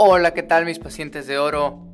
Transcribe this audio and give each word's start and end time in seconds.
Hola, 0.00 0.32
¿qué 0.32 0.44
tal 0.44 0.64
mis 0.64 0.78
pacientes 0.78 1.26
de 1.26 1.38
oro? 1.38 1.84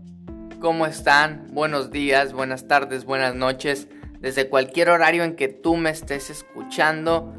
¿Cómo 0.61 0.85
están? 0.85 1.47
Buenos 1.53 1.91
días, 1.91 2.35
buenas 2.35 2.69
tardes, 2.69 3.07
buenas 3.07 3.35
noches, 3.35 3.89
desde 4.21 4.51
cualquier 4.51 4.91
horario 4.91 5.25
en 5.25 5.37
que 5.37 5.49
tú 5.49 5.79
me 5.79 5.89
estés 5.89 6.29
escuchando. 6.29 7.33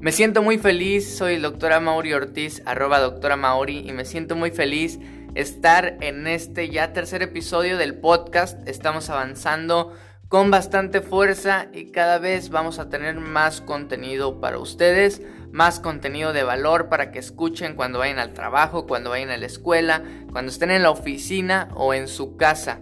Me 0.00 0.12
siento 0.12 0.42
muy 0.42 0.56
feliz, 0.56 1.18
soy 1.18 1.36
doctora 1.36 1.80
Mauri 1.80 2.14
Ortiz, 2.14 2.62
arroba 2.64 2.98
doctora 2.98 3.36
Mauri, 3.36 3.86
y 3.86 3.92
me 3.92 4.06
siento 4.06 4.36
muy 4.36 4.52
feliz 4.52 4.98
estar 5.34 5.98
en 6.00 6.26
este 6.26 6.70
ya 6.70 6.94
tercer 6.94 7.20
episodio 7.20 7.76
del 7.76 7.96
podcast. 7.96 8.66
Estamos 8.66 9.10
avanzando 9.10 9.92
con 10.28 10.50
bastante 10.50 11.00
fuerza 11.00 11.66
y 11.72 11.92
cada 11.92 12.18
vez 12.18 12.50
vamos 12.50 12.78
a 12.78 12.88
tener 12.88 13.16
más 13.16 13.60
contenido 13.60 14.40
para 14.40 14.58
ustedes 14.58 15.22
más 15.56 15.80
contenido 15.80 16.34
de 16.34 16.42
valor 16.42 16.90
para 16.90 17.10
que 17.10 17.18
escuchen 17.18 17.76
cuando 17.76 17.98
vayan 17.98 18.18
al 18.18 18.34
trabajo, 18.34 18.86
cuando 18.86 19.08
vayan 19.08 19.30
a 19.30 19.38
la 19.38 19.46
escuela, 19.46 20.02
cuando 20.30 20.52
estén 20.52 20.70
en 20.70 20.82
la 20.82 20.90
oficina 20.90 21.68
o 21.74 21.94
en 21.94 22.08
su 22.08 22.36
casa. 22.36 22.80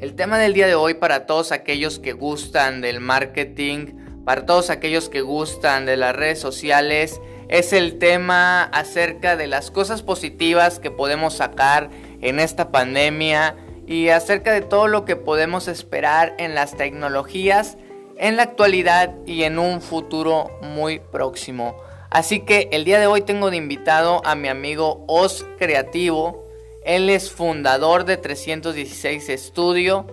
El 0.00 0.14
tema 0.14 0.38
del 0.38 0.54
día 0.54 0.66
de 0.66 0.74
hoy 0.74 0.94
para 0.94 1.26
todos 1.26 1.52
aquellos 1.52 1.98
que 1.98 2.12
gustan 2.12 2.80
del 2.80 3.00
marketing, 3.00 4.22
para 4.24 4.46
todos 4.46 4.70
aquellos 4.70 5.10
que 5.10 5.20
gustan 5.20 5.84
de 5.84 5.98
las 5.98 6.16
redes 6.16 6.40
sociales, 6.40 7.20
es 7.48 7.74
el 7.74 7.98
tema 7.98 8.62
acerca 8.64 9.36
de 9.36 9.46
las 9.46 9.70
cosas 9.70 10.02
positivas 10.02 10.78
que 10.78 10.90
podemos 10.90 11.34
sacar 11.34 11.90
en 12.22 12.40
esta 12.40 12.72
pandemia 12.72 13.56
y 13.86 14.08
acerca 14.08 14.52
de 14.52 14.60
todo 14.60 14.88
lo 14.88 15.04
que 15.04 15.16
podemos 15.16 15.68
esperar 15.68 16.34
en 16.38 16.54
las 16.54 16.76
tecnologías 16.76 17.76
en 18.16 18.36
la 18.36 18.44
actualidad 18.44 19.14
y 19.26 19.42
en 19.42 19.58
un 19.58 19.80
futuro 19.80 20.50
muy 20.62 21.00
próximo. 21.00 21.76
Así 22.10 22.40
que 22.40 22.68
el 22.72 22.84
día 22.84 23.00
de 23.00 23.06
hoy 23.06 23.22
tengo 23.22 23.50
de 23.50 23.56
invitado 23.56 24.22
a 24.24 24.34
mi 24.34 24.48
amigo 24.48 25.04
Os 25.08 25.44
Creativo. 25.58 26.46
Él 26.84 27.10
es 27.10 27.30
fundador 27.30 28.04
de 28.04 28.16
316 28.16 29.32
Studio 29.36 30.06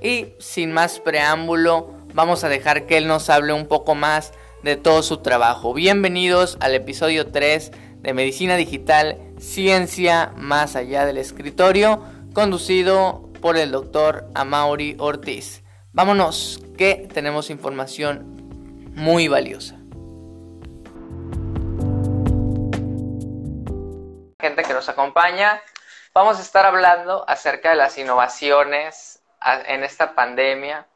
y 0.00 0.34
sin 0.38 0.72
más 0.72 1.00
preámbulo 1.00 1.94
vamos 2.14 2.44
a 2.44 2.48
dejar 2.48 2.86
que 2.86 2.96
él 2.96 3.08
nos 3.08 3.28
hable 3.30 3.52
un 3.52 3.66
poco 3.66 3.94
más 3.94 4.32
de 4.62 4.76
todo 4.76 5.02
su 5.02 5.18
trabajo. 5.18 5.74
Bienvenidos 5.74 6.58
al 6.60 6.74
episodio 6.74 7.28
3 7.28 7.72
de 8.02 8.14
Medicina 8.14 8.56
Digital, 8.56 9.18
Ciencia 9.38 10.32
más 10.36 10.76
allá 10.76 11.04
del 11.06 11.18
escritorio, 11.18 12.02
conducido 12.38 13.32
por 13.42 13.56
el 13.56 13.72
doctor 13.72 14.28
Amaury 14.32 14.96
Ortiz. 15.00 15.64
Vámonos, 15.92 16.60
que 16.78 17.08
tenemos 17.12 17.50
información 17.50 18.92
muy 18.94 19.26
valiosa. 19.26 19.74
Gente 24.40 24.62
que 24.62 24.72
nos 24.72 24.88
acompaña, 24.88 25.60
vamos 26.14 26.38
a 26.38 26.42
estar 26.42 26.64
hablando 26.64 27.28
acerca 27.28 27.70
de 27.70 27.74
las 27.74 27.98
innovaciones 27.98 29.20
en 29.66 29.82
esta 29.82 30.14
pandemia, 30.14 30.86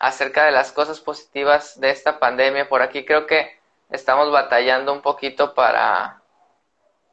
acerca 0.00 0.46
de 0.46 0.50
las 0.50 0.72
cosas 0.72 0.98
positivas 0.98 1.78
de 1.78 1.90
esta 1.90 2.18
pandemia. 2.18 2.68
Por 2.68 2.82
aquí 2.82 3.04
creo 3.04 3.28
que 3.28 3.56
estamos 3.88 4.32
batallando 4.32 4.92
un 4.92 5.00
poquito 5.00 5.54
para, 5.54 6.22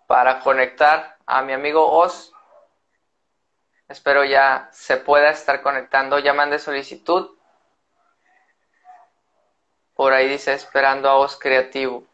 para 0.07 0.39
conectar 0.39 1.17
a 1.27 1.43
mi 1.43 1.53
amigo 1.53 1.87
Oz. 1.87 2.32
Espero 3.87 4.23
ya 4.23 4.69
se 4.71 4.97
pueda 4.97 5.29
estar 5.29 5.61
conectando. 5.61 6.19
Ya 6.19 6.33
mande 6.33 6.59
solicitud. 6.59 7.37
Por 9.93 10.13
ahí 10.13 10.27
dice 10.27 10.53
esperando 10.53 11.09
a 11.09 11.15
Os 11.15 11.37
Creativo. 11.37 12.05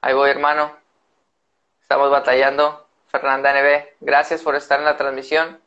Ahí 0.00 0.14
voy, 0.14 0.30
hermano. 0.30 0.76
Estamos 1.80 2.10
batallando. 2.10 2.86
Fernanda 3.06 3.52
NB, 3.54 3.96
gracias 4.00 4.42
por 4.42 4.54
estar 4.54 4.78
en 4.78 4.84
la 4.84 4.98
transmisión. 4.98 5.60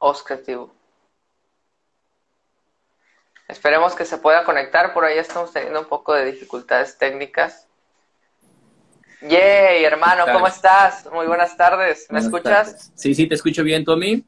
Os 0.00 0.22
Creativo. 0.24 0.74
Esperemos 3.46 3.94
que 3.94 4.04
se 4.04 4.18
pueda 4.18 4.44
conectar. 4.44 4.92
Por 4.92 5.04
ahí 5.04 5.18
estamos 5.18 5.52
teniendo 5.52 5.80
un 5.80 5.86
poco 5.86 6.14
de 6.14 6.24
dificultades 6.24 6.98
técnicas. 6.98 7.69
Yay, 9.22 9.84
hermano, 9.84 10.24
¿cómo 10.32 10.46
estás? 10.46 11.04
Muy 11.12 11.26
buenas 11.26 11.54
tardes. 11.54 12.06
¿Me 12.08 12.20
escuchas? 12.20 12.90
Sí, 12.94 13.14
sí, 13.14 13.28
te 13.28 13.34
escucho 13.34 13.62
bien, 13.62 13.84
¿tú 13.84 13.92
a 13.92 13.96
mí? 13.96 14.24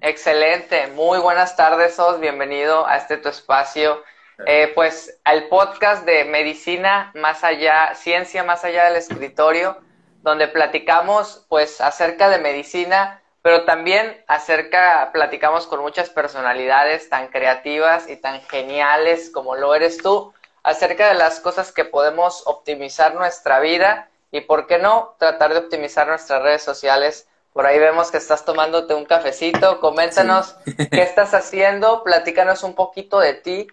Excelente, 0.00 0.88
muy 0.88 1.20
buenas 1.20 1.54
tardes, 1.54 1.96
Os. 2.00 2.18
Bienvenido 2.18 2.84
a 2.88 2.96
este 2.96 3.18
tu 3.18 3.28
espacio. 3.28 4.02
Eh, 4.44 4.72
pues 4.74 5.20
al 5.22 5.46
podcast 5.46 6.04
de 6.04 6.24
Medicina 6.24 7.12
más 7.14 7.44
allá, 7.44 7.94
Ciencia 7.94 8.42
más 8.42 8.64
allá 8.64 8.86
del 8.86 8.96
escritorio, 8.96 9.78
donde 10.22 10.48
platicamos 10.48 11.46
pues 11.48 11.80
acerca 11.80 12.28
de 12.28 12.38
medicina, 12.38 13.22
pero 13.42 13.64
también 13.64 14.24
acerca, 14.26 15.10
platicamos 15.12 15.68
con 15.68 15.80
muchas 15.82 16.10
personalidades 16.10 17.08
tan 17.08 17.28
creativas 17.28 18.10
y 18.10 18.16
tan 18.16 18.42
geniales 18.42 19.30
como 19.30 19.54
lo 19.54 19.72
eres 19.72 19.98
tú, 19.98 20.34
acerca 20.64 21.06
de 21.06 21.14
las 21.14 21.38
cosas 21.38 21.70
que 21.70 21.84
podemos 21.84 22.42
optimizar 22.46 23.14
nuestra 23.14 23.60
vida 23.60 24.08
y 24.30 24.40
por 24.42 24.66
qué 24.66 24.78
no 24.78 25.14
tratar 25.18 25.52
de 25.52 25.60
optimizar 25.60 26.06
nuestras 26.08 26.42
redes 26.42 26.62
sociales. 26.62 27.28
Por 27.52 27.66
ahí 27.66 27.78
vemos 27.78 28.10
que 28.10 28.18
estás 28.18 28.44
tomándote 28.44 28.94
un 28.94 29.04
cafecito. 29.04 29.80
Coméntanos 29.80 30.56
qué 30.90 31.02
estás 31.02 31.34
haciendo, 31.34 32.02
platícanos 32.04 32.62
un 32.62 32.74
poquito 32.74 33.18
de 33.18 33.34
ti, 33.34 33.66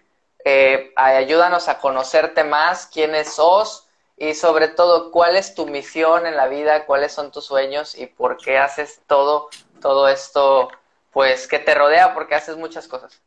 eh, 0.44 0.92
ayúdanos 0.96 1.68
a 1.68 1.78
conocerte 1.78 2.44
más, 2.44 2.86
quiénes 2.86 3.34
sos 3.34 3.88
y 4.16 4.34
sobre 4.34 4.68
todo 4.68 5.10
cuál 5.10 5.36
es 5.36 5.54
tu 5.54 5.66
misión 5.66 6.26
en 6.26 6.36
la 6.36 6.48
vida, 6.48 6.86
cuáles 6.86 7.12
son 7.12 7.32
tus 7.32 7.46
sueños 7.46 7.96
y 7.96 8.06
por 8.06 8.36
qué 8.36 8.58
haces 8.58 9.00
todo, 9.06 9.48
todo 9.80 10.08
esto, 10.08 10.68
pues 11.12 11.48
que 11.48 11.58
te 11.58 11.74
rodea, 11.74 12.14
porque 12.14 12.34
haces 12.34 12.56
muchas 12.56 12.86
cosas. 12.88 13.22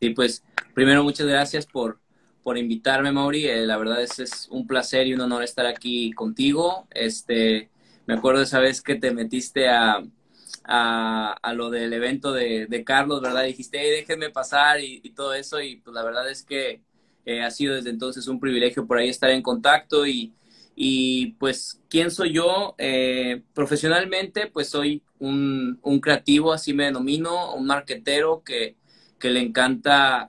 Sí, 0.00 0.10
pues 0.10 0.42
primero 0.74 1.04
muchas 1.04 1.26
gracias 1.26 1.66
por, 1.66 1.98
por 2.44 2.58
invitarme, 2.58 3.10
Mauri. 3.10 3.46
Eh, 3.46 3.66
la 3.66 3.78
verdad 3.78 4.02
es, 4.02 4.20
es 4.20 4.48
un 4.50 4.66
placer 4.66 5.06
y 5.08 5.14
un 5.14 5.22
honor 5.22 5.42
estar 5.42 5.66
aquí 5.66 6.12
contigo. 6.12 6.86
Este, 6.90 7.70
me 8.06 8.14
acuerdo 8.14 8.42
esa 8.42 8.60
vez 8.60 8.82
que 8.82 8.96
te 8.96 9.12
metiste 9.12 9.68
a, 9.68 10.04
a, 10.64 11.52
lo 11.54 11.70
del 11.70 11.92
evento 11.92 12.32
de, 12.32 12.84
Carlos, 12.86 13.22
¿verdad? 13.22 13.44
Dijiste, 13.44 13.78
hey, 13.80 13.90
déjenme 13.90 14.30
pasar 14.30 14.80
y, 14.80 15.00
todo 15.10 15.34
eso. 15.34 15.60
Y 15.60 15.76
pues 15.76 15.94
la 15.94 16.04
verdad 16.04 16.30
es 16.30 16.44
que 16.44 16.82
eh, 17.24 17.42
ha 17.42 17.50
sido 17.50 17.74
desde 17.74 17.90
entonces 17.90 18.28
un 18.28 18.38
privilegio 18.38 18.86
por 18.86 18.98
ahí 18.98 19.08
estar 19.08 19.30
en 19.30 19.42
contacto 19.42 20.06
y, 20.06 20.34
y 20.76 21.32
pues, 21.38 21.80
¿quién 21.88 22.10
soy 22.10 22.32
yo? 22.32 22.74
Eh, 22.76 23.42
profesionalmente, 23.54 24.48
pues 24.48 24.68
soy 24.68 25.02
un, 25.18 25.78
un, 25.82 26.00
creativo, 26.00 26.52
así 26.52 26.74
me 26.74 26.84
denomino, 26.84 27.54
un 27.54 27.66
marquetero 27.66 28.42
que, 28.44 28.76
que 29.18 29.30
le 29.30 29.40
encanta 29.40 30.28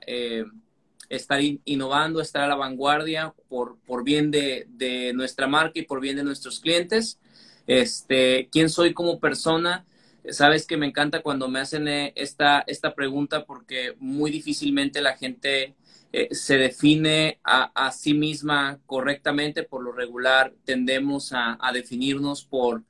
estar 1.08 1.40
innovando, 1.64 2.20
estar 2.20 2.42
a 2.42 2.48
la 2.48 2.56
vanguardia 2.56 3.34
por, 3.48 3.76
por 3.86 4.04
bien 4.04 4.30
de, 4.30 4.66
de, 4.68 5.12
nuestra 5.12 5.46
marca 5.46 5.78
y 5.78 5.82
por 5.82 6.00
bien 6.00 6.16
de 6.16 6.24
nuestros 6.24 6.60
clientes. 6.60 7.18
Este, 7.66 8.48
¿Quién 8.50 8.68
soy 8.68 8.94
como 8.94 9.20
persona? 9.20 9.84
Sabes 10.28 10.66
que 10.66 10.76
me 10.76 10.86
encanta 10.86 11.22
cuando 11.22 11.48
me 11.48 11.60
hacen 11.60 11.86
eh, 11.88 12.12
esta, 12.16 12.64
esta 12.66 12.94
pregunta 12.94 13.44
porque 13.44 13.94
muy 13.98 14.30
difícilmente 14.30 15.00
la 15.00 15.16
gente 15.16 15.74
eh, 16.12 16.34
se 16.34 16.58
define 16.58 17.38
a, 17.44 17.92
sí 17.92 18.14
misma 18.14 18.78
correctamente. 18.86 19.62
Por 19.62 19.82
lo 19.82 19.92
regular 19.92 20.52
tendemos 20.64 21.32
a, 21.32 21.56
a, 21.60 21.72
definirnos 21.72 22.44
por 22.44 22.82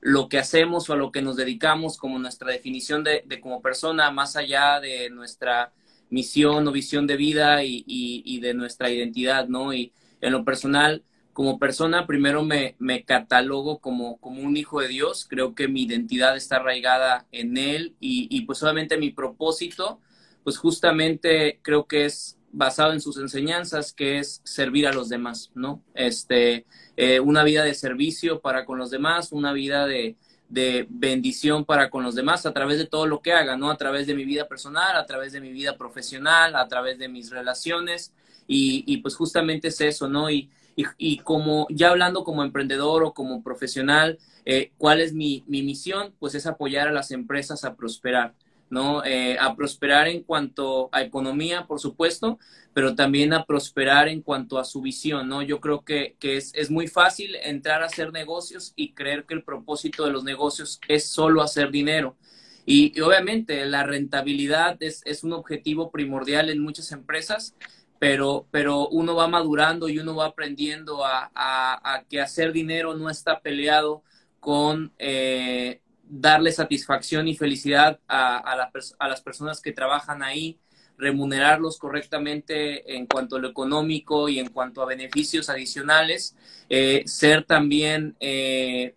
lo 0.00 0.28
que 0.28 0.38
hacemos 0.38 0.90
o 0.90 0.94
a 0.94 0.96
lo 0.96 1.12
que 1.12 1.22
nos 1.22 1.36
dedicamos 1.36 1.96
como 1.96 2.18
nuestra 2.18 2.50
definición 2.50 3.04
de, 3.04 3.22
de 3.24 3.40
como 3.40 3.62
persona, 3.62 4.10
más 4.10 4.34
allá 4.34 4.80
de 4.80 5.10
nuestra 5.10 5.72
misión 6.12 6.68
o 6.68 6.72
visión 6.72 7.06
de 7.06 7.16
vida 7.16 7.64
y, 7.64 7.84
y, 7.86 8.40
de 8.40 8.52
nuestra 8.52 8.90
identidad, 8.90 9.48
¿no? 9.48 9.72
Y 9.72 9.92
en 10.20 10.32
lo 10.32 10.44
personal, 10.44 11.02
como 11.32 11.58
persona, 11.58 12.06
primero 12.06 12.44
me, 12.44 12.76
me 12.78 13.02
catalogo 13.04 13.78
como, 13.78 14.18
como 14.18 14.42
un 14.42 14.56
hijo 14.58 14.82
de 14.82 14.88
Dios, 14.88 15.26
creo 15.28 15.54
que 15.54 15.68
mi 15.68 15.84
identidad 15.84 16.36
está 16.36 16.56
arraigada 16.56 17.26
en 17.32 17.56
Él 17.56 17.96
y, 17.98 18.28
y 18.30 18.42
pues 18.42 18.62
obviamente 18.62 18.98
mi 18.98 19.10
propósito, 19.10 20.00
pues 20.44 20.58
justamente 20.58 21.60
creo 21.62 21.86
que 21.86 22.04
es 22.04 22.38
basado 22.52 22.92
en 22.92 23.00
sus 23.00 23.16
enseñanzas, 23.16 23.94
que 23.94 24.18
es 24.18 24.42
servir 24.44 24.86
a 24.86 24.92
los 24.92 25.08
demás, 25.08 25.50
¿no? 25.54 25.82
Este, 25.94 26.66
eh, 26.96 27.20
una 27.20 27.42
vida 27.42 27.64
de 27.64 27.72
servicio 27.72 28.40
para 28.42 28.66
con 28.66 28.78
los 28.78 28.90
demás, 28.90 29.32
una 29.32 29.54
vida 29.54 29.86
de, 29.86 30.16
de 30.52 30.86
bendición 30.90 31.64
para 31.64 31.88
con 31.88 32.04
los 32.04 32.14
demás 32.14 32.44
a 32.44 32.52
través 32.52 32.76
de 32.76 32.84
todo 32.84 33.06
lo 33.06 33.22
que 33.22 33.32
haga, 33.32 33.56
¿no? 33.56 33.70
A 33.70 33.78
través 33.78 34.06
de 34.06 34.14
mi 34.14 34.26
vida 34.26 34.46
personal, 34.48 34.96
a 34.96 35.06
través 35.06 35.32
de 35.32 35.40
mi 35.40 35.50
vida 35.50 35.78
profesional, 35.78 36.54
a 36.56 36.68
través 36.68 36.98
de 36.98 37.08
mis 37.08 37.30
relaciones 37.30 38.12
y, 38.46 38.98
pues 38.98 39.16
justamente 39.16 39.68
es 39.68 39.80
eso, 39.80 40.08
¿no? 40.08 40.28
Y, 40.28 40.50
y, 40.76 40.84
y, 40.98 41.18
como 41.20 41.66
ya 41.70 41.88
hablando 41.88 42.22
como 42.22 42.42
emprendedor 42.42 43.02
o 43.02 43.14
como 43.14 43.42
profesional, 43.42 44.18
eh, 44.44 44.72
¿cuál 44.76 45.00
es 45.00 45.14
mi, 45.14 45.42
mi 45.46 45.62
misión? 45.62 46.12
Pues 46.18 46.34
es 46.34 46.46
apoyar 46.46 46.86
a 46.86 46.92
las 46.92 47.12
empresas 47.12 47.64
a 47.64 47.74
prosperar. 47.74 48.34
¿No? 48.72 49.04
Eh, 49.04 49.36
a 49.38 49.54
prosperar 49.54 50.08
en 50.08 50.22
cuanto 50.22 50.88
a 50.92 51.02
economía, 51.02 51.66
por 51.66 51.78
supuesto, 51.78 52.38
pero 52.72 52.94
también 52.94 53.34
a 53.34 53.44
prosperar 53.44 54.08
en 54.08 54.22
cuanto 54.22 54.58
a 54.58 54.64
su 54.64 54.80
visión, 54.80 55.28
¿no? 55.28 55.42
Yo 55.42 55.60
creo 55.60 55.84
que, 55.84 56.16
es, 56.22 56.54
es, 56.54 56.70
muy 56.70 56.88
fácil 56.88 57.34
entrar 57.42 57.82
a 57.82 57.86
hacer 57.86 58.12
negocios 58.12 58.72
y 58.74 58.94
creer 58.94 59.26
que 59.26 59.34
el 59.34 59.44
propósito 59.44 60.06
de 60.06 60.12
los 60.12 60.24
negocios 60.24 60.80
es 60.88 61.06
solo 61.06 61.42
hacer 61.42 61.70
dinero. 61.70 62.16
Y, 62.64 62.98
obviamente 63.02 63.66
la 63.66 63.82
rentabilidad 63.82 64.82
es, 64.82 65.02
es, 65.04 65.22
un 65.22 65.34
objetivo 65.34 65.90
primordial 65.90 66.48
en 66.48 66.60
muchas 66.60 66.92
empresas, 66.92 67.54
pero, 67.98 68.46
pero 68.50 68.88
uno 68.88 69.14
va 69.14 69.28
madurando 69.28 69.90
y 69.90 69.98
uno 69.98 70.16
va 70.16 70.28
aprendiendo 70.28 71.04
a, 71.04 71.30
a, 71.34 72.04
que 72.08 72.22
hacer 72.22 72.52
dinero 72.52 72.94
no 72.94 73.10
está 73.10 73.40
peleado 73.40 74.02
con 74.40 74.94
eh, 74.98 75.82
darle 76.14 76.52
satisfacción 76.52 77.26
y 77.26 77.34
felicidad 77.34 77.98
a, 78.06 78.36
a, 78.36 79.08
las 79.08 79.22
personas 79.22 79.62
que 79.62 79.72
trabajan 79.72 80.22
ahí, 80.22 80.58
remunerarlos 80.98 81.78
correctamente 81.78 82.96
en 82.96 83.06
cuanto 83.06 83.36
a 83.36 83.38
lo 83.38 83.48
económico 83.48 84.28
y 84.28 84.38
en 84.38 84.50
cuanto 84.50 84.82
a 84.82 84.86
beneficios 84.86 85.48
adicionales, 85.48 86.36
eh, 86.68 87.02
ser 87.06 87.44
también 87.44 88.14
eh, 88.20 88.94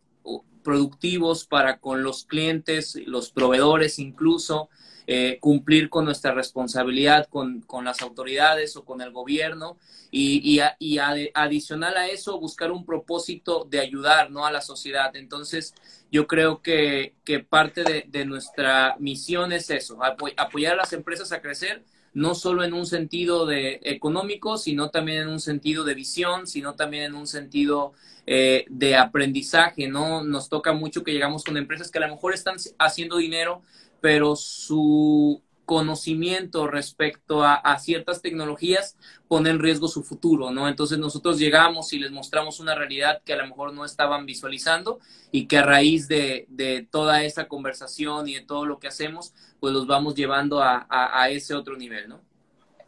productivos 0.61 1.45
para 1.45 1.77
con 1.77 2.03
los 2.03 2.25
clientes, 2.25 2.99
los 3.05 3.31
proveedores 3.31 3.97
incluso, 3.97 4.69
eh, 5.07 5.37
cumplir 5.39 5.89
con 5.89 6.05
nuestra 6.05 6.33
responsabilidad 6.33 7.27
con, 7.29 7.61
con, 7.61 7.85
las 7.85 8.01
autoridades 8.01 8.75
o 8.75 8.85
con 8.85 9.01
el 9.01 9.11
gobierno 9.11 9.77
y, 10.11 10.59
y, 10.79 10.97
adicional 11.33 11.97
a 11.97 12.07
eso 12.07 12.39
buscar 12.39 12.71
un 12.71 12.85
propósito 12.85 13.67
de 13.69 13.79
ayudar 13.79 14.31
¿no? 14.31 14.45
a 14.45 14.51
la 14.51 14.61
sociedad. 14.61 15.15
Entonces 15.15 15.75
yo 16.11 16.25
creo 16.25 16.61
que, 16.61 17.13
que 17.23 17.39
parte 17.39 17.83
de, 17.83 18.05
de, 18.07 18.25
nuestra 18.25 18.95
misión 18.99 19.51
es 19.51 19.69
eso, 19.69 19.99
apoyar 20.03 20.73
a 20.73 20.77
las 20.77 20.93
empresas 20.93 21.31
a 21.31 21.41
crecer 21.41 21.83
no 22.15 22.33
solo 22.33 22.63
en 22.63 22.73
un 22.73 22.85
sentido 22.85 23.45
de 23.45 23.81
económico, 23.83 24.57
sino 24.57 24.89
también 24.89 25.23
en 25.23 25.27
un 25.27 25.41
sentido 25.41 25.83
de 25.83 25.93
visión, 25.93 26.47
sino 26.47 26.73
también 26.73 27.03
en 27.03 27.15
un 27.15 27.27
sentido 27.27 27.91
eh, 28.25 28.65
de 28.69 28.95
aprendizaje, 28.95 29.89
¿no? 29.89 30.23
Nos 30.23 30.47
toca 30.47 30.71
mucho 30.71 31.03
que 31.03 31.11
llegamos 31.11 31.43
con 31.43 31.57
empresas 31.57 31.91
que 31.91 31.97
a 31.99 32.07
lo 32.07 32.15
mejor 32.15 32.33
están 32.33 32.55
haciendo 32.79 33.17
dinero, 33.17 33.61
pero 34.05 34.35
su 34.35 35.41
conocimiento 35.65 36.67
respecto 36.67 37.43
a, 37.43 37.79
ciertas 37.79 38.21
tecnologías 38.21 38.97
pone 39.27 39.49
en 39.49 39.57
riesgo 39.57 39.87
su 39.87 40.03
futuro, 40.03 40.51
¿no? 40.51 40.67
Entonces 40.67 40.99
nosotros 40.99 41.39
llegamos 41.39 41.91
y 41.91 41.97
les 41.97 42.11
mostramos 42.11 42.59
una 42.59 42.75
realidad 42.75 43.23
que 43.25 43.33
a 43.33 43.37
lo 43.37 43.47
mejor 43.47 43.73
no 43.73 43.83
estaban 43.83 44.27
visualizando 44.27 44.99
y 45.31 45.47
que 45.47 45.57
a 45.57 45.63
raíz 45.63 46.07
de, 46.07 46.45
toda 46.91 47.23
esa 47.23 47.47
conversación 47.47 48.27
y 48.27 48.35
de 48.35 48.41
todo 48.41 48.67
lo 48.67 48.77
que 48.77 48.89
hacemos, 48.89 49.33
pues 49.59 49.73
los 49.73 49.87
vamos 49.87 50.13
llevando 50.13 50.61
a, 50.61 51.27
ese 51.31 51.55
otro 51.55 51.75
nivel, 51.75 52.07
¿no? 52.07 52.21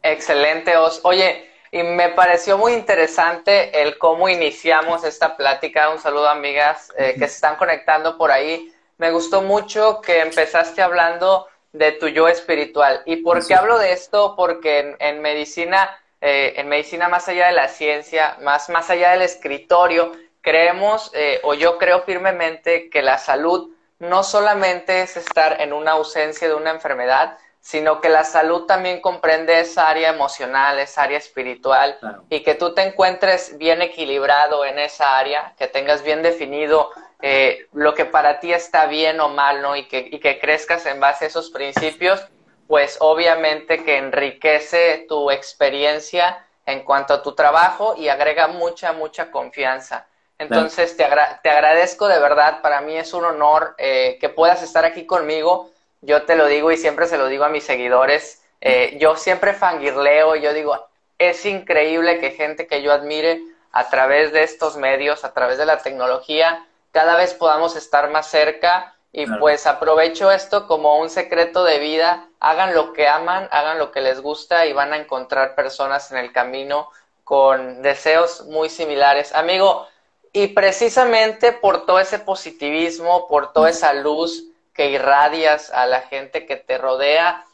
Excelente, 0.04 0.76
Os. 0.76 1.00
Oye, 1.02 1.50
y 1.72 1.82
me 1.82 2.10
pareció 2.10 2.58
muy 2.58 2.74
interesante 2.74 3.82
el 3.82 3.98
cómo 3.98 4.28
iniciamos 4.28 5.02
esta 5.02 5.36
plática. 5.36 5.90
Un 5.90 5.98
saludo, 5.98 6.28
amigas 6.28 6.92
eh, 6.96 7.14
que 7.14 7.26
se 7.26 7.34
están 7.34 7.56
conectando 7.56 8.16
por 8.16 8.30
ahí. 8.30 8.72
Me 8.98 9.12
gustó 9.12 9.42
mucho 9.42 10.00
que 10.00 10.20
empezaste 10.20 10.82
hablando 10.82 11.46
de 11.72 11.92
tu 11.92 12.08
yo 12.08 12.26
espiritual. 12.28 13.02
¿Y 13.06 13.16
por 13.16 13.46
qué 13.46 13.54
hablo 13.54 13.78
de 13.78 13.92
esto? 13.92 14.34
Porque 14.36 14.96
en, 14.98 15.22
medicina, 15.22 15.96
eh, 16.20 16.54
en 16.56 16.68
medicina 16.68 17.08
más 17.08 17.28
allá 17.28 17.46
de 17.46 17.52
la 17.52 17.68
ciencia, 17.68 18.36
más, 18.42 18.68
más 18.68 18.90
allá 18.90 19.12
del 19.12 19.22
escritorio, 19.22 20.12
creemos, 20.40 21.12
eh, 21.14 21.40
o 21.44 21.54
yo 21.54 21.78
creo 21.78 22.02
firmemente, 22.02 22.90
que 22.90 23.02
la 23.02 23.18
salud 23.18 23.70
no 24.00 24.24
solamente 24.24 25.02
es 25.02 25.16
estar 25.16 25.60
en 25.60 25.72
una 25.72 25.92
ausencia 25.92 26.48
de 26.48 26.54
una 26.54 26.70
enfermedad, 26.70 27.38
sino 27.68 28.00
que 28.00 28.08
la 28.08 28.24
salud 28.24 28.64
también 28.64 29.02
comprende 29.02 29.60
esa 29.60 29.90
área 29.90 30.08
emocional, 30.08 30.78
esa 30.78 31.02
área 31.02 31.18
espiritual, 31.18 31.98
y 32.30 32.42
que 32.42 32.54
tú 32.54 32.72
te 32.72 32.80
encuentres 32.80 33.58
bien 33.58 33.82
equilibrado 33.82 34.64
en 34.64 34.78
esa 34.78 35.18
área, 35.18 35.52
que 35.58 35.68
tengas 35.68 36.02
bien 36.02 36.22
definido 36.22 36.90
eh, 37.20 37.66
lo 37.74 37.92
que 37.92 38.06
para 38.06 38.40
ti 38.40 38.54
está 38.54 38.86
bien 38.86 39.20
o 39.20 39.28
mal, 39.28 39.60
¿no? 39.60 39.76
Y 39.76 39.86
que, 39.86 39.98
y 39.98 40.18
que 40.18 40.38
crezcas 40.40 40.86
en 40.86 40.98
base 40.98 41.26
a 41.26 41.28
esos 41.28 41.50
principios, 41.50 42.26
pues 42.66 42.96
obviamente 43.00 43.84
que 43.84 43.98
enriquece 43.98 45.04
tu 45.06 45.30
experiencia 45.30 46.42
en 46.64 46.84
cuanto 46.84 47.12
a 47.12 47.22
tu 47.22 47.34
trabajo 47.34 47.94
y 47.98 48.08
agrega 48.08 48.48
mucha, 48.48 48.94
mucha 48.94 49.30
confianza. 49.30 50.06
Entonces, 50.38 50.96
te, 50.96 51.06
te, 51.42 51.50
agradezco 51.50 52.08
de 52.08 52.18
verdad, 52.18 52.62
para 52.62 52.80
mí 52.80 52.96
es 52.96 53.12
un 53.12 53.26
honor 53.26 53.74
eh, 53.76 54.16
que 54.22 54.30
puedas 54.30 54.62
estar 54.62 54.86
aquí 54.86 55.04
conmigo. 55.04 55.70
Yo 56.00 56.22
te 56.22 56.36
lo 56.36 56.46
digo 56.46 56.70
y 56.70 56.76
siempre 56.76 57.06
se 57.06 57.18
lo 57.18 57.26
digo 57.26 57.44
a 57.44 57.48
mis 57.48 57.64
seguidores. 57.64 58.42
Eh, 58.60 58.96
yo 59.00 59.16
siempre 59.16 59.52
fangirleo, 59.54 60.36
yo 60.36 60.52
digo, 60.52 60.88
es 61.18 61.44
increíble 61.46 62.20
que 62.20 62.30
gente 62.30 62.66
que 62.66 62.82
yo 62.82 62.92
admire 62.92 63.40
a 63.72 63.88
través 63.88 64.32
de 64.32 64.42
estos 64.42 64.76
medios, 64.76 65.24
a 65.24 65.32
través 65.32 65.58
de 65.58 65.66
la 65.66 65.78
tecnología, 65.78 66.66
cada 66.92 67.16
vez 67.16 67.34
podamos 67.34 67.76
estar 67.76 68.10
más 68.10 68.28
cerca 68.28 68.94
y 69.12 69.26
pues 69.26 69.66
aprovecho 69.66 70.30
esto 70.30 70.66
como 70.66 70.98
un 70.98 71.10
secreto 71.10 71.64
de 71.64 71.78
vida, 71.78 72.28
hagan 72.40 72.74
lo 72.74 72.92
que 72.92 73.08
aman, 73.08 73.48
hagan 73.50 73.78
lo 73.78 73.90
que 73.90 74.00
les 74.00 74.20
gusta 74.20 74.66
y 74.66 74.72
van 74.72 74.92
a 74.92 74.98
encontrar 74.98 75.54
personas 75.54 76.12
en 76.12 76.18
el 76.18 76.32
camino 76.32 76.90
con 77.24 77.82
deseos 77.82 78.46
muy 78.46 78.68
similares. 78.68 79.34
Amigo, 79.34 79.86
y 80.32 80.48
precisamente 80.48 81.52
por 81.52 81.86
todo 81.86 81.98
ese 81.98 82.18
positivismo, 82.18 83.26
por 83.28 83.52
toda 83.52 83.70
esa 83.70 83.92
luz 83.92 84.44
que 84.78 84.90
irradias 84.90 85.72
a 85.72 85.86
la 85.86 86.02
gente 86.02 86.46
que 86.46 86.54
te 86.54 86.78
rodea, 86.78 87.44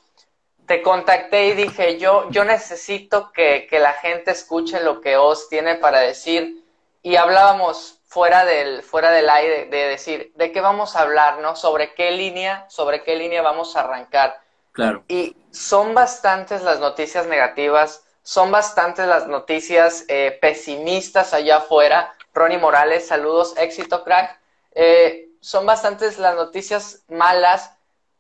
te 0.67 0.83
contacté 0.83 1.47
y 1.47 1.53
dije, 1.53 1.99
yo, 1.99 2.29
yo 2.29 2.45
necesito 2.45 3.33
que, 3.33 3.67
que 3.67 3.79
la 3.79 3.95
gente 3.95 4.31
escuche 4.31 4.83
lo 4.83 5.01
que 5.01 5.17
Oz 5.17 5.49
tiene 5.49 5.77
para 5.77 6.01
decir. 6.01 6.63
Y 7.01 7.17
hablábamos 7.17 8.03
fuera 8.05 8.45
del, 8.45 8.83
fuera 8.83 9.11
del 9.11 9.31
aire 9.31 9.65
de 9.71 9.87
decir, 9.87 10.33
¿de 10.35 10.53
qué 10.53 10.61
vamos 10.61 10.97
a 10.97 11.01
hablar, 11.01 11.39
no? 11.39 11.57
Sobre 11.57 11.95
qué 11.95 12.11
línea, 12.11 12.67
sobre 12.69 13.03
qué 13.03 13.17
línea 13.17 13.41
vamos 13.41 13.75
a 13.75 13.81
arrancar. 13.81 14.39
Claro. 14.73 15.03
Y 15.09 15.35
son 15.51 15.95
bastantes 15.95 16.61
las 16.63 16.79
noticias 16.79 17.27
negativas, 17.27 18.05
son 18.23 18.51
bastantes 18.51 19.07
las 19.07 19.29
noticias 19.29 20.05
eh, 20.09 20.37
pesimistas 20.43 21.33
allá 21.33 21.57
afuera. 21.57 22.13
Ronnie 22.35 22.59
Morales, 22.59 23.07
saludos, 23.07 23.55
éxito, 23.57 24.05
crack. 24.05 24.39
Eh, 24.75 25.24
son 25.45 25.67
bastantes 25.67 26.19
las 26.19 26.35
noticias 26.35 27.05
malas 27.09 27.71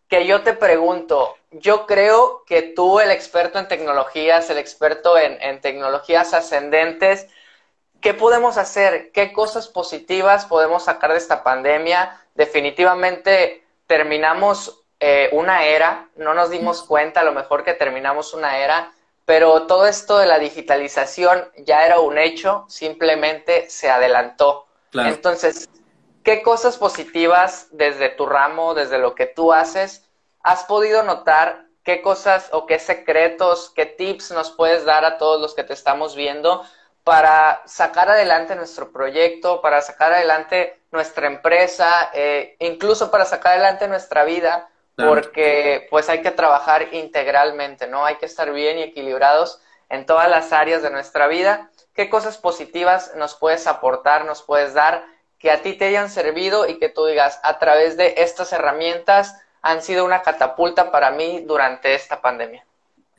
que 0.08 0.26
yo 0.26 0.42
te 0.42 0.52
pregunto, 0.52 1.36
yo 1.50 1.86
creo 1.86 2.44
que 2.46 2.62
tú, 2.62 3.00
el 3.00 3.10
experto 3.10 3.58
en 3.58 3.68
tecnologías, 3.68 4.50
el 4.50 4.58
experto 4.58 5.16
en, 5.16 5.40
en 5.40 5.60
tecnologías 5.60 6.34
ascendentes, 6.34 7.26
¿Qué 8.04 8.12
podemos 8.12 8.58
hacer? 8.58 9.12
¿Qué 9.12 9.32
cosas 9.32 9.66
positivas 9.66 10.44
podemos 10.44 10.84
sacar 10.84 11.12
de 11.12 11.16
esta 11.16 11.42
pandemia? 11.42 12.20
Definitivamente 12.34 13.64
terminamos 13.86 14.82
eh, 15.00 15.30
una 15.32 15.64
era, 15.64 16.10
no 16.16 16.34
nos 16.34 16.50
dimos 16.50 16.82
cuenta 16.82 17.20
a 17.20 17.24
lo 17.24 17.32
mejor 17.32 17.64
que 17.64 17.72
terminamos 17.72 18.34
una 18.34 18.58
era, 18.58 18.92
pero 19.24 19.62
todo 19.62 19.86
esto 19.86 20.18
de 20.18 20.26
la 20.26 20.38
digitalización 20.38 21.50
ya 21.56 21.86
era 21.86 21.98
un 21.98 22.18
hecho, 22.18 22.66
simplemente 22.68 23.70
se 23.70 23.88
adelantó. 23.88 24.66
Entonces, 24.92 25.70
¿qué 26.24 26.42
cosas 26.42 26.78
positivas 26.78 27.68
desde 27.70 28.08
tu 28.08 28.26
ramo, 28.26 28.74
desde 28.74 28.98
lo 28.98 29.14
que 29.14 29.26
tú 29.26 29.52
haces, 29.52 30.08
has 30.40 30.64
podido 30.64 31.02
notar? 31.02 31.66
¿Qué 31.84 32.00
cosas 32.00 32.48
o 32.52 32.64
qué 32.66 32.78
secretos, 32.78 33.70
qué 33.76 33.84
tips 33.84 34.30
nos 34.30 34.50
puedes 34.50 34.86
dar 34.86 35.04
a 35.04 35.18
todos 35.18 35.40
los 35.40 35.54
que 35.54 35.64
te 35.64 35.74
estamos 35.74 36.16
viendo 36.16 36.64
para 37.04 37.62
sacar 37.66 38.08
adelante 38.08 38.56
nuestro 38.56 38.90
proyecto, 38.90 39.60
para 39.60 39.82
sacar 39.82 40.14
adelante 40.14 40.80
nuestra 40.90 41.26
empresa, 41.26 42.10
eh, 42.14 42.56
incluso 42.60 43.10
para 43.10 43.26
sacar 43.26 43.52
adelante 43.52 43.86
nuestra 43.86 44.24
vida, 44.24 44.70
porque 44.96 45.86
pues 45.90 46.08
hay 46.08 46.22
que 46.22 46.30
trabajar 46.30 46.94
integralmente, 46.94 47.86
¿no? 47.86 48.06
Hay 48.06 48.14
que 48.16 48.26
estar 48.26 48.50
bien 48.52 48.78
y 48.78 48.82
equilibrados 48.84 49.60
en 49.90 50.06
todas 50.06 50.30
las 50.30 50.52
áreas 50.52 50.82
de 50.82 50.90
nuestra 50.90 51.26
vida. 51.26 51.70
¿Qué 51.94 52.08
cosas 52.08 52.38
positivas 52.38 53.12
nos 53.16 53.34
puedes 53.34 53.66
aportar, 53.66 54.24
nos 54.24 54.42
puedes 54.42 54.72
dar 54.72 55.04
que 55.44 55.50
a 55.50 55.60
ti 55.60 55.74
te 55.74 55.84
hayan 55.84 56.08
servido 56.08 56.66
y 56.66 56.78
que 56.78 56.88
tú 56.88 57.04
digas, 57.04 57.38
a 57.42 57.58
través 57.58 57.98
de 57.98 58.14
estas 58.16 58.50
herramientas 58.54 59.36
han 59.60 59.82
sido 59.82 60.06
una 60.06 60.22
catapulta 60.22 60.90
para 60.90 61.10
mí 61.10 61.44
durante 61.46 61.94
esta 61.94 62.22
pandemia? 62.22 62.64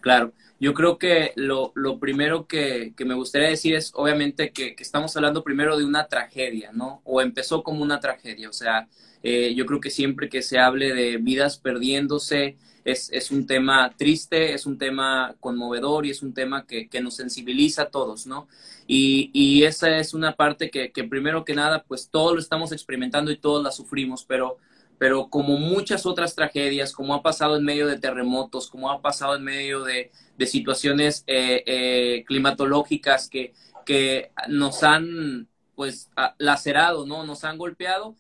Claro. 0.01 0.33
Yo 0.59 0.73
creo 0.73 0.97
que 0.97 1.33
lo, 1.35 1.71
lo 1.75 1.99
primero 1.99 2.47
que, 2.47 2.93
que, 2.97 3.05
me 3.05 3.13
gustaría 3.13 3.49
decir 3.49 3.75
es, 3.75 3.91
obviamente, 3.93 4.51
que, 4.51 4.75
que, 4.75 4.81
estamos 4.81 5.15
hablando 5.15 5.43
primero 5.43 5.77
de 5.77 5.85
una 5.85 6.07
tragedia, 6.07 6.71
¿no? 6.73 7.01
O 7.03 7.21
empezó 7.21 7.61
como 7.61 7.83
una 7.83 7.99
tragedia. 7.99 8.49
O 8.49 8.53
sea, 8.53 8.87
eh, 9.21 9.53
yo 9.53 9.67
creo 9.67 9.79
que 9.79 9.91
siempre 9.91 10.27
que 10.27 10.41
se 10.41 10.57
hable 10.57 10.95
de 10.95 11.17
vidas 11.17 11.59
perdiéndose, 11.59 12.57
es, 12.85 13.11
es, 13.11 13.31
un 13.31 13.45
tema 13.45 13.93
triste, 13.97 14.53
es 14.53 14.65
un 14.65 14.77
tema 14.77 15.35
conmovedor 15.41 16.05
y 16.05 16.11
es 16.11 16.21
un 16.21 16.33
tema 16.33 16.65
que, 16.65 16.87
que 16.87 17.01
nos 17.01 17.15
sensibiliza 17.15 17.83
a 17.83 17.89
todos, 17.89 18.27
¿no? 18.27 18.47
Y, 18.87 19.31
y, 19.33 19.63
esa 19.63 19.97
es 19.97 20.13
una 20.13 20.35
parte 20.35 20.69
que, 20.69 20.91
que 20.91 21.03
primero 21.03 21.43
que 21.43 21.55
nada, 21.55 21.83
pues 21.83 22.09
todos 22.09 22.33
lo 22.33 22.39
estamos 22.39 22.71
experimentando 22.71 23.31
y 23.31 23.37
todos 23.37 23.63
la 23.63 23.71
sufrimos, 23.71 24.23
pero 24.23 24.57
pero 24.97 25.29
como 25.29 25.57
muchas 25.57 26.05
otras 26.05 26.35
tragedias, 26.35 26.93
como 26.93 27.13
ha 27.13 27.21
pasado 27.21 27.57
en 27.57 27.65
medio 27.65 27.87
de 27.87 27.99
terremotos, 27.99 28.69
como 28.69 28.89
ha 28.89 29.01
pasado 29.01 29.35
en 29.35 29.43
medio 29.43 29.83
de, 29.83 30.11
situaciones 30.45 31.23
eh, 31.27 31.63
eh, 31.65 32.23
climatológicas 32.25 33.29
que, 33.29 33.53
que 33.85 34.31
nos 34.47 34.83
han 34.83 35.47
pues 35.75 36.09
lacerado, 36.37 37.05
¿no? 37.05 37.25
Nos 37.25 37.43
han 37.43 37.57
golpeado, 37.57 38.15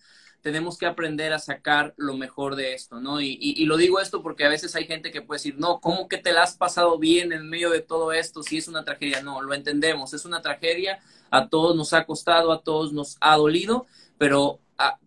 tenemos 0.45 0.77
que 0.77 0.85
aprender 0.85 1.33
a 1.33 1.39
sacar 1.39 1.95
lo 1.97 2.15
mejor 2.15 2.55
de 2.55 2.75
esto, 2.75 3.01
¿no? 3.01 3.19
Y, 3.19 3.35
y, 3.41 3.65
lo 3.65 3.77
digo 3.77 3.99
esto 3.99 4.21
porque 4.21 4.45
a 4.45 4.47
veces 4.47 4.75
hay 4.75 4.85
gente 4.85 5.09
que 5.09 5.23
puede 5.23 5.39
decir, 5.39 5.55
no, 5.57 5.79
¿cómo 5.81 6.07
que 6.07 6.19
te 6.19 6.33
la 6.33 6.43
has 6.43 6.55
pasado 6.55 6.99
bien 6.99 7.33
en 7.33 7.49
medio 7.49 7.71
de 7.71 7.81
todo 7.81 8.13
esto 8.13 8.43
si 8.43 8.57
es 8.57 8.67
una 8.67 8.85
tragedia? 8.85 9.23
No, 9.23 9.41
lo 9.41 9.55
entendemos, 9.55 10.13
es 10.13 10.23
una 10.23 10.43
tragedia, 10.43 10.99
a 11.31 11.49
todos 11.49 11.75
nos 11.75 11.93
ha 11.93 12.05
costado, 12.05 12.51
a 12.51 12.61
todos 12.61 12.93
nos 12.93 13.17
ha 13.21 13.37
dolido, 13.37 13.87
pero 14.19 14.59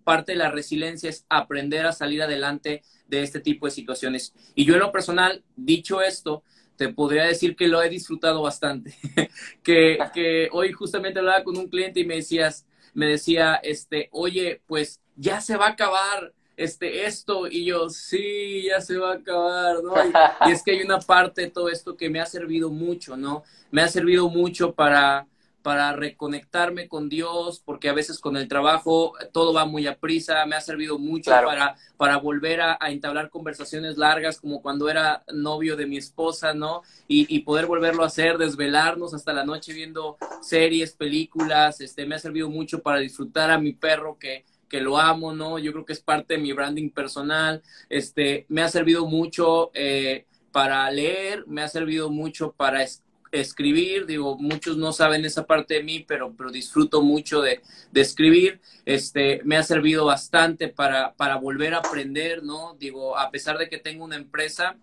parte 0.03 0.33
de 0.33 0.39
la 0.39 0.51
resiliencia 0.51 1.09
es 1.09 1.25
aprender 1.29 1.87
a 1.87 1.93
salir 1.93 2.21
adelante 2.21 2.83
de 3.07 3.23
este 3.23 3.39
tipo 3.39 3.67
de 3.67 3.71
situaciones. 3.71 4.35
Y 4.57 4.65
yo 4.65 4.75
en 4.75 4.81
lo 4.81 4.91
personal, 4.91 5.45
dicho 5.55 6.03
esto, 6.03 6.43
te 6.75 6.89
podría 6.89 7.23
decir 7.27 7.55
que 7.55 7.69
lo 7.69 7.81
he 7.81 7.89
disfrutado 7.89 8.43
bastante. 8.43 8.97
que, 9.63 9.99
que 10.13 10.49
hoy 10.51 10.73
justamente 10.73 11.21
hablaba 11.21 11.45
con 11.45 11.57
un 11.57 11.69
cliente 11.69 12.01
y 12.01 12.05
me 12.05 12.17
decías, 12.17 12.67
me 12.93 13.07
decía, 13.07 13.55
este, 13.63 14.09
oye, 14.11 14.63
pues 14.67 15.01
ya 15.19 15.41
se 15.41 15.57
va 15.57 15.67
a 15.67 15.71
acabar 15.71 16.33
este, 16.57 17.07
esto, 17.07 17.47
y 17.47 17.67
yo, 17.67 17.89
sí, 17.89 18.65
ya 18.69 18.81
se 18.81 18.99
va 18.99 19.13
a 19.13 19.15
acabar, 19.15 19.77
¿no? 19.83 19.95
y, 20.49 20.53
es 20.53 20.63
que 20.63 20.73
hay 20.73 20.83
una 20.83 20.99
parte 20.99 21.43
de 21.43 21.51
todo 21.51 21.69
esto 21.69 21.97
que 21.97 22.11
me 22.11 22.21
ha 22.21 22.27
servido 22.27 22.71
mucho, 22.71 23.17
¿no? 23.17 23.45
Me 23.71 23.83
ha 23.83 23.89
servido 23.89 24.29
mucho 24.29 24.73
para, 24.75 25.29
para 25.63 25.93
reconectarme 25.93 26.89
con 26.89 27.09
Dios, 27.09 27.63
porque 27.65 27.89
a 27.89 27.93
veces 27.93 28.19
con 28.19 28.37
el 28.37 28.49
trabajo 28.49 29.13
todo 29.33 29.53
va 29.53 29.67
muy 29.67 29.87
a 29.87 29.99
prisa, 29.99 30.45
me 30.47 30.57
ha 30.57 30.61
servido 30.61 30.99
mucho 30.99 31.31
para, 31.31 31.77
para 31.97 32.17
volver 32.17 32.61
a, 32.61 32.77
entablar 32.89 33.31
conversaciones 33.31 33.97
largas 33.97 34.41
como 34.41 34.61
cuando 34.61 34.89
era 34.89 35.23
novio 35.33 35.77
de 35.77 35.87
mi 35.87 35.97
esposa, 35.97 36.55
¿no? 36.55 36.83
Y, 37.07 37.39
poder 37.41 37.67
volverlo 37.67 38.03
a 38.03 38.07
hacer, 38.07 38.37
desvelarnos 38.37 39.15
hasta 39.15 39.33
la 39.33 39.45
noche 39.45 39.73
viendo 39.73 40.17
series, 40.43 40.93
películas, 40.93 41.81
este, 41.81 42.05
me 42.05 42.17
ha 42.17 42.19
servido 42.19 42.51
mucho 42.51 42.83
para 42.83 42.99
disfrutar 42.99 43.53
a 43.53 43.59
mi 43.59 43.73
perro 43.73 44.19
que, 44.19 44.45
que 44.69 44.81
lo 44.81 44.99
amo, 44.99 45.33
¿no? 45.33 45.59
Yo 45.59 45.73
creo 45.73 45.85
que 45.85 45.93
es 45.93 46.01
parte 46.01 46.35
de 46.35 46.41
mi 46.41 46.53
branding 46.53 46.91
personal, 46.91 47.63
este, 47.89 48.47
me 48.49 48.63
ha 48.63 48.69
servido 48.69 49.07
mucho 49.07 49.71
eh, 49.75 50.27
para 50.53 50.91
leer, 50.91 51.45
me 51.47 51.63
ha 51.63 51.69
servido 51.69 52.11
mucho 52.11 52.53
para 52.53 52.85
escribir, 53.31 54.07
digo, 54.07 54.37
muchos 54.39 54.77
no 54.77 54.93
saben 54.93 55.25
esa 55.25 55.47
parte 55.47 55.75
de 55.75 55.83
mí, 55.83 56.05
pero, 56.07 56.35
pero 56.37 56.51
disfruto 56.51 57.03
mucho 57.03 57.43
de, 57.43 57.61
de 57.93 58.01
escribir, 58.01 58.61
este, 58.85 59.41
me 59.45 59.57
ha 59.57 59.63
servido 59.63 60.07
bastante 60.07 60.69
para, 60.69 61.15
para 61.15 61.37
volver 61.37 61.75
a 61.75 61.79
aprender, 61.79 62.43
¿no? 62.43 62.77
Digo, 62.79 63.19
a 63.19 63.31
pesar 63.31 63.59
de 63.59 63.69
que 63.69 63.79
tengo 63.79 64.05
una 64.05 64.17
empresa, 64.17 64.77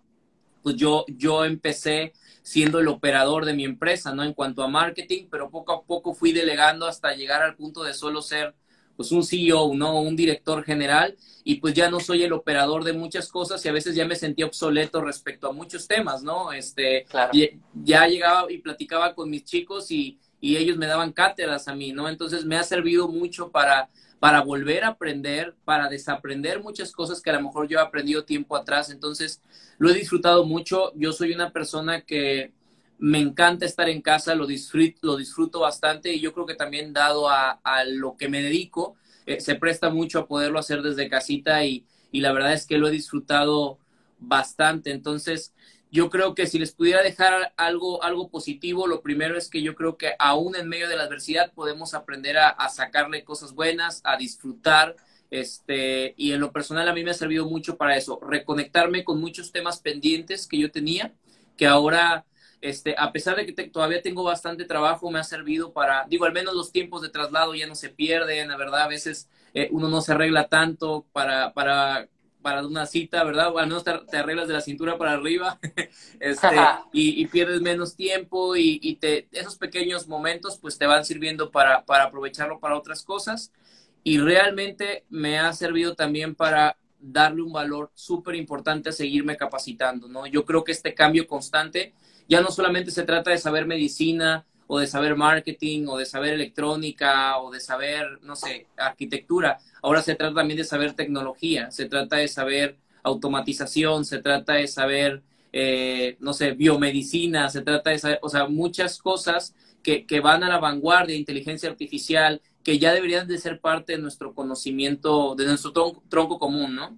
pues 0.61 0.75
yo, 0.75 1.05
yo 1.07 1.45
empecé 1.45 2.13
siendo 2.41 2.79
el 2.79 2.87
operador 2.87 3.45
de 3.45 3.53
mi 3.53 3.65
empresa, 3.65 4.13
¿no? 4.13 4.23
En 4.23 4.33
cuanto 4.33 4.63
a 4.63 4.67
marketing, 4.67 5.25
pero 5.31 5.49
poco 5.49 5.73
a 5.73 5.83
poco 5.83 6.13
fui 6.13 6.31
delegando 6.31 6.85
hasta 6.85 7.15
llegar 7.15 7.41
al 7.41 7.55
punto 7.55 7.83
de 7.83 7.93
solo 7.93 8.21
ser 8.21 8.53
pues 8.95 9.11
un 9.11 9.23
CEO, 9.23 9.73
¿no? 9.73 10.01
Un 10.01 10.15
director 10.15 10.63
general 10.63 11.15
y 11.43 11.55
pues 11.55 11.75
ya 11.75 11.89
no 11.89 11.99
soy 11.99 12.23
el 12.23 12.33
operador 12.33 12.83
de 12.83 12.93
muchas 12.93 13.29
cosas 13.29 13.63
y 13.63 13.69
a 13.69 13.71
veces 13.71 13.95
ya 13.95 14.05
me 14.05 14.15
sentía 14.15 14.47
obsoleto 14.47 15.01
respecto 15.01 15.47
a 15.47 15.53
muchos 15.53 15.87
temas, 15.87 16.23
¿no? 16.23 16.51
Este, 16.51 17.05
ya 17.73 18.07
llegaba 18.07 18.51
y 18.51 18.57
platicaba 18.57 19.13
con 19.13 19.29
mis 19.29 19.43
chicos 19.43 19.91
y, 19.91 20.17
y 20.41 20.57
ellos 20.57 20.77
me 20.77 20.87
daban 20.87 21.11
cátedras 21.11 21.67
a 21.67 21.75
mí, 21.75 21.91
¿no? 21.91 22.09
Entonces 22.09 22.45
me 22.45 22.55
ha 22.55 22.63
servido 22.63 23.07
mucho 23.07 23.51
para, 23.51 23.89
para 24.19 24.41
volver 24.41 24.85
a 24.85 24.89
aprender, 24.89 25.53
para 25.65 25.87
desaprender 25.87 26.63
muchas 26.63 26.91
cosas 26.91 27.21
que 27.21 27.29
a 27.29 27.33
lo 27.33 27.43
mejor 27.43 27.67
yo 27.67 27.77
he 27.77 27.81
aprendido 27.81 28.25
tiempo 28.25 28.55
atrás. 28.55 28.89
Entonces 28.89 29.39
lo 29.77 29.91
he 29.91 29.93
disfrutado 29.93 30.45
mucho. 30.45 30.93
Yo 30.95 31.13
soy 31.13 31.31
una 31.31 31.51
persona 31.51 32.01
que 32.01 32.53
me 32.97 33.19
encanta 33.19 33.65
estar 33.65 33.89
en 33.89 34.01
casa, 34.01 34.35
lo 34.35 34.47
disfruto, 34.47 34.99
lo 35.01 35.17
disfruto 35.17 35.59
bastante 35.59 36.13
y 36.13 36.19
yo 36.19 36.33
creo 36.33 36.45
que 36.45 36.55
también 36.55 36.93
dado 36.93 37.29
a, 37.29 37.59
lo 37.87 38.15
que 38.15 38.29
me 38.29 38.41
dedico, 38.41 38.95
eh, 39.25 39.41
se 39.41 39.55
presta 39.55 39.89
mucho 39.89 40.19
a 40.19 40.27
poderlo 40.27 40.59
hacer 40.59 40.81
desde 40.81 41.09
casita 41.09 41.63
y, 41.65 41.85
y, 42.11 42.21
la 42.21 42.31
verdad 42.31 42.53
es 42.53 42.65
que 42.65 42.77
lo 42.77 42.87
he 42.87 42.91
disfrutado 42.91 43.79
bastante. 44.19 44.91
Entonces, 44.91 45.53
yo 45.91 46.09
creo 46.09 46.35
que 46.35 46.47
si 46.47 46.59
les 46.59 46.73
pudiera 46.73 47.01
dejar 47.01 47.53
algo, 47.57 48.03
algo 48.03 48.29
positivo, 48.29 48.87
lo 48.87 49.01
primero 49.01 49.37
es 49.37 49.49
que 49.49 49.61
yo 49.61 49.75
creo 49.75 49.97
que 49.97 50.13
aún 50.19 50.55
en 50.55 50.67
medio 50.67 50.87
de 50.89 50.95
la 50.95 51.03
adversidad 51.03 51.53
podemos 51.53 51.93
aprender 51.93 52.37
a, 52.37 52.49
a 52.49 52.69
sacarle 52.69 53.23
cosas 53.23 53.53
buenas, 53.53 54.01
a 54.03 54.17
disfrutar. 54.17 54.95
Este, 55.31 56.13
y 56.17 56.31
en 56.31 56.39
lo 56.39 56.51
personal 56.51 56.87
a 56.87 56.93
mí 56.93 57.03
me 57.03 57.11
ha 57.11 57.15
servido 57.15 57.45
mucho 57.45 57.77
para 57.77 57.97
eso, 57.97 58.19
reconectarme 58.21 59.03
con 59.03 59.19
muchos 59.19 59.51
temas 59.51 59.79
pendientes 59.79 60.47
que 60.47 60.57
yo 60.57 60.71
tenía, 60.71 61.13
que 61.57 61.65
ahora 61.65 62.25
este, 62.65 62.95
a 62.97 63.11
pesar 63.11 63.35
de 63.35 63.45
que 63.45 63.69
todavía 63.69 64.01
tengo 64.01 64.23
bastante 64.23 64.65
trabajo, 64.65 65.11
me 65.11 65.19
ha 65.19 65.23
servido 65.23 65.71
para, 65.71 66.05
digo, 66.09 66.25
al 66.25 66.33
menos 66.33 66.55
los 66.55 66.71
tiempos 66.71 67.03
de 67.03 67.09
traslado 67.09 67.53
ya 67.53 67.67
no 67.67 67.75
se 67.75 67.89
pierden, 67.89 68.47
la 68.47 68.57
verdad, 68.57 68.81
a 68.81 68.87
veces 68.87 69.29
eh, 69.53 69.69
uno 69.71 69.87
no 69.87 70.01
se 70.01 70.13
arregla 70.13 70.47
tanto 70.47 71.05
para, 71.11 71.53
para, 71.53 72.07
para 72.41 72.65
una 72.65 72.87
cita, 72.87 73.23
¿verdad? 73.23 73.53
O 73.53 73.59
al 73.59 73.67
menos 73.67 73.83
te, 73.83 74.17
arreglas 74.17 74.47
de 74.47 74.55
la 74.55 74.61
cintura 74.61 74.97
para 74.97 75.11
arriba 75.11 75.59
este, 76.19 76.55
y, 76.91 77.27
pierdes 77.27 77.61
menos 77.61 77.95
tiempo 77.95 78.55
y, 78.55 78.79
y, 78.81 78.95
te, 78.95 79.27
esos 79.31 79.57
pequeños 79.57 80.07
momentos 80.07 80.57
pues 80.57 80.79
te 80.79 80.87
van 80.87 81.05
sirviendo 81.05 81.51
para, 81.51 81.85
para 81.85 82.05
aprovecharlo 82.05 82.59
para 82.59 82.77
otras 82.77 83.03
cosas 83.03 83.51
y 84.03 84.17
realmente 84.17 85.05
me 85.09 85.37
ha 85.37 85.53
servido 85.53 85.93
también 85.93 86.33
para 86.33 86.77
darle 86.99 87.43
un 87.43 87.53
valor 87.53 87.91
súper 87.93 88.33
importante 88.33 88.89
a 88.89 88.91
seguirme 88.91 89.37
capacitando, 89.37 90.07
¿no? 90.07 90.25
Yo 90.25 90.45
creo 90.45 90.63
que 90.63 90.71
este 90.71 90.95
cambio 90.95 91.27
constante 91.27 91.93
ya 92.27 92.41
no 92.41 92.49
solamente 92.49 92.91
se 92.91 93.03
trata 93.03 93.31
de 93.31 93.37
saber 93.37 93.65
medicina 93.65 94.45
o 94.67 94.79
de 94.79 94.87
saber 94.87 95.15
marketing 95.15 95.85
o 95.87 95.97
de 95.97 96.05
saber 96.05 96.33
electrónica 96.33 97.37
o 97.37 97.51
de 97.51 97.59
saber, 97.59 98.19
no 98.23 98.35
sé, 98.35 98.67
arquitectura. 98.77 99.59
Ahora 99.81 100.01
se 100.01 100.15
trata 100.15 100.35
también 100.35 100.57
de 100.57 100.63
saber 100.63 100.93
tecnología, 100.93 101.69
se 101.71 101.85
trata 101.85 102.17
de 102.17 102.27
saber 102.27 102.77
automatización, 103.03 104.05
se 104.05 104.19
trata 104.19 104.53
de 104.53 104.67
saber, 104.67 105.21
eh, 105.53 106.17
no 106.19 106.33
sé, 106.33 106.51
biomedicina, 106.51 107.49
se 107.49 107.61
trata 107.61 107.91
de 107.91 107.99
saber, 107.99 108.19
o 108.23 108.29
sea, 108.29 108.47
muchas 108.47 108.97
cosas 108.97 109.53
que, 109.83 110.07
que 110.07 110.19
van 110.19 110.43
a 110.43 110.49
la 110.49 110.57
vanguardia, 110.57 111.15
inteligencia 111.15 111.69
artificial, 111.69 112.41
que 112.63 112.79
ya 112.79 112.93
deberían 112.93 113.27
de 113.27 113.37
ser 113.37 113.61
parte 113.61 113.93
de 113.93 113.99
nuestro 113.99 114.33
conocimiento, 114.33 115.35
de 115.35 115.45
nuestro 115.45 115.71
tronco 116.09 116.39
común, 116.39 116.75
¿no? 116.75 116.97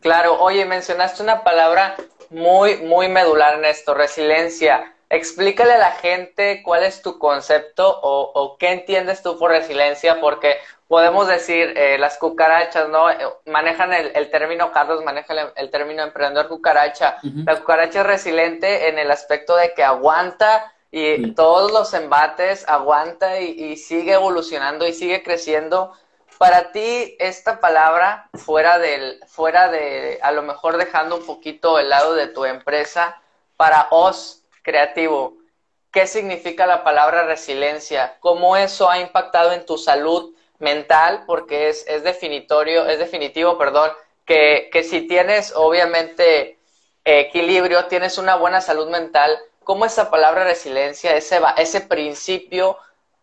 Claro, 0.00 0.40
oye, 0.40 0.64
mencionaste 0.64 1.24
una 1.24 1.42
palabra 1.42 1.96
muy, 2.30 2.78
muy 2.78 3.08
medular 3.08 3.58
en 3.58 3.64
esto, 3.64 3.94
resiliencia. 3.94 4.92
Explícale 5.08 5.74
a 5.74 5.78
la 5.78 5.92
gente 5.92 6.62
cuál 6.64 6.82
es 6.82 7.00
tu 7.00 7.18
concepto 7.18 8.00
o, 8.02 8.56
qué 8.58 8.72
entiendes 8.72 9.22
tú 9.22 9.38
por 9.38 9.50
resiliencia, 9.50 10.20
porque 10.20 10.56
podemos 10.88 11.28
decir, 11.28 11.74
eh, 11.76 11.96
las 11.98 12.18
cucarachas, 12.18 12.88
¿no? 12.88 13.10
Eh, 13.10 13.16
manejan 13.46 13.92
el, 13.92 14.30
término, 14.30 14.72
Carlos 14.72 15.04
maneja 15.04 15.34
el, 15.54 15.70
término 15.70 16.02
emprendedor 16.02 16.48
cucaracha. 16.48 17.18
La 17.44 17.56
cucaracha 17.56 18.00
es 18.00 18.06
resiliente 18.06 18.88
en 18.88 18.98
el 18.98 19.10
aspecto 19.10 19.56
de 19.56 19.72
que 19.74 19.84
aguanta 19.84 20.72
y 20.90 21.32
todos 21.32 21.72
los 21.72 21.92
embates, 21.94 22.66
aguanta 22.68 23.40
y 23.40 23.76
sigue 23.76 24.14
evolucionando 24.14 24.86
y 24.86 24.92
sigue 24.92 25.22
creciendo 25.22 25.92
para 26.38 26.72
ti, 26.72 27.16
esta 27.18 27.60
palabra, 27.60 28.28
fuera 28.34 28.78
del, 28.78 29.20
fuera 29.26 29.68
de, 29.68 30.18
a 30.22 30.32
lo 30.32 30.42
mejor 30.42 30.76
dejando 30.76 31.16
un 31.16 31.26
poquito 31.26 31.78
el 31.78 31.88
lado 31.88 32.14
de 32.14 32.28
tu 32.28 32.44
empresa, 32.44 33.20
para 33.56 33.88
os 33.90 34.42
creativo, 34.62 35.34
¿qué 35.90 36.06
significa 36.06 36.66
la 36.66 36.84
palabra 36.84 37.24
resiliencia? 37.24 38.16
¿Cómo 38.20 38.56
eso 38.56 38.90
ha 38.90 38.98
impactado 39.00 39.52
en 39.52 39.64
tu 39.64 39.78
salud 39.78 40.34
mental? 40.58 41.24
Porque 41.26 41.68
es, 41.68 41.86
es 41.86 42.02
definitorio, 42.02 42.86
es 42.86 42.98
definitivo, 42.98 43.56
perdón, 43.56 43.92
que, 44.24 44.68
que 44.72 44.82
si 44.82 45.06
tienes 45.06 45.52
obviamente 45.54 46.58
equilibrio, 47.04 47.86
tienes 47.86 48.18
una 48.18 48.34
buena 48.34 48.60
salud 48.60 48.88
mental, 48.88 49.38
¿cómo 49.64 49.86
esa 49.86 50.10
palabra 50.10 50.44
resiliencia, 50.44 51.16
ese, 51.16 51.40
ese 51.56 51.80
principio 51.80 52.76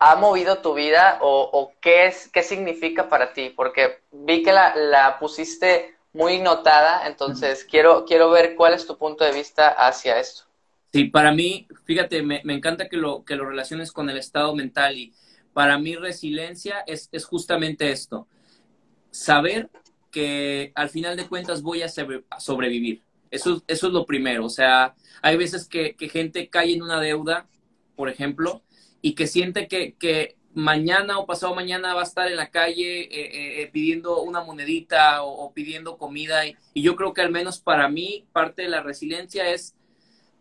ha 0.05 0.17
movido 0.17 0.57
tu 0.57 0.73
vida 0.73 1.17
o, 1.21 1.71
qué, 1.79 2.07
es, 2.07 2.27
qué 2.27 2.43
significa 2.43 3.07
para 3.07 3.31
ti? 3.31 3.53
Porque 3.55 4.01
vi 4.11 4.43
que 4.43 4.51
la, 4.51 5.17
pusiste 5.17 5.95
muy 6.11 6.39
notada, 6.39 7.07
entonces 7.07 7.63
quiero, 7.63 8.03
quiero 8.03 8.29
ver 8.29 8.55
cuál 8.55 8.73
es 8.73 8.85
tu 8.85 8.97
punto 8.97 9.23
de 9.23 9.31
vista 9.31 9.69
hacia 9.69 10.19
esto. 10.19 10.43
Sí, 10.91 11.05
para 11.05 11.31
mí, 11.31 11.67
fíjate, 11.85 12.21
me, 12.21 12.41
encanta 12.43 12.89
que 12.89 12.97
lo, 12.97 13.23
que 13.23 13.37
lo 13.37 13.45
relaciones 13.45 13.93
con 13.93 14.09
el 14.09 14.17
estado 14.17 14.53
mental 14.53 14.97
y 14.97 15.13
para 15.53 15.79
mí 15.79 15.95
resiliencia 15.95 16.83
es, 16.85 17.07
es 17.13 17.23
justamente 17.23 17.89
esto, 17.89 18.27
saber 19.09 19.69
que 20.11 20.73
al 20.75 20.89
final 20.89 21.15
de 21.15 21.27
cuentas 21.27 21.61
voy 21.61 21.81
a 21.81 21.87
sobrevivir. 22.39 23.01
Eso, 23.31 23.63
eso 23.67 23.87
es 23.87 23.93
lo 23.93 24.05
primero. 24.05 24.45
O 24.45 24.49
sea, 24.49 24.95
hay 25.21 25.37
veces 25.37 25.65
que, 25.65 25.95
que 25.95 26.09
gente 26.09 26.49
cae 26.49 26.73
en 26.73 26.83
una 26.83 26.99
deuda, 26.99 27.47
por 27.95 28.09
ejemplo, 28.09 28.61
y 29.03 29.15
que 29.15 29.27
siente 29.27 29.67
que, 29.67 30.37
mañana 30.55 31.17
o 31.17 31.25
pasado 31.25 31.55
mañana 31.55 31.95
va 31.95 32.01
a 32.01 32.05
estar 32.05 32.27
en 32.27 32.37
la 32.37 32.51
calle 32.51 33.01
eh, 33.01 33.61
eh, 33.63 33.69
pidiendo 33.73 34.21
una 34.21 34.41
monedita 34.41 35.23
o, 35.23 35.51
pidiendo 35.51 35.97
comida. 35.97 36.47
Y, 36.47 36.55
yo 36.73 36.95
creo 36.95 37.13
que 37.13 37.21
al 37.21 37.31
menos 37.31 37.59
para 37.59 37.89
mí 37.89 38.25
parte 38.31 38.61
de 38.61 38.69
la 38.69 38.81
resiliencia 38.81 39.49
es 39.49 39.75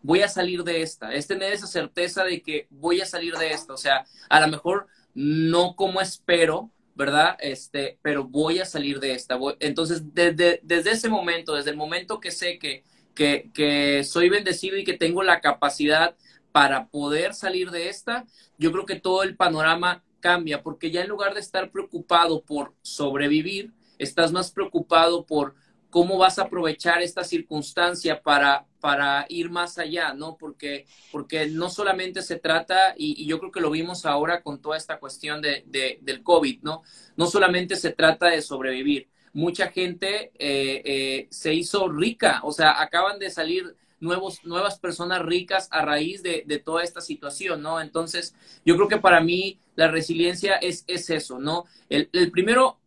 voy 0.01 0.21
a 0.21 0.29
salir 0.29 0.63
de 0.63 0.81
esta, 0.81 1.13
es 1.13 1.27
tener 1.27 1.51
esa 1.51 1.67
certeza 1.67 2.23
de 2.23 2.41
que 2.41 2.67
voy 2.69 3.01
a 3.01 3.05
salir 3.05 3.35
de 3.35 3.51
esta. 3.51 3.73
O 3.73 3.77
sea, 3.77 4.05
a 4.29 4.39
lo 4.39 4.47
mejor 4.47 4.87
no 5.13 5.75
como 5.75 5.99
espero, 5.99 6.71
¿verdad? 6.95 7.35
Este, 7.39 7.99
pero 8.01 8.23
voy 8.23 8.59
a 8.59 8.65
salir 8.65 9.01
de 9.01 9.13
esta. 9.13 9.37
entonces, 9.59 10.13
desde, 10.13 10.61
desde 10.63 10.91
ese 10.91 11.09
momento, 11.09 11.55
desde 11.55 11.71
el 11.71 11.77
momento 11.77 12.21
que 12.21 12.31
sé 12.31 12.59
que, 12.59 12.83
que, 13.13 13.49
que 13.53 14.05
soy 14.05 14.29
bendecido 14.29 14.77
y 14.77 14.85
que 14.85 14.93
tengo 14.93 15.21
la 15.21 15.41
capacidad 15.41 16.15
para 16.53 16.87
poder 16.87 17.33
salir 17.33 17.71
de 17.71 17.89
esta, 17.89 18.25
yo 18.57 18.71
creo 18.71 18.85
que 18.85 18.99
todo 18.99 19.23
el 19.23 19.35
panorama 19.35 20.03
cambia, 20.21 20.61
porque 20.61 20.91
ya 20.91 21.01
en 21.01 21.09
lugar 21.09 21.33
de 21.33 21.41
estar 21.41 21.71
preocupado 21.71 22.43
por 22.43 22.75
sobrevivir, 22.83 23.73
estás 23.97 24.31
más 24.31 24.51
preocupado 24.51 25.25
por 25.25 25.55
cómo 25.89 26.17
vas 26.17 26.39
a 26.39 26.43
aprovechar 26.43 27.01
esta 27.01 27.23
circunstancia 27.23 28.21
para, 28.21 28.67
para 28.79 29.25
ir 29.29 29.49
más 29.49 29.79
allá, 29.79 30.13
¿no? 30.13 30.37
Porque, 30.37 30.85
porque 31.11 31.47
no 31.47 31.69
solamente 31.69 32.21
se 32.21 32.37
trata, 32.37 32.93
y, 32.97 33.25
yo 33.25 33.39
creo 33.39 33.51
que 33.51 33.61
lo 33.61 33.71
vimos 33.71 34.05
ahora 34.05 34.43
con 34.43 34.61
toda 34.61 34.77
esta 34.77 34.99
cuestión 34.99 35.41
de, 35.41 35.65
del 36.01 36.23
COVID, 36.23 36.61
¿no? 36.61 36.83
No 37.15 37.25
solamente 37.25 37.75
se 37.75 37.91
trata 37.91 38.27
de 38.27 38.43
sobrevivir. 38.43 39.09
Mucha 39.33 39.69
gente 39.69 40.31
eh, 40.37 40.81
eh, 40.85 41.27
se 41.31 41.53
hizo 41.53 41.87
rica, 41.89 42.41
o 42.43 42.51
sea, 42.51 42.79
acaban 42.79 43.17
de 43.17 43.31
salir 43.31 43.75
nuevos, 44.03 44.43
nuevas 44.43 44.77
personas 44.77 45.21
ricas 45.21 45.67
a 45.71 45.83
raíz 45.83 46.21
de, 46.21 46.43
toda 46.63 46.83
esta 46.83 47.01
situación, 47.01 47.61
¿no? 47.61 47.81
Entonces, 47.81 48.35
yo 48.65 48.75
creo 48.75 48.87
que 48.87 48.97
para 48.97 49.21
mí 49.21 49.59
la 49.75 49.87
resiliencia 49.87 50.55
es, 50.55 50.83
es 50.87 51.09
eso, 51.09 51.39
¿no? 51.39 51.65
El, 51.89 52.09
el 52.13 52.29
primero, 52.29 52.79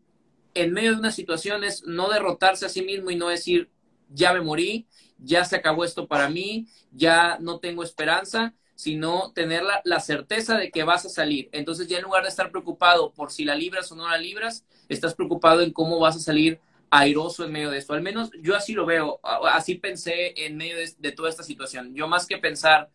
en 0.54 0.72
medio 0.72 0.92
de 0.92 0.98
una 0.98 1.10
situación, 1.10 1.64
es 1.64 1.84
no 1.84 2.08
derrotarse 2.08 2.66
a 2.66 2.68
sí 2.68 2.82
mismo 2.82 3.10
y 3.10 3.16
no 3.16 3.28
decir, 3.28 3.70
ya 4.10 4.32
me 4.32 4.42
morí, 4.42 4.86
ya 5.18 5.44
se 5.44 5.56
acabó 5.56 5.84
esto 5.84 6.06
para 6.06 6.28
mí, 6.28 6.68
ya 6.92 7.38
no 7.40 7.58
tengo 7.58 7.82
esperanza, 7.82 8.54
sino 8.74 9.32
tener 9.32 9.62
la, 9.62 9.80
la, 9.84 10.00
certeza 10.00 10.58
de 10.58 10.70
que 10.70 10.84
vas 10.84 11.06
a 11.06 11.08
salir. 11.08 11.48
Entonces 11.52 11.88
ya 11.88 11.96
en 11.96 12.04
lugar 12.04 12.24
de 12.24 12.28
estar 12.28 12.50
preocupado 12.50 13.10
por 13.12 13.32
si 13.32 13.46
la 13.46 13.54
libras 13.54 13.90
o 13.90 13.96
no 13.96 14.06
la 14.06 14.18
libras, 14.18 14.66
estás 14.90 15.14
preocupado 15.14 15.62
en 15.62 15.72
cómo 15.72 15.98
vas 15.98 16.16
a 16.16 16.20
salir 16.20 16.60
airoso 16.98 17.44
en 17.44 17.52
medio 17.52 17.70
de 17.70 17.78
esto. 17.78 17.92
Al 17.94 18.02
menos 18.02 18.30
yo 18.40 18.56
así 18.56 18.72
lo 18.72 18.86
veo, 18.86 19.20
así 19.22 19.76
pensé 19.76 20.32
en 20.46 20.56
medio 20.56 20.76
de, 20.98 21.12
toda 21.12 21.28
esta 21.28 21.42
situación. 21.42 21.94
Yo 21.94 22.08
más 22.08 22.26
que 22.26 22.38
pensar 22.38 22.90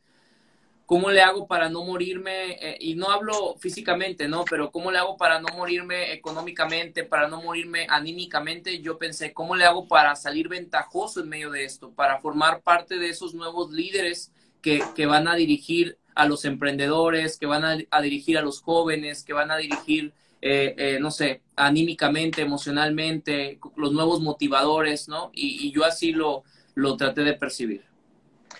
cómo 0.85 1.09
le 1.09 1.21
hago 1.21 1.47
para 1.47 1.69
no 1.69 1.85
morirme, 1.85 2.51
eh, 2.51 2.77
y 2.79 2.95
no 2.95 3.09
hablo 3.11 3.55
físicamente, 3.59 4.27
¿no? 4.27 4.43
Pero 4.43 4.71
cómo 4.71 4.91
le 4.91 4.97
hago 4.97 5.15
para 5.17 5.39
no 5.39 5.47
morirme 5.55 6.11
económicamente, 6.11 7.03
para 7.03 7.27
no 7.29 7.41
morirme 7.41 7.87
anímicamente, 7.89 8.81
yo 8.81 8.97
pensé, 8.97 9.33
¿cómo 9.33 9.55
le 9.55 9.65
hago 9.65 9.87
para 9.87 10.15
salir 10.15 10.49
ventajoso 10.49 11.21
en 11.21 11.29
medio 11.29 11.51
de 11.51 11.63
esto? 11.63 11.91
Para 11.91 12.19
formar 12.19 12.61
parte 12.61 12.97
de 12.97 13.09
esos 13.09 13.33
nuevos 13.33 13.71
líderes 13.71 14.33
que, 14.61 14.83
que 14.95 15.05
van 15.05 15.27
a 15.27 15.35
dirigir 15.35 15.97
a 16.13 16.25
los 16.25 16.43
emprendedores, 16.43 17.37
que 17.37 17.45
van 17.45 17.63
a, 17.63 17.77
a 17.89 18.01
dirigir 18.01 18.37
a 18.37 18.41
los 18.41 18.61
jóvenes, 18.61 19.23
que 19.23 19.33
van 19.33 19.51
a 19.51 19.57
dirigir 19.57 20.13
eh, 20.41 20.73
eh, 20.77 20.97
no 20.99 21.11
sé, 21.11 21.43
anímicamente, 21.55 22.41
emocionalmente, 22.41 23.59
los 23.75 23.91
nuevos 23.91 24.21
motivadores, 24.21 25.07
¿no? 25.07 25.29
Y, 25.33 25.71
yo 25.71 25.85
así 25.85 26.13
lo, 26.13 26.43
lo 26.73 26.97
traté 26.97 27.21
de 27.21 27.33
percibir. 27.33 27.85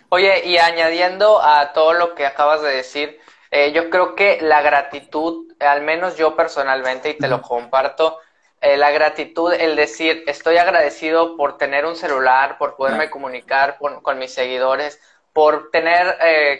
Oye, 0.10 0.46
y 0.46 0.58
añadiendo 0.58 1.42
a 1.42 1.74
todo 1.74 1.94
lo 1.94 2.14
que 2.14 2.28
acabas 2.28 2.62
de 2.62 2.70
decir, 2.70 3.20
eh, 3.50 3.72
yo 3.72 3.90
creo 3.90 4.14
que 4.14 4.40
la 4.42 4.62
gratitud, 4.62 5.52
al 5.60 5.82
menos 5.82 6.18
yo 6.18 6.36
personalmente, 6.36 7.10
y 7.10 7.18
te 7.18 7.28
lo 7.28 7.42
comparto, 7.42 8.20
la 8.62 8.92
gratitud, 8.92 9.52
el 9.54 9.76
decir, 9.76 10.24
estoy 10.28 10.58
agradecido 10.58 11.36
por 11.36 11.58
tener 11.58 11.84
un 11.88 11.96
celular, 11.96 12.60
por 12.60 12.76
poderme 12.76 13.10
comunicar 13.10 13.80
con, 13.80 14.20
mis 14.20 14.32
seguidores, 14.32 15.00
por 15.34 15.72
tener 15.72 16.16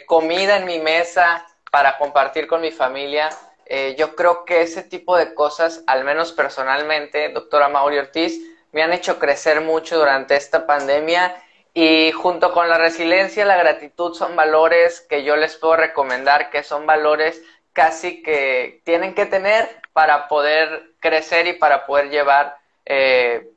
comida 0.06 0.56
en 0.56 0.64
mi 0.64 0.80
mesa 0.80 1.46
para 1.70 1.96
compartir 1.98 2.48
con 2.48 2.60
mi 2.60 2.72
familia, 2.72 3.30
eh, 3.66 3.94
yo 3.98 4.14
creo 4.14 4.44
que 4.44 4.62
ese 4.62 4.82
tipo 4.82 5.16
de 5.16 5.34
cosas, 5.34 5.82
al 5.86 6.04
menos 6.04 6.32
personalmente, 6.32 7.28
doctora 7.30 7.68
Mauri 7.68 7.98
Ortiz, 7.98 8.40
me 8.72 8.82
han 8.82 8.92
hecho 8.92 9.18
crecer 9.18 9.60
mucho 9.60 9.98
durante 9.98 10.36
esta 10.36 10.66
pandemia 10.66 11.34
y 11.74 12.12
junto 12.12 12.52
con 12.52 12.68
la 12.68 12.78
resiliencia, 12.78 13.44
la 13.44 13.56
gratitud 13.56 14.14
son 14.14 14.36
valores 14.36 15.00
que 15.00 15.24
yo 15.24 15.36
les 15.36 15.56
puedo 15.56 15.76
recomendar, 15.76 16.50
que 16.50 16.62
son 16.62 16.86
valores 16.86 17.42
casi 17.72 18.22
que 18.22 18.82
tienen 18.84 19.14
que 19.14 19.26
tener 19.26 19.68
para 19.92 20.28
poder 20.28 20.92
crecer 21.00 21.46
y 21.46 21.54
para 21.54 21.86
poder 21.86 22.10
llevar 22.10 22.58
eh, 22.84 23.48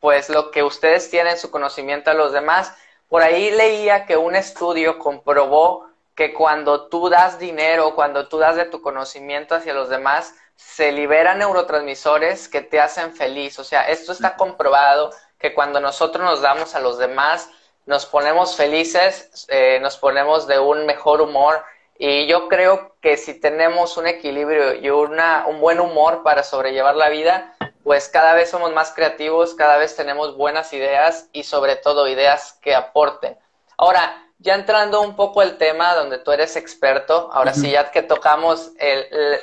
pues 0.00 0.28
lo 0.28 0.50
que 0.50 0.62
ustedes 0.62 1.10
tienen 1.10 1.38
su 1.38 1.50
conocimiento 1.50 2.10
a 2.10 2.14
los 2.14 2.32
demás. 2.32 2.72
Por 3.08 3.22
ahí 3.22 3.50
leía 3.50 4.06
que 4.06 4.16
un 4.16 4.36
estudio 4.36 4.98
comprobó 4.98 5.88
que 6.16 6.32
cuando 6.32 6.88
tú 6.88 7.10
das 7.10 7.38
dinero, 7.38 7.94
cuando 7.94 8.26
tú 8.26 8.38
das 8.38 8.56
de 8.56 8.64
tu 8.64 8.80
conocimiento 8.80 9.54
hacia 9.54 9.74
los 9.74 9.90
demás, 9.90 10.34
se 10.56 10.90
liberan 10.90 11.38
neurotransmisores 11.38 12.48
que 12.48 12.62
te 12.62 12.80
hacen 12.80 13.14
feliz. 13.14 13.58
O 13.58 13.64
sea, 13.64 13.86
esto 13.88 14.12
está 14.12 14.34
comprobado 14.34 15.10
que 15.38 15.54
cuando 15.54 15.78
nosotros 15.78 16.24
nos 16.24 16.40
damos 16.40 16.74
a 16.74 16.80
los 16.80 16.96
demás, 16.98 17.50
nos 17.84 18.06
ponemos 18.06 18.56
felices, 18.56 19.46
eh, 19.48 19.78
nos 19.82 19.98
ponemos 19.98 20.46
de 20.46 20.58
un 20.58 20.86
mejor 20.86 21.20
humor. 21.20 21.62
Y 21.98 22.26
yo 22.26 22.48
creo 22.48 22.96
que 23.02 23.18
si 23.18 23.38
tenemos 23.38 23.98
un 23.98 24.06
equilibrio 24.06 24.74
y 24.74 24.88
una, 24.88 25.44
un 25.46 25.60
buen 25.60 25.80
humor 25.80 26.22
para 26.22 26.42
sobrellevar 26.42 26.96
la 26.96 27.10
vida, 27.10 27.54
pues 27.84 28.08
cada 28.08 28.32
vez 28.32 28.50
somos 28.50 28.72
más 28.72 28.92
creativos, 28.92 29.54
cada 29.54 29.76
vez 29.76 29.94
tenemos 29.94 30.34
buenas 30.36 30.72
ideas 30.72 31.28
y 31.32 31.42
sobre 31.44 31.76
todo 31.76 32.08
ideas 32.08 32.58
que 32.62 32.74
aporten. 32.74 33.38
Ahora, 33.76 34.25
ya 34.38 34.54
entrando 34.54 35.00
un 35.00 35.16
poco 35.16 35.42
el 35.42 35.56
tema 35.56 35.94
donde 35.94 36.18
tú 36.18 36.32
eres 36.32 36.56
experto, 36.56 37.30
ahora 37.32 37.54
sí, 37.54 37.70
ya 37.70 37.90
que 37.90 38.02
tocamos 38.02 38.72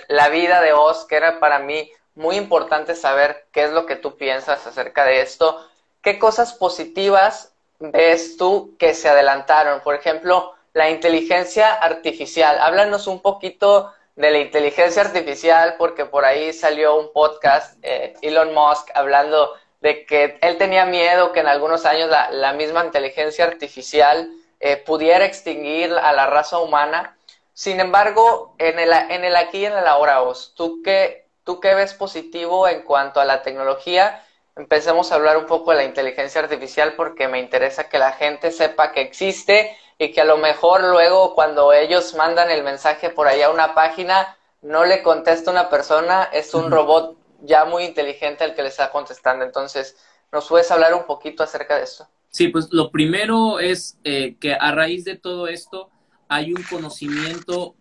la 0.07 0.29
vida 0.29 0.61
de 0.61 0.73
Oz, 0.73 1.05
que 1.05 1.15
era 1.15 1.39
para 1.39 1.59
mí 1.59 1.91
muy 2.15 2.35
importante 2.35 2.95
saber 2.95 3.47
qué 3.51 3.63
es 3.63 3.71
lo 3.71 3.85
que 3.85 3.95
tú 3.95 4.17
piensas 4.17 4.65
acerca 4.67 5.03
de 5.05 5.21
esto, 5.21 5.67
qué 6.01 6.19
cosas 6.19 6.53
positivas 6.53 7.53
ves 7.79 8.37
tú 8.37 8.75
que 8.77 8.93
se 8.93 9.09
adelantaron. 9.09 9.81
Por 9.81 9.95
ejemplo, 9.95 10.53
la 10.73 10.89
inteligencia 10.89 11.73
artificial. 11.73 12.59
Háblanos 12.59 13.07
un 13.07 13.21
poquito 13.21 13.91
de 14.15 14.31
la 14.31 14.39
inteligencia 14.39 15.01
artificial, 15.01 15.75
porque 15.77 16.05
por 16.05 16.23
ahí 16.23 16.53
salió 16.53 16.95
un 16.95 17.11
podcast, 17.11 17.77
eh, 17.81 18.13
Elon 18.21 18.53
Musk, 18.53 18.89
hablando 18.93 19.53
de 19.81 20.05
que 20.05 20.37
él 20.41 20.57
tenía 20.57 20.85
miedo 20.85 21.31
que 21.31 21.39
en 21.39 21.47
algunos 21.47 21.85
años 21.85 22.09
la, 22.09 22.29
la 22.31 22.53
misma 22.53 22.85
inteligencia 22.85 23.45
artificial 23.45 24.29
eh, 24.65 24.77
pudiera 24.77 25.25
extinguir 25.25 25.91
a 25.91 26.13
la 26.13 26.25
raza 26.25 26.57
humana. 26.59 27.17
Sin 27.53 27.81
embargo, 27.81 28.55
en 28.59 28.79
el, 28.79 28.93
en 28.93 29.25
el 29.25 29.35
aquí 29.35 29.57
y 29.57 29.65
en 29.65 29.73
el 29.73 29.85
ahora, 29.85 30.21
vos, 30.21 30.53
¿tú 30.55 30.81
qué, 30.81 31.27
¿tú 31.43 31.59
qué 31.59 31.75
ves 31.75 31.93
positivo 31.93 32.69
en 32.69 32.83
cuanto 32.83 33.19
a 33.19 33.25
la 33.25 33.41
tecnología? 33.41 34.23
Empecemos 34.55 35.11
a 35.11 35.15
hablar 35.15 35.35
un 35.35 35.47
poco 35.47 35.71
de 35.71 35.77
la 35.77 35.83
inteligencia 35.83 36.39
artificial 36.39 36.93
porque 36.95 37.27
me 37.27 37.39
interesa 37.39 37.89
que 37.89 37.99
la 37.99 38.13
gente 38.13 38.51
sepa 38.51 38.93
que 38.93 39.01
existe 39.01 39.77
y 39.97 40.13
que 40.13 40.21
a 40.21 40.25
lo 40.25 40.37
mejor 40.37 40.81
luego 40.85 41.35
cuando 41.35 41.73
ellos 41.73 42.13
mandan 42.15 42.49
el 42.49 42.63
mensaje 42.63 43.09
por 43.09 43.27
allá 43.27 43.47
a 43.47 43.51
una 43.51 43.75
página, 43.75 44.37
no 44.61 44.85
le 44.85 45.03
contesta 45.03 45.51
una 45.51 45.69
persona, 45.69 46.29
es 46.31 46.53
un 46.53 46.71
robot 46.71 47.17
ya 47.41 47.65
muy 47.65 47.83
inteligente 47.83 48.45
el 48.45 48.55
que 48.55 48.61
le 48.63 48.69
está 48.69 48.91
contestando. 48.91 49.43
Entonces, 49.43 49.97
¿nos 50.31 50.47
puedes 50.47 50.71
hablar 50.71 50.93
un 50.93 51.03
poquito 51.03 51.43
acerca 51.43 51.75
de 51.75 51.83
esto? 51.83 52.07
Sí, 52.33 52.47
pues 52.47 52.69
lo 52.71 52.89
primero 52.89 53.59
es 53.59 53.99
eh, 54.03 54.37
que 54.39 54.55
a 54.55 54.71
raíz 54.71 55.05
de 55.05 55.15
todo 55.15 55.47
esto 55.47 55.91
hay 56.27 56.51
un 56.51 56.63
conocimiento 56.63 57.75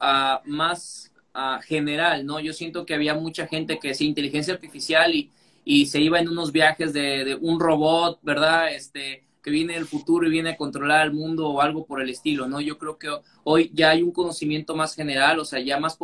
uh, 0.00 0.38
más 0.46 1.12
uh, 1.34 1.60
general, 1.60 2.24
¿no? 2.24 2.40
Yo 2.40 2.54
siento 2.54 2.86
que 2.86 2.94
había 2.94 3.12
mucha 3.12 3.46
gente 3.46 3.78
que 3.78 3.88
decía 3.88 4.08
inteligencia 4.08 4.54
artificial 4.54 5.14
y, 5.14 5.30
y 5.62 5.86
se 5.86 6.00
iba 6.00 6.18
en 6.18 6.30
unos 6.30 6.52
viajes 6.52 6.94
de, 6.94 7.36
un 7.38 7.60
robot, 7.60 8.18
¿verdad? 8.22 8.72
Este, 8.72 9.24
que 9.42 9.50
viene 9.50 9.74
del 9.74 9.84
futuro 9.84 10.26
y 10.26 10.30
viene 10.30 10.52
a 10.52 10.56
controlar 10.56 11.06
el 11.06 11.12
mundo 11.12 11.46
o 11.46 11.60
algo 11.60 11.84
por 11.84 12.00
el 12.00 12.08
estilo, 12.08 12.48
¿no? 12.48 12.62
Yo 12.62 12.78
creo 12.78 12.96
que 12.96 13.10
hoy 13.44 13.70
ya 13.74 13.90
hay 13.90 14.00
un 14.00 14.12
conocimiento 14.12 14.74
más 14.74 14.94
general, 14.94 15.38
o 15.38 15.44
sea, 15.44 15.60
ya 15.60 15.78
más, 15.78 15.98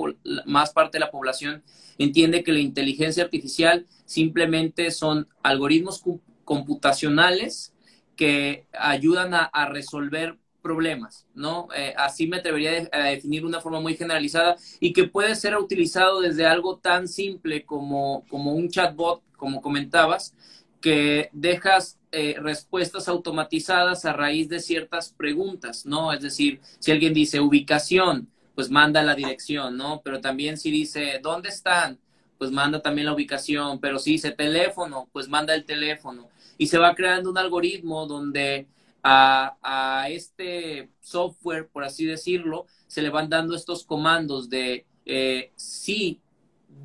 más 0.44 0.74
parte 0.74 0.98
de 0.98 1.06
la 1.06 1.10
población 1.10 1.62
entiende 1.96 2.44
que 2.44 2.52
la 2.52 2.60
inteligencia 2.60 3.24
artificial 3.24 3.86
simplemente 4.04 4.90
son 4.90 5.26
algoritmos 5.42 6.04
computacionales 6.44 7.73
que 8.16 8.66
ayudan 8.72 9.34
a, 9.34 9.66
resolver 9.66 10.36
problemas, 10.62 11.26
¿no? 11.34 11.68
Eh, 11.76 11.94
así 11.96 12.26
me 12.26 12.38
atrevería 12.38 12.88
a 12.92 12.98
definir 13.04 13.42
de 13.42 13.48
una 13.48 13.60
forma 13.60 13.80
muy 13.80 13.96
generalizada 13.96 14.56
y 14.80 14.92
que 14.92 15.04
puede 15.04 15.34
ser 15.34 15.56
utilizado 15.56 16.20
desde 16.20 16.46
algo 16.46 16.78
tan 16.78 17.06
simple 17.06 17.64
como, 17.64 18.24
como 18.30 18.52
un 18.52 18.70
chatbot, 18.70 19.22
como 19.36 19.60
comentabas, 19.60 20.34
que 20.80 21.28
dejas 21.32 21.98
eh, 22.12 22.36
respuestas 22.38 23.08
automatizadas 23.08 24.04
a 24.04 24.12
raíz 24.12 24.48
de 24.48 24.60
ciertas 24.60 25.12
preguntas, 25.12 25.84
¿no? 25.84 26.12
Es 26.12 26.20
decir, 26.20 26.60
si 26.78 26.92
alguien 26.92 27.12
dice 27.12 27.40
ubicación, 27.40 28.28
pues 28.54 28.70
manda 28.70 29.02
la 29.02 29.14
dirección, 29.14 29.76
¿no? 29.76 30.00
Pero 30.04 30.20
también 30.20 30.56
si 30.56 30.70
dice, 30.70 31.18
¿dónde 31.22 31.48
están? 31.48 31.98
Pues 32.38 32.50
manda 32.50 32.82
también 32.82 33.06
la 33.06 33.14
ubicación, 33.14 33.80
pero 33.80 33.98
si 33.98 34.12
dice 34.12 34.30
teléfono, 34.30 35.08
pues 35.12 35.28
manda 35.28 35.54
el 35.54 35.64
teléfono. 35.64 36.28
Y 36.58 36.66
se 36.66 36.78
va 36.78 36.94
creando 36.94 37.30
un 37.30 37.38
algoritmo 37.38 38.06
donde 38.06 38.68
a, 39.02 39.56
a 39.62 40.08
este 40.08 40.90
software, 41.00 41.68
por 41.68 41.84
así 41.84 42.04
decirlo, 42.06 42.66
se 42.86 43.02
le 43.02 43.10
van 43.10 43.28
dando 43.28 43.54
estos 43.54 43.84
comandos 43.84 44.48
de 44.48 44.86
eh, 45.06 45.52
si 45.56 46.20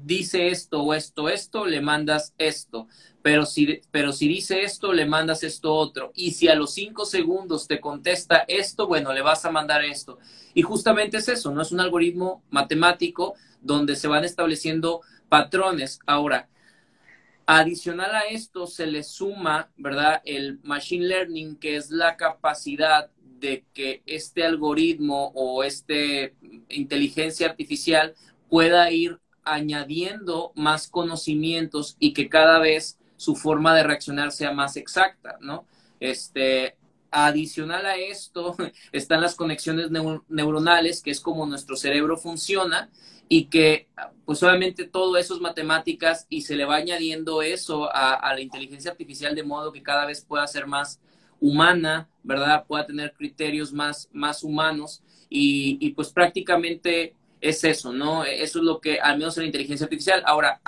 dice 0.05 0.47
esto 0.49 0.81
o 0.83 0.93
esto, 0.93 1.29
esto, 1.29 1.65
le 1.65 1.81
mandas 1.81 2.33
esto. 2.37 2.87
Pero 3.21 3.45
si, 3.45 3.81
pero 3.91 4.11
si 4.13 4.27
dice 4.27 4.61
esto, 4.61 4.93
le 4.93 5.05
mandas 5.05 5.43
esto 5.43 5.73
otro. 5.73 6.11
Y 6.15 6.31
si 6.31 6.47
a 6.47 6.55
los 6.55 6.73
cinco 6.73 7.05
segundos 7.05 7.67
te 7.67 7.79
contesta 7.79 8.45
esto, 8.47 8.87
bueno, 8.87 9.13
le 9.13 9.21
vas 9.21 9.45
a 9.45 9.51
mandar 9.51 9.83
esto. 9.83 10.19
Y 10.53 10.61
justamente 10.61 11.17
es 11.17 11.27
eso, 11.27 11.51
¿no? 11.51 11.61
Es 11.61 11.71
un 11.71 11.79
algoritmo 11.79 12.43
matemático 12.49 13.35
donde 13.61 13.95
se 13.95 14.07
van 14.07 14.23
estableciendo 14.23 15.01
patrones. 15.27 15.99
Ahora, 16.05 16.49
adicional 17.51 18.13
a 18.13 18.21
esto 18.29 18.67
se 18.67 18.85
le 18.85 19.01
suma, 19.01 19.71
¿verdad? 19.75 20.21
El 20.23 20.59
machine 20.61 21.07
learning, 21.07 21.55
que 21.55 21.77
es 21.77 21.89
la 21.89 22.15
capacidad 22.15 23.09
de 23.39 23.65
que 23.73 24.03
este 24.05 24.43
algoritmo 24.43 25.31
o 25.33 25.63
este 25.63 26.35
inteligencia 26.69 27.47
artificial 27.47 28.13
pueda 28.49 28.91
ir 28.91 29.19
añadiendo 29.43 30.51
más 30.53 30.87
conocimientos 30.87 31.95
y 31.99 32.13
que 32.13 32.29
cada 32.29 32.59
vez 32.59 32.99
su 33.17 33.35
forma 33.35 33.73
de 33.73 33.81
reaccionar 33.81 34.31
sea 34.31 34.53
más 34.53 34.77
exacta, 34.77 35.39
¿no? 35.41 35.65
Este, 35.99 36.75
adicional 37.09 37.87
a 37.87 37.95
esto 37.95 38.55
están 38.91 39.21
las 39.21 39.33
conexiones 39.33 39.89
neuronales, 40.27 41.01
que 41.01 41.09
es 41.09 41.19
como 41.19 41.47
nuestro 41.47 41.75
cerebro 41.75 42.15
funciona 42.15 42.91
y 43.29 43.45
que 43.45 43.87
pues 44.25 44.43
obviamente 44.43 44.85
todo 44.85 45.15
eso 45.17 45.35
es 45.35 45.41
matemáticas 45.41 46.25
y 46.29 46.41
se 46.41 46.55
le 46.55 46.65
va 46.65 46.75
añadiendo 46.77 47.41
eso 47.41 47.89
a, 47.95 48.15
a 48.15 48.33
la 48.33 48.41
inteligencia 48.41 48.91
artificial 48.91 49.35
de 49.35 49.43
modo 49.43 49.71
que 49.71 49.83
cada 49.83 50.05
vez 50.05 50.25
pueda 50.25 50.45
ser 50.47 50.67
más 50.67 50.99
humana, 51.39 52.09
¿verdad? 52.23 52.65
Pueda 52.67 52.85
tener 52.85 53.13
criterios 53.13 53.71
más, 53.71 54.09
más 54.11 54.43
humanos 54.43 55.03
y, 55.29 55.77
y, 55.79 55.91
pues 55.91 56.09
prácticamente 56.09 57.15
es 57.39 57.63
eso, 57.63 57.93
¿no? 57.93 58.23
Eso 58.25 58.59
es 58.59 58.65
lo 58.65 58.81
que, 58.81 58.99
al 58.99 59.17
menos 59.17 59.37
en 59.37 59.43
la 59.43 59.47
inteligencia 59.47 59.85
artificial. 59.85 60.23
Ahora, 60.25 60.61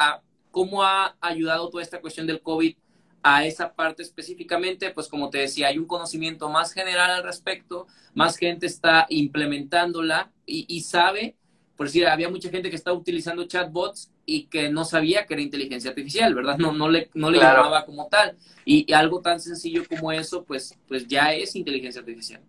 ¿cómo 0.52 0.84
ha 0.84 1.16
ayudado 1.20 1.70
toda 1.70 1.84
esta 1.84 2.00
cuestión 2.00 2.28
del 2.28 2.42
COVID 2.42 2.76
a 3.24 3.46
esa 3.46 3.74
parte 3.74 4.04
específicamente? 4.04 4.92
Pues 4.92 5.08
como 5.08 5.30
te 5.30 5.40
decía, 5.40 5.68
hay 5.68 5.78
un 5.78 5.86
conocimiento 5.88 6.50
más 6.50 6.74
general 6.74 7.12
al 7.12 7.24
respecto, 7.24 7.88
más 8.14 8.38
gente 8.38 8.68
está 8.68 9.08
implementándola 9.10 10.32
y, 10.46 10.66
y 10.70 10.82
sabe 10.82 11.36
por 11.76 11.88
decir, 11.88 12.08
había 12.08 12.30
mucha 12.30 12.50
gente 12.50 12.70
que 12.70 12.76
estaba 12.76 12.96
utilizando 12.96 13.46
chatbots 13.46 14.12
y 14.26 14.48
que 14.48 14.70
no 14.70 14.86
sabía 14.86 15.26
que 15.26 15.34
era 15.34 15.42
inteligencia 15.42 15.90
artificial, 15.90 16.36
¿verdad? 16.36 16.58
No, 16.58 16.72
no 16.72 16.90
le, 16.90 17.10
no 17.14 17.32
le 17.32 17.40
llamaba 17.40 17.86
como 17.86 18.08
tal. 18.08 18.38
Y, 18.66 18.92
algo 18.94 19.22
tan 19.22 19.40
sencillo 19.40 19.84
como 19.88 20.12
eso, 20.12 20.44
pues, 20.44 20.78
pues 20.88 21.08
ya 21.08 21.34
es 21.34 21.56
inteligencia 21.56 22.02
artificial. 22.02 22.42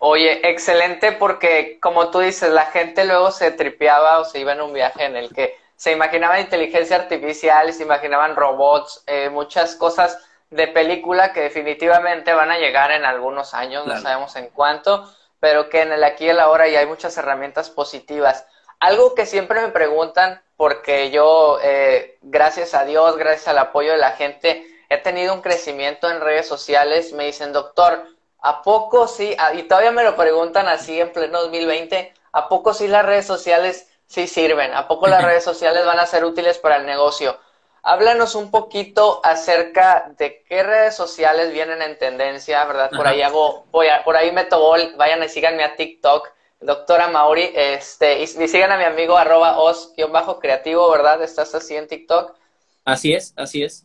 Oye, 0.00 0.48
excelente 0.50 1.12
porque 1.12 1.78
como 1.80 2.10
tú 2.10 2.18
dices, 2.18 2.50
la 2.50 2.66
gente 2.66 3.04
luego 3.04 3.30
se 3.30 3.52
tripeaba 3.52 4.18
o 4.18 4.24
se 4.24 4.40
iba 4.40 4.52
en 4.52 4.60
un 4.60 4.72
viaje 4.72 5.04
en 5.04 5.16
el 5.16 5.32
que 5.32 5.54
se 5.76 5.92
imaginaba 5.92 6.40
inteligencia 6.40 6.96
artificial, 6.96 7.72
se 7.72 7.84
imaginaban 7.84 8.34
robots, 8.34 9.04
eh, 9.06 9.30
muchas 9.30 9.76
cosas 9.76 10.18
de 10.50 10.68
película 10.68 11.32
que 11.32 11.40
definitivamente 11.40 12.34
van 12.34 12.50
a 12.50 12.58
llegar 12.58 12.90
en 12.90 13.04
algunos 13.04 13.54
años, 13.54 13.86
no 13.86 13.98
sabemos 14.00 14.34
en 14.36 14.48
cuánto 14.48 15.08
pero 15.42 15.68
que 15.68 15.82
en 15.82 15.90
el 15.90 16.04
aquí 16.04 16.26
y 16.26 16.28
el 16.28 16.38
ahora 16.38 16.68
ya 16.68 16.78
hay 16.78 16.86
muchas 16.86 17.18
herramientas 17.18 17.68
positivas. 17.68 18.46
Algo 18.78 19.16
que 19.16 19.26
siempre 19.26 19.60
me 19.60 19.70
preguntan, 19.72 20.40
porque 20.56 21.10
yo, 21.10 21.58
eh, 21.64 22.16
gracias 22.22 22.74
a 22.74 22.84
Dios, 22.84 23.16
gracias 23.16 23.48
al 23.48 23.58
apoyo 23.58 23.90
de 23.90 23.98
la 23.98 24.12
gente, 24.12 24.64
he 24.88 24.98
tenido 24.98 25.34
un 25.34 25.40
crecimiento 25.40 26.08
en 26.08 26.20
redes 26.20 26.46
sociales, 26.46 27.12
me 27.12 27.26
dicen, 27.26 27.52
doctor, 27.52 28.06
¿a 28.40 28.62
poco 28.62 29.08
sí? 29.08 29.34
Ah, 29.36 29.52
y 29.52 29.64
todavía 29.64 29.90
me 29.90 30.04
lo 30.04 30.14
preguntan 30.14 30.68
así 30.68 31.00
en 31.00 31.12
pleno 31.12 31.40
2020, 31.42 32.14
¿a 32.30 32.48
poco 32.48 32.72
sí 32.72 32.86
las 32.86 33.04
redes 33.04 33.26
sociales 33.26 33.88
sí 34.06 34.28
sirven? 34.28 34.72
¿A 34.72 34.86
poco 34.86 35.08
las 35.08 35.24
redes 35.24 35.42
sociales 35.42 35.84
van 35.84 35.98
a 35.98 36.06
ser 36.06 36.24
útiles 36.24 36.56
para 36.58 36.76
el 36.76 36.86
negocio? 36.86 37.36
Háblanos 37.84 38.36
un 38.36 38.52
poquito 38.52 39.20
acerca 39.24 40.12
de 40.16 40.44
qué 40.48 40.62
redes 40.62 40.94
sociales 40.94 41.52
vienen 41.52 41.82
en 41.82 41.98
tendencia, 41.98 42.64
¿verdad? 42.64 42.90
Por 42.90 43.08
ahí 43.08 43.22
hago, 43.22 43.64
voy 43.72 43.88
a, 43.88 44.04
por 44.04 44.16
ahí 44.16 44.30
meto 44.30 44.60
gol, 44.60 44.94
vayan 44.96 45.22
y 45.24 45.28
síganme 45.28 45.64
a 45.64 45.74
TikTok, 45.74 46.28
doctora 46.60 47.08
Mauri, 47.08 47.50
este, 47.54 48.22
y, 48.22 48.28
sigan 48.28 48.70
a 48.70 48.78
mi 48.78 48.84
amigo 48.84 49.16
arroba 49.16 49.58
os-creativo, 49.58 50.88
¿verdad? 50.92 51.24
¿Estás 51.24 51.56
así 51.56 51.74
en 51.74 51.88
TikTok? 51.88 52.36
Así 52.84 53.14
es, 53.14 53.34
así 53.36 53.64
es. 53.64 53.84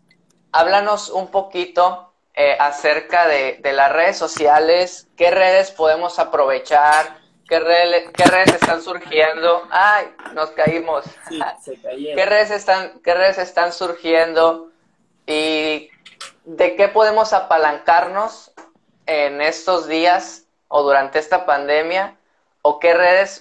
Háblanos 0.51 1.09
un 1.09 1.29
poquito 1.31 2.13
eh, 2.35 2.55
acerca 2.59 3.27
de, 3.27 3.57
de 3.63 3.73
las 3.73 3.91
redes 3.91 4.15
sociales, 4.15 5.07
qué 5.17 5.31
redes 5.31 5.71
podemos 5.71 6.19
aprovechar, 6.19 7.17
¿Qué, 7.47 7.59
redes 7.59 8.53
están 8.53 8.81
surgiendo? 8.81 9.67
¡Ay! 9.71 10.13
Nos 10.33 10.51
caímos. 10.51 11.05
Sí, 11.29 11.39
se 11.63 11.79
¿Qué 11.79 12.25
redes, 12.25 12.51
están, 12.51 12.99
¿Qué 12.99 13.13
redes 13.13 13.37
están 13.37 13.71
surgiendo? 13.71 14.69
¿Y 15.25 15.89
de 16.43 16.75
qué 16.75 16.89
podemos 16.89 17.31
apalancarnos 17.33 18.51
en 19.05 19.41
estos 19.41 19.87
días 19.87 20.43
o 20.67 20.83
durante 20.83 21.19
esta 21.19 21.45
pandemia? 21.45 22.17
¿O 22.61 22.79
qué 22.79 22.93
redes, 22.93 23.39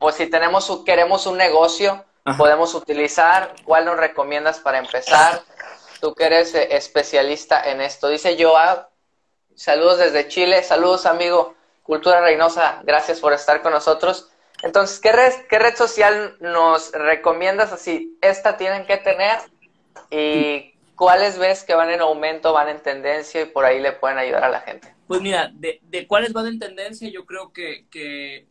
o 0.00 0.10
si 0.10 0.26
tenemos, 0.26 0.82
queremos 0.84 1.26
un 1.26 1.36
negocio, 1.36 2.04
podemos 2.36 2.74
utilizar? 2.74 3.54
¿Cuál 3.64 3.84
nos 3.84 3.96
recomiendas 3.96 4.58
para 4.58 4.78
empezar? 4.78 5.42
Tú 6.00 6.14
que 6.14 6.24
eres 6.24 6.54
eh, 6.54 6.76
especialista 6.76 7.62
en 7.70 7.80
esto. 7.80 8.08
Dice 8.08 8.36
Joa, 8.40 8.90
saludos 9.54 9.98
desde 9.98 10.26
Chile, 10.28 10.62
saludos 10.64 11.06
amigo. 11.06 11.55
Cultura 11.86 12.20
Reynosa, 12.20 12.82
gracias 12.84 13.20
por 13.20 13.32
estar 13.32 13.62
con 13.62 13.72
nosotros. 13.72 14.28
Entonces, 14.64 14.98
¿qué 14.98 15.12
red, 15.12 15.32
qué 15.48 15.76
social 15.76 16.36
nos 16.40 16.90
recomiendas 16.90 17.72
así? 17.72 18.18
Esta 18.20 18.56
tienen 18.56 18.86
que 18.86 18.96
tener 18.96 19.38
y 20.10 20.74
cuáles 20.96 21.38
ves 21.38 21.62
que 21.62 21.74
van 21.74 21.90
en 21.90 22.00
aumento, 22.00 22.52
van 22.52 22.70
en 22.70 22.82
tendencia 22.82 23.42
y 23.42 23.46
por 23.46 23.64
ahí 23.64 23.80
le 23.80 23.92
pueden 23.92 24.18
ayudar 24.18 24.42
a 24.42 24.48
la 24.48 24.60
gente. 24.62 24.92
Pues 25.06 25.20
mira, 25.20 25.52
de, 25.54 25.78
de 25.82 26.08
cuáles 26.08 26.32
van 26.32 26.48
en 26.48 26.58
tendencia, 26.58 27.08
yo 27.08 27.24
creo 27.24 27.52
que, 27.52 27.86
que, 27.88 28.48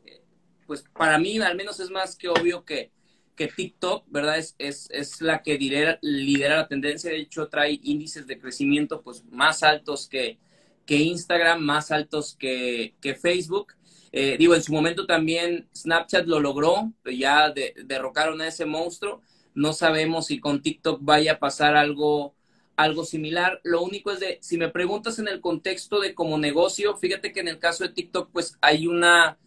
pues 0.65 0.85
para 0.97 1.17
mí 1.17 1.37
al 1.39 1.57
menos 1.57 1.81
es 1.81 1.89
más 1.89 2.15
que 2.15 2.29
obvio 2.29 2.63
que, 2.63 2.91
que 3.35 3.47
TikTok, 3.47 4.05
¿verdad? 4.07 4.37
Es, 4.37 4.55
es, 4.59 4.87
es 4.91 5.19
la 5.19 5.43
que 5.43 5.57
lidera, 5.57 5.99
lidera 6.01 6.55
la 6.55 6.67
tendencia, 6.69 7.11
de 7.11 7.17
hecho 7.17 7.49
trae 7.49 7.81
índices 7.83 8.27
de 8.27 8.39
crecimiento 8.39 9.01
pues 9.01 9.25
más 9.25 9.61
altos 9.61 10.07
que, 10.07 10.37
que 10.85 10.97
Instagram, 10.97 11.61
más 11.61 11.91
altos 11.91 12.35
que, 12.37 12.93
Facebook. 13.21 13.73
Eh, 14.11 14.37
digo, 14.37 14.55
en 14.55 14.63
su 14.63 14.71
momento 14.71 15.05
también 15.05 15.67
Snapchat 15.75 16.25
lo 16.25 16.39
logró, 16.39 16.91
ya 17.05 17.51
derrocaron 17.51 18.41
a 18.41 18.47
ese 18.47 18.65
monstruo. 18.65 19.21
No 19.53 19.73
sabemos 19.73 20.27
si 20.27 20.39
con 20.39 20.61
TikTok 20.61 20.99
vaya 21.01 21.33
a 21.33 21.39
pasar 21.39 21.75
algo, 21.75 22.33
algo 22.75 23.05
similar. 23.05 23.59
Lo 23.63 23.81
único 23.81 24.11
es 24.11 24.19
de, 24.19 24.37
si 24.41 24.57
me 24.57 24.69
preguntas 24.69 25.19
en 25.19 25.27
el 25.27 25.41
contexto 25.41 25.99
de 25.99 26.13
como 26.13 26.37
negocio, 26.37 26.95
fíjate 26.95 27.31
que 27.31 27.39
en 27.39 27.47
el 27.47 27.59
caso 27.59 27.83
de 27.83 27.93
TikTok, 27.93 28.29
pues 28.31 28.57
hay 28.61 28.87
una, 28.87 29.37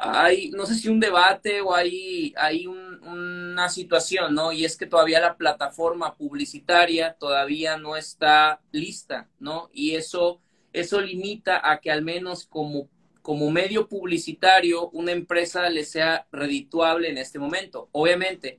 hay, 0.00 0.50
no 0.50 0.66
sé 0.66 0.74
si 0.74 0.88
un 0.88 0.98
debate 0.98 1.60
o 1.60 1.74
hay, 1.74 2.32
hay 2.36 2.66
una 2.66 3.68
situación, 3.68 4.34
¿no? 4.34 4.52
Y 4.52 4.64
es 4.64 4.76
que 4.76 4.86
todavía 4.86 5.20
la 5.20 5.36
plataforma 5.36 6.16
publicitaria 6.16 7.16
todavía 7.18 7.76
no 7.76 7.96
está 7.96 8.60
lista, 8.72 9.28
¿no? 9.38 9.68
Y 9.72 9.94
eso, 9.96 10.40
eso 10.72 11.00
limita 11.00 11.60
a 11.70 11.80
que 11.80 11.90
al 11.90 12.02
menos 12.02 12.46
como, 12.46 12.88
como 13.20 13.50
medio 13.50 13.88
publicitario 13.88 14.88
una 14.90 15.12
empresa 15.12 15.68
le 15.68 15.84
sea 15.84 16.26
redituable 16.32 17.10
en 17.10 17.18
este 17.18 17.38
momento. 17.38 17.90
Obviamente, 17.92 18.58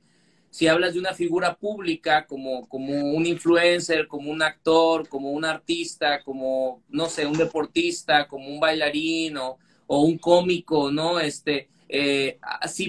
si 0.50 0.68
hablas 0.68 0.94
de 0.94 1.00
una 1.00 1.14
figura 1.14 1.56
pública 1.56 2.26
como, 2.26 2.68
como 2.68 2.94
un 2.94 3.26
influencer, 3.26 4.06
como 4.06 4.30
un 4.30 4.42
actor, 4.42 5.08
como 5.08 5.32
un 5.32 5.44
artista, 5.44 6.22
como, 6.22 6.82
no 6.88 7.08
sé, 7.08 7.26
un 7.26 7.38
deportista, 7.38 8.28
como 8.28 8.48
un 8.48 8.60
bailarín 8.60 9.38
o 9.38 9.58
o 9.86 10.02
un 10.02 10.18
cómico, 10.18 10.90
¿no? 10.90 11.20
Este, 11.20 11.68
eh, 11.94 12.38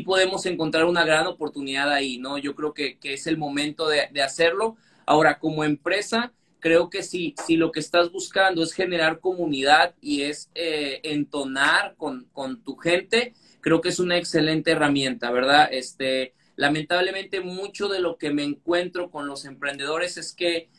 podemos 0.06 0.46
encontrar 0.46 0.86
una 0.86 1.04
gran 1.04 1.28
oportunidad 1.28 1.92
ahí, 1.92 2.20
¿no? 2.20 2.38
Yo 2.38 2.56
creo 2.56 2.74
que, 2.74 2.98
es 3.04 3.28
el 3.28 3.38
momento 3.38 3.90
de, 3.90 4.22
hacerlo. 4.22 4.78
Ahora, 5.06 5.40
como 5.40 5.66
empresa, 5.66 6.32
creo 6.62 6.90
que 6.90 7.04
si, 7.04 7.36
si 7.46 7.58
lo 7.58 7.74
que 7.74 7.82
estás 7.82 8.14
buscando 8.14 8.64
es 8.64 8.72
generar 8.72 9.20
comunidad 9.20 9.94
y 10.00 10.22
es 10.22 10.50
eh, 10.56 11.02
entonar 11.04 11.96
con, 11.98 12.30
con, 12.32 12.64
tu 12.64 12.78
gente, 12.78 13.34
creo 13.60 13.82
que 13.82 13.90
es 13.90 14.00
una 14.00 14.18
excelente 14.18 14.72
herramienta, 14.72 15.32
¿verdad? 15.32 15.68
Este, 15.70 16.34
lamentablemente, 16.56 17.42
mucho 17.42 17.90
de 17.90 18.00
lo 18.00 18.18
que 18.18 18.32
me 18.32 18.46
encuentro 18.46 19.12
con 19.12 19.28
los 19.28 19.44
emprendedores 19.44 20.16
es 20.16 20.32
que 20.32 20.70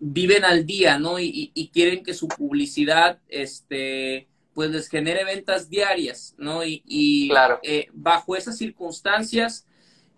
viven 0.00 0.46
al 0.46 0.64
día, 0.64 0.98
¿no? 0.98 1.18
Y, 1.18 1.50
y 1.52 1.68
quieren 1.68 2.02
que 2.02 2.14
su 2.14 2.28
publicidad, 2.28 3.18
este, 3.28 4.26
pues 4.54 4.70
les 4.70 4.88
genere 4.88 5.24
ventas 5.24 5.68
diarias, 5.68 6.34
¿no? 6.38 6.62
Y, 6.64 7.28
claro. 7.28 7.58
Eh, 7.62 7.88
bajo 7.92 8.36
esas 8.36 8.56
circunstancias, 8.56 9.66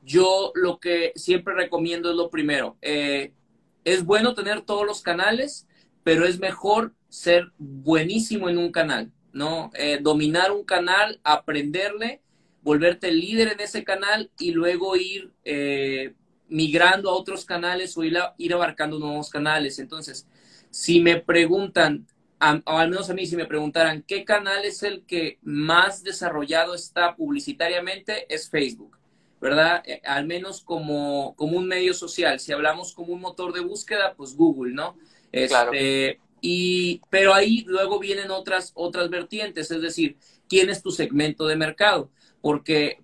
yo 0.02 0.52
lo 0.54 0.78
que 0.78 1.12
siempre 1.16 1.54
recomiendo 1.54 2.10
es 2.10 2.16
lo 2.16 2.30
primero. 2.30 2.76
Eh, 2.82 3.32
es 3.84 4.04
bueno 4.04 4.34
tener 4.34 4.60
todos 4.60 4.86
los 4.86 5.00
canales, 5.02 5.66
pero 6.04 6.26
es 6.26 6.38
mejor 6.38 6.94
ser 7.08 7.52
buenísimo 7.58 8.48
en 8.48 8.58
un 8.58 8.70
canal, 8.70 9.10
¿no? 9.32 9.70
Eh, 9.74 9.98
dominar 10.00 10.52
un 10.52 10.64
canal, 10.64 11.18
aprenderle, 11.24 12.20
volverte 12.62 13.10
líder 13.10 13.52
en 13.52 13.60
ese 13.60 13.84
canal 13.84 14.30
y 14.38 14.50
luego 14.50 14.96
ir 14.96 15.32
migrando 16.48 17.10
a 17.10 17.14
otros 17.14 17.44
canales 17.44 17.96
o 17.96 18.04
ir, 18.04 18.18
ir 18.38 18.54
abarcando 18.54 18.98
nuevos 18.98 19.30
canales. 19.30 19.78
Entonces, 19.78 20.26
si 20.70 21.00
me 21.00 21.16
preguntan, 21.20 22.06
o 22.38 22.78
al 22.78 22.90
menos 22.90 23.08
a 23.08 23.14
mí 23.14 23.26
si 23.26 23.36
me 23.36 23.46
preguntaran 23.46 24.02
qué 24.02 24.24
canal 24.24 24.64
es 24.64 24.82
el 24.82 25.04
que 25.04 25.38
más 25.42 26.02
desarrollado 26.02 26.74
está 26.74 27.16
publicitariamente, 27.16 28.32
es 28.32 28.50
Facebook, 28.50 28.98
¿verdad? 29.40 29.82
Eh, 29.86 30.00
al 30.04 30.26
menos 30.26 30.60
como, 30.60 31.34
como 31.36 31.56
un 31.56 31.66
medio 31.66 31.94
social. 31.94 32.38
Si 32.40 32.52
hablamos 32.52 32.92
como 32.92 33.12
un 33.12 33.20
motor 33.20 33.52
de 33.52 33.60
búsqueda, 33.60 34.14
pues 34.16 34.36
Google, 34.36 34.74
¿no? 34.74 34.96
claro. 35.48 35.72
Este, 35.72 36.20
y, 36.40 37.00
pero 37.10 37.34
ahí 37.34 37.64
luego 37.66 37.98
vienen 37.98 38.30
otras, 38.30 38.72
otras 38.74 39.10
vertientes, 39.10 39.70
es 39.70 39.80
decir, 39.80 40.16
¿quién 40.48 40.70
es 40.70 40.82
tu 40.82 40.90
segmento 40.90 41.46
de 41.46 41.56
mercado? 41.56 42.10
Porque 42.40 43.02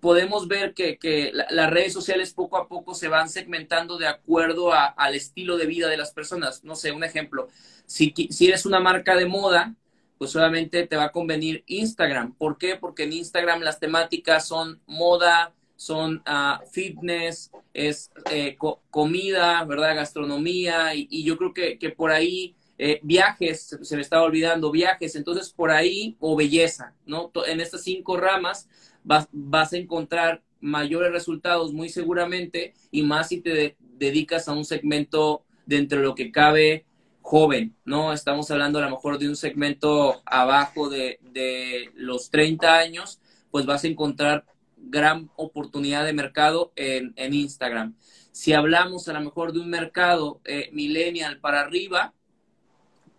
podemos 0.00 0.48
ver 0.48 0.74
que, 0.74 0.98
que 0.98 1.32
las 1.32 1.70
redes 1.70 1.92
sociales 1.92 2.32
poco 2.32 2.56
a 2.56 2.68
poco 2.68 2.94
se 2.94 3.08
van 3.08 3.28
segmentando 3.28 3.98
de 3.98 4.06
acuerdo 4.06 4.72
al 4.72 5.14
estilo 5.14 5.56
de 5.56 5.66
vida 5.66 5.88
de 5.88 5.96
las 5.96 6.12
personas. 6.12 6.64
No 6.64 6.76
sé, 6.76 6.92
un 6.92 7.04
ejemplo, 7.04 7.48
si, 7.86 8.14
si 8.30 8.48
eres 8.48 8.66
una 8.66 8.80
marca 8.80 9.16
de 9.16 9.26
moda, 9.26 9.74
pues 10.18 10.30
solamente 10.30 10.86
te 10.86 10.96
va 10.96 11.04
a 11.04 11.12
convenir 11.12 11.64
Instagram. 11.66 12.34
¿Por 12.34 12.58
qué? 12.58 12.76
Porque 12.76 13.04
en 13.04 13.12
Instagram 13.12 13.60
las 13.60 13.80
temáticas 13.80 14.46
son 14.46 14.80
moda, 14.86 15.52
son 15.74 16.22
uh, 16.28 16.64
fitness, 16.70 17.50
es 17.74 18.10
eh, 18.30 18.56
comida, 18.90 19.64
¿verdad? 19.64 19.96
Gastronomía, 19.96 20.94
y, 20.94 21.24
yo 21.24 21.36
creo 21.36 21.52
que, 21.52 21.76
que 21.76 21.90
por 21.90 22.12
ahí 22.12 22.54
eh, 22.78 23.00
viajes, 23.02 23.78
se 23.82 23.96
me 23.96 24.02
estaba 24.02 24.22
olvidando, 24.22 24.70
viajes, 24.70 25.16
entonces 25.16 25.52
por 25.52 25.70
ahí, 25.70 26.16
o 26.20 26.36
belleza, 26.36 26.94
¿no? 27.04 27.30
En 27.46 27.60
estas 27.60 27.82
cinco 27.82 28.16
ramas 28.16 28.68
vas, 29.04 29.28
vas 29.32 29.72
a 29.72 29.76
encontrar 29.76 30.42
mayores 30.60 31.12
resultados 31.12 31.72
muy 31.72 31.88
seguramente 31.88 32.74
y 32.90 33.02
más 33.02 33.28
si 33.28 33.40
te 33.40 33.76
dedicas 33.80 34.48
a 34.48 34.52
un 34.52 34.64
segmento 34.64 35.44
dentro 35.66 35.98
de 35.98 36.04
lo 36.04 36.14
que 36.14 36.30
cabe 36.30 36.86
joven, 37.20 37.76
¿no? 37.84 38.12
Estamos 38.12 38.50
hablando 38.50 38.78
a 38.78 38.82
lo 38.82 38.90
mejor 38.90 39.18
de 39.18 39.28
un 39.28 39.36
segmento 39.36 40.22
abajo 40.26 40.88
de, 40.88 41.18
de 41.22 41.90
los 41.94 42.30
30 42.30 42.78
años, 42.78 43.20
pues 43.50 43.64
vas 43.64 43.84
a 43.84 43.88
encontrar 43.88 44.44
gran 44.76 45.30
oportunidad 45.36 46.04
de 46.04 46.12
mercado 46.12 46.72
en, 46.76 47.12
en 47.16 47.34
Instagram. 47.34 47.94
Si 48.32 48.52
hablamos 48.52 49.08
a 49.08 49.12
lo 49.12 49.20
mejor 49.20 49.52
de 49.52 49.60
un 49.60 49.70
mercado 49.70 50.40
eh, 50.44 50.70
millennial 50.72 51.38
para 51.38 51.60
arriba 51.60 52.14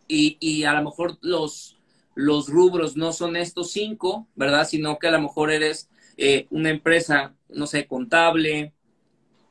y, 0.08 0.38
y, 0.39 0.65
a 0.65 0.74
lo 0.74 0.84
mejor 0.84 1.17
los, 1.22 1.78
los 2.15 2.47
rubros 2.47 2.95
no 2.95 3.13
son 3.13 3.36
estos 3.36 3.71
cinco, 3.71 4.28
¿verdad? 4.36 4.67
Sino 4.67 4.99
que 4.99 5.08
a 5.08 5.12
lo 5.12 5.21
mejor 5.21 5.52
eres 5.52 5.89
eh, 6.17 6.47
una 6.49 6.69
empresa, 6.69 7.34
no 7.49 7.67
sé, 7.67 7.88
contable 7.88 8.73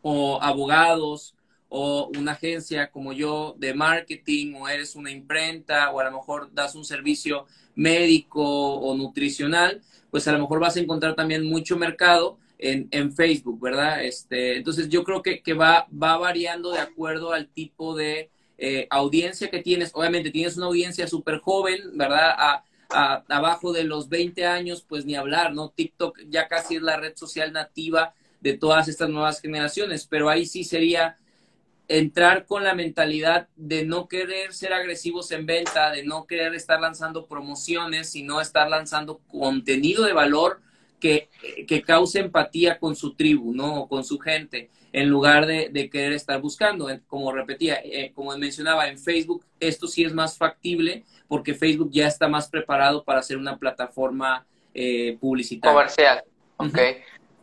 o 0.02 0.40
abogados 0.42 1.34
o 1.68 2.10
una 2.18 2.32
agencia 2.32 2.90
como 2.90 3.12
yo 3.12 3.54
de 3.58 3.72
marketing 3.72 4.54
o 4.54 4.68
eres 4.68 4.94
una 4.94 5.10
imprenta 5.10 5.90
o 5.90 6.00
a 6.00 6.04
lo 6.04 6.12
mejor 6.12 6.52
das 6.52 6.74
un 6.74 6.84
servicio 6.84 7.46
médico 7.74 8.42
o 8.42 8.94
nutricional, 8.94 9.80
pues 10.10 10.28
a 10.28 10.32
lo 10.32 10.40
mejor 10.40 10.60
vas 10.60 10.76
a 10.76 10.80
encontrar 10.80 11.14
también 11.14 11.44
mucho 11.44 11.76
mercado 11.76 12.38
en, 12.58 13.12
Facebook, 13.12 13.60
¿verdad? 13.60 14.04
Este, 14.04 14.56
entonces 14.56 14.88
yo 14.88 15.02
creo 15.02 15.22
que, 15.22 15.42
va 15.54 15.88
variando 15.90 16.70
de 16.70 16.78
acuerdo 16.78 17.32
al 17.32 17.48
tipo 17.48 17.96
de 17.96 18.30
eh, 18.64 18.86
audiencia 18.90 19.50
que 19.50 19.58
tienes. 19.58 19.90
Obviamente 19.92 20.30
tienes 20.30 20.56
una 20.56 20.66
audiencia 20.66 21.08
súper 21.08 21.40
joven, 21.40 21.80
¿verdad? 21.94 22.32
A, 22.38 22.64
abajo 23.28 23.72
de 23.72 23.82
los 23.82 24.08
20 24.08 24.46
años, 24.46 24.84
pues 24.86 25.04
ni 25.04 25.16
hablar, 25.16 25.52
¿no? 25.52 25.70
TikTok 25.70 26.20
ya 26.28 26.46
casi 26.46 26.76
es 26.76 26.82
la 26.82 26.96
red 26.96 27.16
social 27.16 27.52
nativa 27.52 28.14
de 28.40 28.56
todas 28.56 28.86
estas 28.86 29.08
nuevas 29.08 29.40
generaciones, 29.40 30.06
pero 30.06 30.28
ahí 30.28 30.46
sí 30.46 30.62
sería 30.62 31.16
entrar 31.88 32.46
con 32.46 32.62
la 32.62 32.74
mentalidad 32.74 33.48
de 33.56 33.84
no 33.84 34.06
querer 34.06 34.52
ser 34.52 34.74
agresivos 34.74 35.32
en 35.32 35.44
venta, 35.44 35.90
de 35.90 36.04
no 36.04 36.26
querer 36.26 36.54
estar 36.54 36.80
lanzando 36.80 37.26
promociones, 37.26 38.10
sino 38.10 38.40
estar 38.40 38.68
lanzando 38.68 39.18
contenido 39.26 40.04
de 40.04 40.12
valor 40.12 40.60
que, 41.02 41.28
que 41.66 41.82
cause 41.82 42.20
empatía 42.20 42.78
con 42.78 42.94
su 42.94 43.14
tribu, 43.14 43.52
¿no? 43.52 43.82
O 43.82 43.88
con 43.88 44.04
su 44.04 44.20
gente, 44.20 44.70
en 44.92 45.08
lugar 45.08 45.46
de, 45.46 45.68
de 45.68 45.90
querer 45.90 46.12
estar 46.12 46.40
buscando. 46.40 46.88
Como 47.08 47.32
repetía, 47.32 47.80
eh, 47.82 48.12
como 48.14 48.36
mencionaba, 48.38 48.86
en 48.86 48.98
Facebook 48.98 49.44
esto 49.58 49.88
sí 49.88 50.04
es 50.04 50.14
más 50.14 50.38
factible 50.38 51.04
porque 51.26 51.54
Facebook 51.54 51.90
ya 51.90 52.06
está 52.06 52.28
más 52.28 52.48
preparado 52.48 53.02
para 53.02 53.22
ser 53.22 53.36
una 53.36 53.58
plataforma 53.58 54.46
eh, 54.74 55.18
publicitaria. 55.20 55.74
Comercial, 55.74 56.24
ok. 56.56 56.78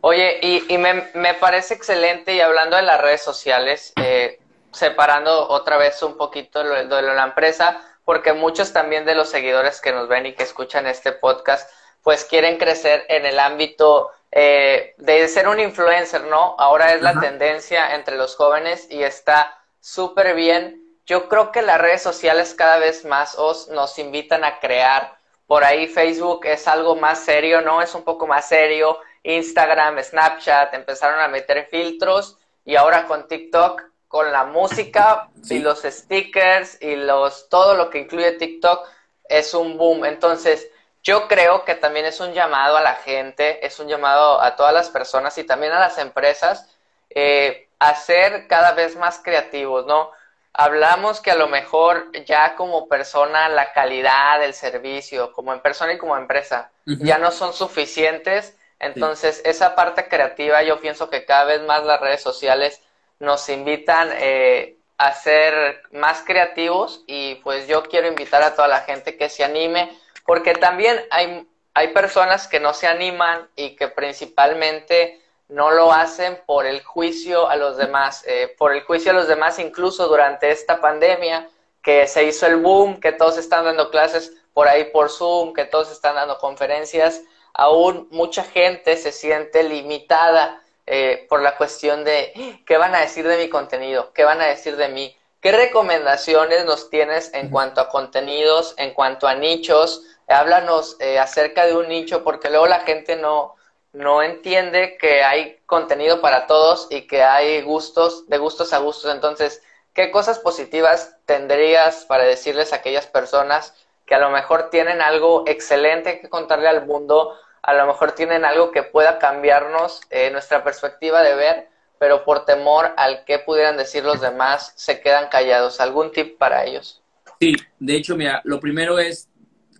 Oye, 0.02 0.38
y, 0.40 0.72
y 0.72 0.78
me, 0.78 1.08
me, 1.14 1.34
parece 1.34 1.74
excelente, 1.74 2.34
y 2.34 2.40
hablando 2.40 2.76
de 2.76 2.82
las 2.82 2.98
redes 3.02 3.20
sociales, 3.20 3.92
eh, 3.96 4.38
separando 4.72 5.50
otra 5.50 5.76
vez 5.76 6.02
un 6.02 6.16
poquito 6.16 6.64
lo, 6.64 6.96
de 6.96 7.02
la 7.02 7.24
empresa, 7.24 7.82
porque 8.06 8.32
muchos 8.32 8.72
también 8.72 9.04
de 9.04 9.14
los 9.14 9.28
seguidores 9.28 9.82
que 9.82 9.92
nos 9.92 10.08
ven 10.08 10.24
y 10.24 10.32
que 10.32 10.44
escuchan 10.44 10.86
este 10.86 11.12
podcast, 11.12 11.68
pues 12.02 12.24
quieren 12.24 12.58
crecer 12.58 13.04
en 13.08 13.26
el 13.26 13.38
ámbito 13.38 14.10
eh, 14.32 14.94
de 14.98 15.28
ser 15.28 15.48
un 15.48 15.60
influencer, 15.60 16.24
¿no? 16.24 16.54
Ahora 16.58 16.94
es 16.94 17.02
la 17.02 17.18
tendencia 17.20 17.94
entre 17.94 18.16
los 18.16 18.36
jóvenes 18.36 18.86
y 18.90 19.02
está 19.02 19.58
súper 19.80 20.34
bien 20.34 20.80
yo 21.10 21.28
creo 21.28 21.50
que 21.50 21.60
las 21.60 21.80
redes 21.80 22.02
sociales 22.02 22.54
cada 22.54 22.78
vez 22.78 23.04
más 23.04 23.36
os, 23.36 23.66
nos 23.66 23.98
invitan 23.98 24.44
a 24.44 24.60
crear. 24.60 25.18
Por 25.48 25.64
ahí 25.64 25.88
Facebook 25.88 26.46
es 26.46 26.68
algo 26.68 26.94
más 26.94 27.24
serio, 27.24 27.60
¿no? 27.62 27.82
Es 27.82 27.96
un 27.96 28.04
poco 28.04 28.28
más 28.28 28.46
serio. 28.46 28.96
Instagram, 29.24 30.00
Snapchat 30.00 30.72
empezaron 30.72 31.18
a 31.18 31.26
meter 31.26 31.66
filtros 31.68 32.38
y 32.64 32.76
ahora 32.76 33.08
con 33.08 33.26
TikTok, 33.26 33.82
con 34.06 34.30
la 34.30 34.44
música 34.44 35.28
y 35.48 35.58
los 35.58 35.82
stickers 35.82 36.80
y 36.80 36.94
los 36.94 37.48
todo 37.48 37.74
lo 37.74 37.90
que 37.90 37.98
incluye 37.98 38.30
TikTok 38.30 38.86
es 39.24 39.52
un 39.52 39.76
boom. 39.76 40.04
Entonces, 40.04 40.70
yo 41.02 41.28
creo 41.28 41.64
que 41.64 41.74
también 41.74 42.06
es 42.06 42.20
un 42.20 42.32
llamado 42.32 42.76
a 42.76 42.82
la 42.82 42.94
gente, 42.94 43.64
es 43.66 43.78
un 43.78 43.88
llamado 43.88 44.40
a 44.40 44.56
todas 44.56 44.74
las 44.74 44.90
personas 44.90 45.36
y 45.38 45.44
también 45.44 45.72
a 45.72 45.80
las 45.80 45.98
empresas 45.98 46.68
eh, 47.10 47.68
a 47.78 47.94
ser 47.94 48.46
cada 48.46 48.72
vez 48.72 48.96
más 48.96 49.20
creativos, 49.22 49.86
¿no? 49.86 50.10
hablamos 50.52 51.20
que 51.20 51.30
a 51.30 51.36
lo 51.36 51.48
mejor 51.48 52.10
ya 52.26 52.56
como 52.56 52.88
persona 52.88 53.48
la 53.48 53.72
calidad 53.72 54.40
del 54.40 54.54
servicio, 54.54 55.32
como 55.32 55.52
en 55.52 55.60
persona 55.60 55.92
y 55.92 55.98
como 55.98 56.16
empresa, 56.16 56.70
ya 56.84 57.18
no 57.18 57.30
son 57.30 57.52
suficientes. 57.52 58.56
Entonces, 58.78 59.42
esa 59.44 59.74
parte 59.74 60.08
creativa, 60.08 60.62
yo 60.62 60.80
pienso 60.80 61.10
que 61.10 61.24
cada 61.24 61.44
vez 61.44 61.62
más 61.62 61.84
las 61.84 62.00
redes 62.00 62.22
sociales 62.22 62.80
nos 63.18 63.48
invitan 63.48 64.10
eh, 64.12 64.76
a 64.96 65.12
ser 65.12 65.82
más 65.92 66.22
creativos 66.26 67.04
y 67.06 67.36
pues 67.36 67.68
yo 67.68 67.82
quiero 67.84 68.08
invitar 68.08 68.42
a 68.42 68.54
toda 68.54 68.68
la 68.68 68.80
gente 68.80 69.16
que 69.16 69.28
se 69.28 69.44
anime, 69.44 69.90
porque 70.30 70.52
también 70.52 71.04
hay, 71.10 71.44
hay 71.74 71.88
personas 71.88 72.46
que 72.46 72.60
no 72.60 72.72
se 72.72 72.86
animan 72.86 73.48
y 73.56 73.74
que 73.74 73.88
principalmente 73.88 75.20
no 75.48 75.72
lo 75.72 75.92
hacen 75.92 76.40
por 76.46 76.66
el 76.66 76.84
juicio 76.84 77.50
a 77.50 77.56
los 77.56 77.76
demás, 77.76 78.22
eh, 78.28 78.54
por 78.56 78.72
el 78.72 78.84
juicio 78.84 79.10
a 79.10 79.14
los 79.14 79.26
demás 79.26 79.58
incluso 79.58 80.06
durante 80.06 80.52
esta 80.52 80.80
pandemia, 80.80 81.48
que 81.82 82.06
se 82.06 82.22
hizo 82.22 82.46
el 82.46 82.58
boom, 82.58 83.00
que 83.00 83.10
todos 83.10 83.38
están 83.38 83.64
dando 83.64 83.90
clases 83.90 84.32
por 84.54 84.68
ahí 84.68 84.84
por 84.92 85.10
Zoom, 85.10 85.52
que 85.52 85.64
todos 85.64 85.90
están 85.90 86.14
dando 86.14 86.38
conferencias, 86.38 87.22
aún 87.52 88.06
mucha 88.12 88.44
gente 88.44 88.96
se 88.98 89.10
siente 89.10 89.64
limitada 89.64 90.62
eh, 90.86 91.26
por 91.28 91.42
la 91.42 91.56
cuestión 91.56 92.04
de 92.04 92.62
qué 92.66 92.76
van 92.76 92.94
a 92.94 93.00
decir 93.00 93.26
de 93.26 93.36
mi 93.36 93.48
contenido, 93.48 94.12
qué 94.12 94.22
van 94.22 94.40
a 94.40 94.46
decir 94.46 94.76
de 94.76 94.90
mí, 94.90 95.16
qué 95.40 95.50
recomendaciones 95.50 96.64
nos 96.66 96.88
tienes 96.88 97.34
en 97.34 97.50
cuanto 97.50 97.80
a 97.80 97.88
contenidos, 97.88 98.74
en 98.76 98.94
cuanto 98.94 99.26
a 99.26 99.34
nichos, 99.34 100.04
háblanos 100.32 100.96
eh, 101.00 101.18
acerca 101.18 101.66
de 101.66 101.76
un 101.76 101.88
nicho, 101.88 102.22
porque 102.24 102.50
luego 102.50 102.66
la 102.66 102.80
gente 102.80 103.16
no, 103.16 103.56
no 103.92 104.22
entiende 104.22 104.96
que 104.98 105.22
hay 105.22 105.58
contenido 105.66 106.20
para 106.20 106.46
todos 106.46 106.86
y 106.90 107.02
que 107.02 107.22
hay 107.22 107.62
gustos, 107.62 108.28
de 108.28 108.38
gustos 108.38 108.72
a 108.72 108.78
gustos. 108.78 109.12
Entonces, 109.12 109.62
¿qué 109.92 110.10
cosas 110.10 110.38
positivas 110.38 111.16
tendrías 111.26 112.04
para 112.04 112.24
decirles 112.24 112.72
a 112.72 112.76
aquellas 112.76 113.06
personas 113.06 113.74
que 114.06 114.14
a 114.14 114.18
lo 114.18 114.30
mejor 114.30 114.70
tienen 114.70 115.00
algo 115.02 115.44
excelente 115.46 116.20
que 116.20 116.28
contarle 116.28 116.68
al 116.68 116.86
mundo, 116.86 117.36
a 117.62 117.74
lo 117.74 117.86
mejor 117.86 118.12
tienen 118.12 118.44
algo 118.44 118.72
que 118.72 118.82
pueda 118.82 119.18
cambiarnos 119.18 120.00
eh, 120.10 120.30
nuestra 120.30 120.64
perspectiva 120.64 121.22
de 121.22 121.34
ver, 121.34 121.68
pero 121.98 122.24
por 122.24 122.44
temor 122.44 122.92
al 122.96 123.24
que 123.24 123.38
pudieran 123.38 123.76
decir 123.76 124.04
los 124.04 124.20
demás, 124.20 124.72
se 124.74 125.00
quedan 125.00 125.28
callados? 125.28 125.80
¿Algún 125.80 126.10
tip 126.10 126.38
para 126.38 126.64
ellos? 126.64 127.00
Sí, 127.38 127.54
de 127.78 127.96
hecho, 127.96 128.16
mira, 128.16 128.40
lo 128.44 128.58
primero 128.58 128.98
es 128.98 129.29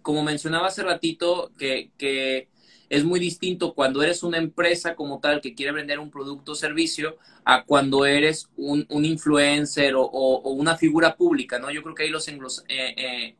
como 0.02 0.22
mencionaba 0.22 0.68
hace 0.68 0.82
ratito, 0.82 1.50
que, 1.58 1.90
que 1.98 2.48
es 2.90 3.04
muy 3.04 3.20
distinto 3.20 3.72
cuando 3.72 4.02
eres 4.02 4.24
una 4.24 4.36
empresa 4.36 4.96
como 4.96 5.20
tal 5.20 5.40
que 5.40 5.54
quiere 5.54 5.72
vender 5.72 6.00
un 6.00 6.10
producto 6.10 6.52
o 6.52 6.54
servicio 6.56 7.16
a 7.44 7.64
cuando 7.64 8.04
eres 8.04 8.50
un, 8.56 8.84
un 8.90 9.04
influencer 9.04 9.94
o, 9.94 10.02
o, 10.02 10.50
una 10.50 10.76
figura 10.76 11.14
pública, 11.14 11.60
¿no? 11.60 11.70
Yo 11.70 11.82
creo 11.84 11.94
que 11.94 12.02
ahí 12.02 12.10
los 12.10 12.26
englos, 12.26 12.64
eh, 12.68 12.94
eh, 12.96 13.36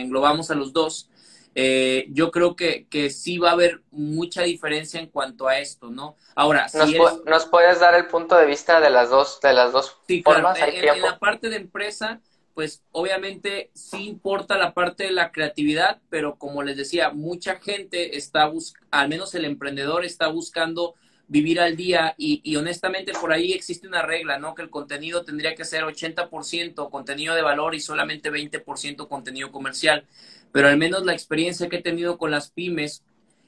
englobamos 0.00 0.50
a 0.50 0.56
los 0.56 0.72
dos. 0.72 1.08
Eh, 1.54 2.06
yo 2.10 2.30
creo 2.30 2.56
que, 2.56 2.86
que 2.88 3.10
sí 3.10 3.38
va 3.38 3.50
a 3.50 3.52
haber 3.52 3.82
mucha 3.92 4.42
diferencia 4.42 5.00
en 5.00 5.06
cuanto 5.06 5.46
a 5.46 5.58
esto, 5.58 5.90
¿no? 5.90 6.16
Ahora, 6.34 6.68
si 6.68 6.78
¿Nos, 6.96 7.24
¿Nos, 7.24 7.46
puedes 7.46 7.80
dar 7.80 7.94
el 7.94 8.06
punto 8.06 8.36
de 8.36 8.46
vista 8.46 8.80
de 8.80 8.90
las 8.90 9.10
dos, 9.10 9.40
de 9.40 9.52
las 9.52 9.72
dos 9.72 9.96
sí, 10.08 10.22
formas? 10.22 10.56
Claro. 10.58 10.72
En, 10.72 10.88
en, 10.88 11.02
la 11.02 11.18
parte 11.18 11.48
de 11.48 11.56
empresa, 11.56 12.20
pues 12.58 12.82
obviamente 12.90 13.70
sí 13.72 14.08
importa 14.08 14.58
la 14.58 14.74
parte 14.74 15.04
de 15.04 15.12
la 15.12 15.30
creatividad, 15.30 16.00
pero 16.10 16.38
como 16.38 16.64
les 16.64 16.76
decía, 16.76 17.10
mucha 17.10 17.60
gente 17.60 18.16
está 18.16 18.46
buscando, 18.46 18.88
al 18.90 19.08
menos 19.08 19.32
el 19.36 19.44
emprendedor 19.44 20.04
está 20.04 20.26
buscando 20.26 20.96
vivir 21.28 21.60
al 21.60 21.76
día 21.76 22.16
y, 22.18 22.56
honestamente 22.56 23.12
por 23.12 23.32
ahí 23.32 23.52
existe 23.52 23.86
una 23.86 24.02
regla, 24.02 24.40
¿no? 24.40 24.56
Que 24.56 24.62
el 24.62 24.70
contenido 24.70 25.24
tendría 25.24 25.54
que 25.54 25.64
ser 25.64 25.84
80% 25.84 26.90
contenido 26.90 27.36
de 27.36 27.42
valor 27.42 27.76
y 27.76 27.80
solamente 27.80 28.32
20% 28.32 29.06
contenido 29.06 29.52
comercial. 29.52 30.04
Pero 30.50 30.66
al 30.66 30.78
menos 30.78 31.06
la 31.06 31.12
experiencia 31.12 31.68
que 31.68 31.76
he 31.76 31.82
tenido 31.82 32.18
con 32.18 32.32
las 32.32 32.50
pymes 32.50 33.04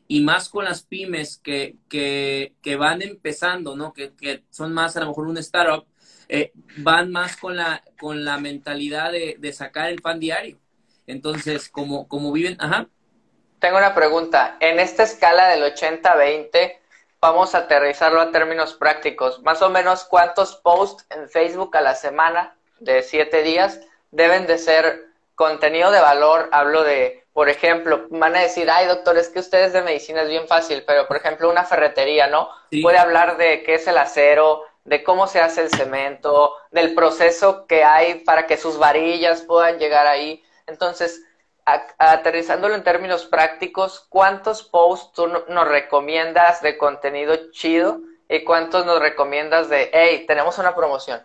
y 0.07 0.21
más 0.21 0.49
con 0.49 0.67
las 0.67 0.85
pymes 0.85 1.37
que, 1.39 1.75
que, 1.89 2.53
que 2.63 2.77
van 2.77 3.03
empezando, 3.03 3.75
¿no? 3.75 3.93
Que, 3.93 4.13
que 4.13 4.45
son 4.51 4.73
más 4.73 4.97
a 4.97 5.01
lo 5.01 5.09
mejor 5.09 5.27
un 5.27 5.39
startup, 5.39 5.85
eh, 6.31 6.53
van 6.77 7.11
más 7.11 7.37
con 7.37 7.57
la, 7.57 7.83
con 7.99 8.25
la 8.25 8.39
mentalidad 8.39 9.11
de, 9.11 9.37
de, 9.39 9.53
sacar 9.53 9.89
el 9.89 10.01
pan 10.01 10.21
diario. 10.21 10.59
Entonces, 11.07 11.69
como, 11.69 12.07
como 12.07 12.31
viven, 12.31 12.57
ajá. 12.61 12.87
Tengo 13.59 13.79
una 13.79 13.95
pregunta. 13.97 14.57
En 14.61 14.79
esta 14.79 15.03
escala 15.03 15.49
del 15.49 15.65
80-20, 15.75 16.79
vamos 17.21 17.55
a 17.55 17.59
aterrizarlo 17.59 18.21
a 18.21 18.31
términos 18.31 18.75
prácticos. 18.75 19.43
Más 19.43 19.61
o 19.61 19.71
menos, 19.71 20.05
¿cuántos 20.05 20.55
posts 20.57 21.05
en 21.11 21.29
Facebook 21.29 21.77
a 21.77 21.81
la 21.81 21.97
semana 21.97 22.57
de 22.79 23.03
siete 23.03 23.43
días 23.43 23.81
deben 24.13 24.47
de 24.47 24.59
ser 24.59 25.07
contenido 25.35 25.91
de 25.91 26.01
valor? 26.01 26.49
Hablo 26.53 26.85
de, 26.85 27.25
por 27.33 27.49
ejemplo, 27.49 28.07
van 28.11 28.37
a 28.37 28.41
decir, 28.41 28.71
ay, 28.71 28.87
doctor, 28.87 29.19
es 29.19 29.29
que 29.29 29.41
ustedes 29.41 29.73
de 29.73 29.83
medicina 29.83 30.23
es 30.23 30.29
bien 30.29 30.47
fácil, 30.47 30.85
pero 30.87 31.09
por 31.09 31.17
ejemplo, 31.17 31.51
una 31.51 31.65
ferretería, 31.65 32.29
¿no? 32.29 32.49
Sí. 32.71 32.83
Puede 32.83 32.99
hablar 32.99 33.37
de 33.37 33.65
qué 33.65 33.75
es 33.75 33.87
el 33.89 33.99
acero, 33.99 34.63
de 34.91 35.05
cómo 35.05 35.29
se 35.29 35.39
hace 35.39 35.63
el 35.63 35.71
cemento, 35.71 36.53
del 36.73 36.97
proceso 36.97 37.65
que 37.69 37.85
hay 37.85 38.25
para 38.25 38.49
que 38.49 38.57
sus 38.57 38.77
varillas 38.77 39.43
puedan 39.43 39.79
llegar 39.79 40.09
ahí. 40.09 40.43
Entonces, 40.67 41.23
a, 41.65 41.87
aterrizándolo 41.97 42.75
en 42.75 42.83
términos 42.83 43.25
prácticos, 43.25 44.05
¿cuántos 44.09 44.65
posts 44.65 45.13
tú 45.15 45.29
no, 45.29 45.45
nos 45.49 45.69
recomiendas 45.69 46.61
de 46.61 46.77
contenido 46.77 47.53
chido 47.53 48.01
y 48.29 48.43
cuántos 48.43 48.85
nos 48.85 48.99
recomiendas 48.99 49.71
de, 49.71 49.91
hey, 49.93 50.25
tenemos 50.27 50.59
una 50.59 50.75
promoción? 50.75 51.21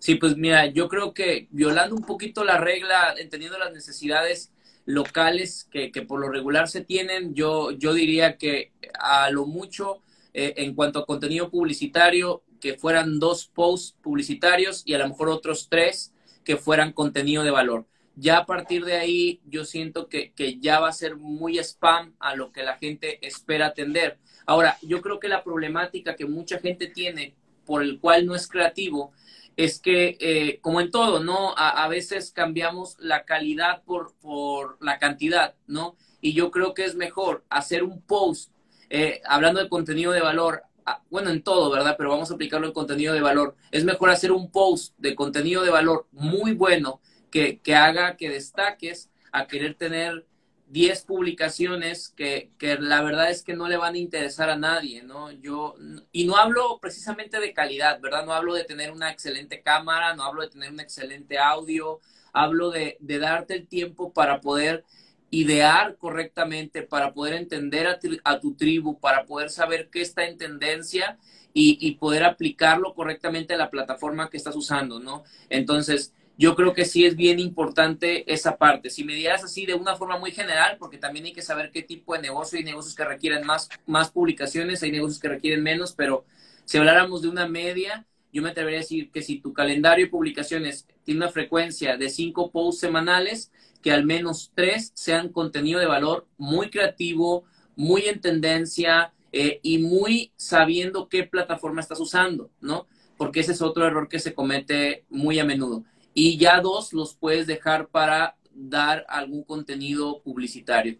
Sí, 0.00 0.16
pues 0.16 0.36
mira, 0.36 0.66
yo 0.66 0.88
creo 0.88 1.14
que 1.14 1.46
violando 1.50 1.94
un 1.94 2.04
poquito 2.04 2.42
la 2.42 2.58
regla, 2.58 3.14
entendiendo 3.16 3.58
las 3.58 3.72
necesidades 3.72 4.50
locales 4.86 5.68
que, 5.70 5.92
que 5.92 6.02
por 6.02 6.18
lo 6.18 6.30
regular 6.30 6.66
se 6.66 6.80
tienen, 6.80 7.32
yo, 7.32 7.70
yo 7.70 7.94
diría 7.94 8.36
que 8.38 8.72
a 8.98 9.30
lo 9.30 9.46
mucho 9.46 10.02
eh, 10.34 10.54
en 10.58 10.74
cuanto 10.74 11.00
a 11.00 11.06
contenido 11.06 11.50
publicitario, 11.50 12.42
que 12.60 12.74
fueran 12.74 13.18
dos 13.18 13.46
posts 13.46 13.96
publicitarios 14.02 14.82
y 14.84 14.94
a 14.94 14.98
lo 14.98 15.08
mejor 15.08 15.28
otros 15.28 15.68
tres 15.68 16.12
que 16.44 16.56
fueran 16.56 16.92
contenido 16.92 17.44
de 17.44 17.50
valor. 17.50 17.86
Ya 18.16 18.38
a 18.38 18.46
partir 18.46 18.84
de 18.84 18.96
ahí 18.96 19.40
yo 19.46 19.64
siento 19.64 20.08
que, 20.08 20.32
que 20.32 20.58
ya 20.58 20.80
va 20.80 20.88
a 20.88 20.92
ser 20.92 21.16
muy 21.16 21.58
spam 21.58 22.14
a 22.18 22.34
lo 22.34 22.52
que 22.52 22.62
la 22.62 22.76
gente 22.76 23.24
espera 23.26 23.66
atender. 23.66 24.18
Ahora, 24.46 24.76
yo 24.82 25.00
creo 25.02 25.20
que 25.20 25.28
la 25.28 25.44
problemática 25.44 26.16
que 26.16 26.26
mucha 26.26 26.58
gente 26.58 26.86
tiene 26.88 27.34
por 27.64 27.82
el 27.82 28.00
cual 28.00 28.26
no 28.26 28.34
es 28.34 28.48
creativo 28.48 29.12
es 29.58 29.80
que, 29.80 30.16
eh, 30.20 30.60
como 30.62 30.80
en 30.80 30.92
todo, 30.92 31.18
¿no? 31.18 31.52
A, 31.56 31.88
veces 31.88 32.30
cambiamos 32.30 32.96
la 33.00 33.24
calidad 33.24 33.82
por, 33.82 34.14
por 34.20 34.78
la 34.80 35.00
cantidad, 35.00 35.56
¿no? 35.66 35.96
Y 36.20 36.32
yo 36.32 36.52
creo 36.52 36.74
que 36.74 36.84
es 36.84 36.94
mejor 36.94 37.44
hacer 37.50 37.82
un 37.82 38.00
post, 38.00 38.52
eh, 38.88 39.20
hablando 39.26 39.60
de 39.60 39.68
contenido 39.68 40.12
de 40.12 40.20
valor, 40.20 40.62
bueno, 41.10 41.30
en 41.30 41.42
todo, 41.42 41.70
¿verdad? 41.70 41.94
Pero 41.96 42.10
vamos 42.10 42.30
a 42.30 42.34
aplicarlo 42.34 42.66
en 42.66 42.72
contenido 42.72 43.14
de 43.14 43.20
valor. 43.20 43.56
Es 43.70 43.84
mejor 43.84 44.10
hacer 44.10 44.32
un 44.32 44.50
post 44.50 44.94
de 44.98 45.14
contenido 45.14 45.62
de 45.62 45.70
valor 45.70 46.06
muy 46.12 46.52
bueno 46.52 47.00
que, 47.30 47.60
que 47.60 47.74
haga 47.74 48.16
que 48.16 48.30
destaques 48.30 49.10
a 49.32 49.46
querer 49.46 49.74
tener 49.74 50.26
10 50.68 51.04
publicaciones 51.04 52.10
que, 52.10 52.50
que, 52.58 52.76
la 52.76 53.02
verdad 53.02 53.30
es 53.30 53.42
que 53.42 53.54
no 53.54 53.68
le 53.68 53.76
van 53.76 53.94
a 53.94 53.98
interesar 53.98 54.50
a 54.50 54.56
nadie, 54.56 55.02
¿no? 55.02 55.30
Yo, 55.30 55.76
y 56.12 56.26
no 56.26 56.36
hablo 56.36 56.78
precisamente 56.80 57.40
de 57.40 57.54
calidad, 57.54 58.00
¿verdad? 58.00 58.26
No 58.26 58.32
hablo 58.32 58.54
de 58.54 58.64
tener 58.64 58.92
una 58.92 59.10
excelente 59.10 59.62
cámara, 59.62 60.14
no 60.14 60.24
hablo 60.24 60.42
de 60.42 60.48
tener 60.48 60.70
un 60.70 60.80
excelente 60.80 61.38
audio, 61.38 62.00
hablo 62.32 62.70
de, 62.70 62.98
de 63.00 63.18
darte 63.18 63.54
el 63.54 63.66
tiempo 63.66 64.12
para 64.12 64.40
poder 64.40 64.84
idear 65.30 65.96
correctamente, 65.96 66.82
para 66.82 67.12
poder 67.12 67.34
entender 67.34 67.86
a, 67.86 67.98
a, 68.24 68.40
tu 68.40 68.54
tribu, 68.54 68.98
para 68.98 69.26
poder 69.26 69.50
saber 69.50 69.88
qué 69.90 70.00
está 70.00 70.24
en 70.24 70.38
tendencia 70.38 71.18
y, 71.52 71.78
y, 71.80 71.96
poder 71.96 72.24
aplicarlo 72.24 72.94
correctamente 72.94 73.54
a 73.54 73.58
la 73.58 73.70
plataforma 73.70 74.30
que 74.30 74.36
estás 74.36 74.56
usando, 74.56 75.00
¿no? 75.00 75.24
Entonces, 75.50 76.14
yo 76.38 76.54
creo 76.54 76.72
que 76.72 76.84
sí 76.84 77.04
es 77.04 77.16
bien 77.16 77.40
importante 77.40 78.32
esa 78.32 78.58
parte. 78.58 78.90
Si 78.90 79.02
me 79.02 79.14
dieras 79.14 79.42
así 79.42 79.66
de 79.66 79.74
una 79.74 79.96
forma 79.96 80.18
muy 80.18 80.30
general, 80.30 80.76
porque 80.78 80.96
también 80.96 81.24
hay 81.26 81.32
que 81.32 81.42
saber 81.42 81.72
qué 81.72 81.82
tipo 81.82 82.14
de 82.14 82.22
negocio, 82.22 82.58
hay 82.58 82.64
negocios 82.64 82.94
que 82.94 83.04
requieren 83.04 83.44
más, 83.44 83.68
más 83.86 84.12
publicaciones, 84.12 84.82
hay 84.84 84.92
negocios 84.92 85.20
que 85.20 85.28
requieren 85.28 85.64
menos, 85.64 85.92
pero 85.92 86.24
si 86.64 86.78
habláramos 86.78 87.22
de 87.22 87.28
una 87.28 87.48
media, 87.48 88.06
yo 88.32 88.40
me 88.40 88.50
atrevería 88.50 88.78
a 88.78 88.82
decir 88.82 89.10
que 89.10 89.22
si 89.22 89.40
tu 89.40 89.52
calendario 89.52 90.06
de 90.06 90.10
publicaciones 90.10 90.86
tiene 91.02 91.22
una 91.22 91.30
frecuencia 91.30 91.96
de 91.96 92.08
cinco 92.08 92.52
posts 92.52 92.82
semanales, 92.82 93.50
que 93.82 93.92
al 93.92 94.04
menos 94.04 94.52
tres 94.54 94.92
sean 94.94 95.28
contenido 95.30 95.80
de 95.80 95.86
valor 95.86 96.26
muy 96.36 96.70
creativo, 96.70 97.44
muy 97.76 98.06
en 98.06 98.20
tendencia 98.20 99.12
eh, 99.32 99.60
y 99.62 99.78
muy 99.78 100.32
sabiendo 100.36 101.08
qué 101.08 101.24
plataforma 101.24 101.80
estás 101.80 102.00
usando, 102.00 102.50
¿no? 102.60 102.86
Porque 103.16 103.40
ese 103.40 103.52
es 103.52 103.62
otro 103.62 103.86
error 103.86 104.08
que 104.08 104.20
se 104.20 104.34
comete 104.34 105.04
muy 105.08 105.38
a 105.38 105.44
menudo. 105.44 105.84
Y 106.14 106.38
ya 106.38 106.60
dos 106.60 106.92
los 106.92 107.14
puedes 107.14 107.46
dejar 107.46 107.88
para 107.88 108.36
dar 108.52 109.04
algún 109.08 109.44
contenido 109.44 110.20
publicitario. 110.22 110.98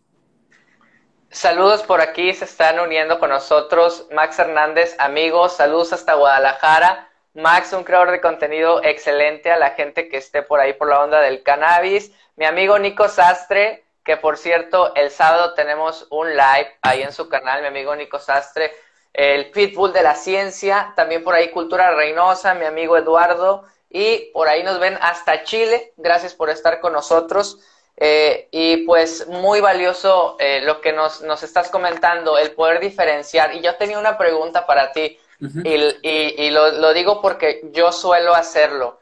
Saludos 1.30 1.82
por 1.82 2.00
aquí, 2.00 2.32
se 2.32 2.44
están 2.44 2.80
uniendo 2.80 3.18
con 3.18 3.28
nosotros 3.28 4.06
Max 4.14 4.38
Hernández, 4.38 4.96
amigos, 4.98 5.56
saludos 5.56 5.92
hasta 5.92 6.14
Guadalajara. 6.14 7.07
Max, 7.34 7.72
un 7.72 7.84
creador 7.84 8.10
de 8.10 8.20
contenido 8.20 8.82
excelente 8.82 9.50
a 9.50 9.58
la 9.58 9.70
gente 9.70 10.08
que 10.08 10.16
esté 10.16 10.42
por 10.42 10.60
ahí 10.60 10.72
por 10.72 10.88
la 10.88 11.00
onda 11.00 11.20
del 11.20 11.42
cannabis. 11.42 12.12
Mi 12.36 12.44
amigo 12.44 12.78
Nico 12.78 13.08
Sastre, 13.08 13.84
que 14.04 14.16
por 14.16 14.36
cierto, 14.36 14.94
el 14.94 15.10
sábado 15.10 15.54
tenemos 15.54 16.06
un 16.10 16.30
live 16.30 16.76
ahí 16.82 17.02
en 17.02 17.12
su 17.12 17.28
canal, 17.28 17.60
mi 17.60 17.68
amigo 17.68 17.94
Nico 17.94 18.18
Sastre, 18.18 18.72
el 19.12 19.50
Pitbull 19.50 19.92
de 19.92 20.02
la 20.02 20.14
Ciencia, 20.14 20.92
también 20.96 21.24
por 21.24 21.34
ahí 21.34 21.50
Cultura 21.50 21.94
Reynosa, 21.94 22.54
mi 22.54 22.64
amigo 22.64 22.96
Eduardo, 22.96 23.64
y 23.90 24.30
por 24.32 24.48
ahí 24.48 24.62
nos 24.62 24.78
ven 24.80 24.98
hasta 25.00 25.44
Chile. 25.44 25.92
Gracias 25.96 26.34
por 26.34 26.50
estar 26.50 26.80
con 26.80 26.92
nosotros. 26.92 27.58
Eh, 28.00 28.46
y 28.52 28.86
pues 28.86 29.26
muy 29.26 29.60
valioso 29.60 30.36
eh, 30.38 30.60
lo 30.62 30.80
que 30.80 30.92
nos, 30.92 31.20
nos 31.22 31.42
estás 31.42 31.68
comentando, 31.68 32.38
el 32.38 32.52
poder 32.52 32.78
diferenciar. 32.78 33.54
Y 33.56 33.60
yo 33.60 33.74
tenía 33.74 33.98
una 33.98 34.16
pregunta 34.16 34.66
para 34.66 34.92
ti, 34.92 35.18
y, 35.40 36.44
y, 36.44 36.50
lo, 36.50 36.72
lo 36.72 36.92
digo 36.92 37.20
porque 37.20 37.60
yo 37.72 37.92
suelo 37.92 38.34
hacerlo. 38.34 39.00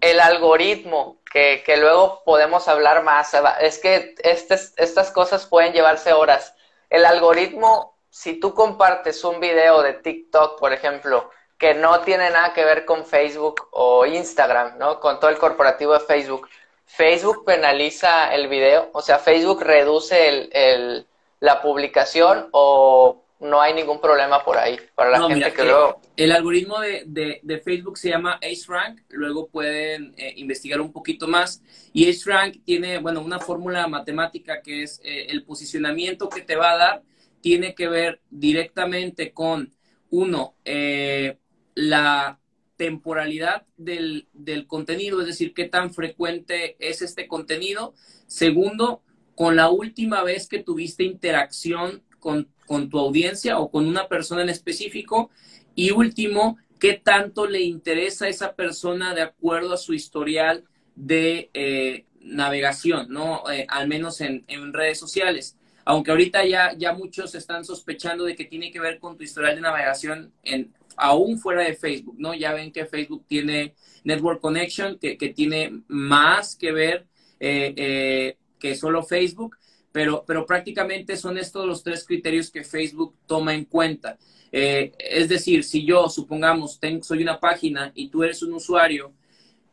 El 0.00 0.20
algoritmo 0.20 1.18
que, 1.30 1.62
que, 1.64 1.76
luego 1.76 2.22
podemos 2.24 2.68
hablar 2.68 3.02
más. 3.02 3.34
Es 3.60 3.78
que 3.78 4.14
estas, 4.22 4.74
estas 4.76 5.10
cosas 5.10 5.46
pueden 5.46 5.72
llevarse 5.72 6.12
horas. 6.12 6.54
El 6.90 7.04
algoritmo, 7.04 7.96
si 8.10 8.38
tú 8.38 8.54
compartes 8.54 9.24
un 9.24 9.40
video 9.40 9.82
de 9.82 9.94
TikTok, 9.94 10.60
por 10.60 10.72
ejemplo, 10.72 11.30
que 11.58 11.74
no 11.74 12.00
tiene 12.00 12.30
nada 12.30 12.52
que 12.52 12.64
ver 12.64 12.84
con 12.84 13.04
Facebook 13.04 13.68
o 13.72 14.06
Instagram, 14.06 14.78
¿no? 14.78 15.00
Con 15.00 15.18
todo 15.18 15.30
el 15.30 15.38
corporativo 15.38 15.94
de 15.94 16.00
Facebook. 16.00 16.48
Facebook 16.84 17.44
penaliza 17.44 18.32
el 18.34 18.48
video, 18.48 18.90
o 18.92 19.02
sea, 19.02 19.18
Facebook 19.18 19.62
reduce 19.62 20.28
el, 20.28 20.50
el, 20.52 21.06
la 21.40 21.62
publicación 21.62 22.48
o 22.52 23.23
no 23.40 23.60
hay 23.60 23.74
ningún 23.74 24.00
problema 24.00 24.44
por 24.44 24.56
ahí 24.56 24.78
para 24.94 25.10
la 25.10 25.18
no, 25.18 25.28
gente 25.28 25.46
mira, 25.46 25.54
que 25.54 25.64
luego... 25.64 26.00
El 26.16 26.32
algoritmo 26.32 26.80
de, 26.80 27.02
de, 27.06 27.40
de, 27.42 27.58
Facebook 27.58 27.98
se 27.98 28.08
llama 28.08 28.38
AceRank, 28.42 29.00
luego 29.10 29.48
pueden 29.48 30.14
eh, 30.16 30.34
investigar 30.36 30.80
un 30.80 30.92
poquito 30.92 31.26
más. 31.26 31.62
Y 31.92 32.08
AceRank 32.08 32.64
tiene, 32.64 32.98
bueno, 32.98 33.20
una 33.20 33.40
fórmula 33.40 33.86
matemática 33.88 34.62
que 34.62 34.84
es 34.84 35.00
eh, 35.04 35.26
el 35.30 35.44
posicionamiento 35.44 36.28
que 36.28 36.42
te 36.42 36.56
va 36.56 36.72
a 36.72 36.76
dar, 36.76 37.02
tiene 37.40 37.74
que 37.74 37.88
ver 37.88 38.20
directamente 38.30 39.32
con, 39.32 39.74
uno, 40.10 40.54
eh, 40.64 41.38
la 41.74 42.38
temporalidad 42.76 43.66
del, 43.76 44.28
del 44.32 44.66
contenido, 44.66 45.20
es 45.20 45.26
decir, 45.26 45.54
qué 45.54 45.64
tan 45.64 45.92
frecuente 45.92 46.76
es 46.78 47.02
este 47.02 47.26
contenido. 47.26 47.94
Segundo, 48.26 49.02
con 49.34 49.56
la 49.56 49.70
última 49.70 50.22
vez 50.22 50.48
que 50.48 50.62
tuviste 50.62 51.02
interacción 51.02 52.04
con, 52.20 52.53
con 52.66 52.90
tu 52.90 52.98
audiencia 52.98 53.58
o 53.58 53.70
con 53.70 53.86
una 53.86 54.08
persona 54.08 54.42
en 54.42 54.48
específico. 54.48 55.30
Y 55.74 55.90
último, 55.90 56.58
qué 56.78 56.94
tanto 56.94 57.46
le 57.46 57.62
interesa 57.62 58.26
a 58.26 58.28
esa 58.28 58.54
persona 58.54 59.14
de 59.14 59.22
acuerdo 59.22 59.74
a 59.74 59.78
su 59.78 59.94
historial 59.94 60.64
de 60.94 61.50
eh, 61.54 62.04
navegación, 62.20 63.06
¿no? 63.10 63.50
Eh, 63.50 63.66
al 63.68 63.88
menos 63.88 64.20
en, 64.20 64.44
en, 64.48 64.72
redes 64.72 64.98
sociales. 64.98 65.56
Aunque 65.84 66.10
ahorita 66.10 66.44
ya, 66.46 66.74
ya 66.76 66.92
muchos 66.92 67.34
están 67.34 67.64
sospechando 67.64 68.24
de 68.24 68.36
que 68.36 68.44
tiene 68.44 68.70
que 68.70 68.80
ver 68.80 68.98
con 68.98 69.16
tu 69.16 69.24
historial 69.24 69.56
de 69.56 69.60
navegación 69.60 70.32
en, 70.42 70.72
aún 70.96 71.38
fuera 71.38 71.62
de 71.62 71.74
Facebook, 71.74 72.16
¿no? 72.18 72.34
Ya 72.34 72.52
ven 72.52 72.72
que 72.72 72.86
Facebook 72.86 73.24
tiene 73.26 73.74
Network 74.04 74.40
Connection, 74.40 74.98
que, 74.98 75.18
que 75.18 75.30
tiene 75.30 75.82
más 75.88 76.56
que 76.56 76.72
ver 76.72 77.06
eh, 77.40 78.36
que 78.58 78.74
solo 78.74 79.02
Facebook, 79.02 79.56
pero, 79.94 80.24
pero 80.26 80.44
prácticamente 80.44 81.16
son 81.16 81.38
estos 81.38 81.64
los 81.64 81.84
tres 81.84 82.04
criterios 82.04 82.50
que 82.50 82.64
Facebook 82.64 83.14
toma 83.28 83.54
en 83.54 83.64
cuenta. 83.64 84.18
Eh, 84.50 84.90
es 84.98 85.28
decir, 85.28 85.62
si 85.62 85.84
yo, 85.84 86.08
supongamos, 86.08 86.80
tengo, 86.80 87.04
soy 87.04 87.22
una 87.22 87.38
página 87.38 87.92
y 87.94 88.08
tú 88.08 88.24
eres 88.24 88.42
un 88.42 88.54
usuario 88.54 89.12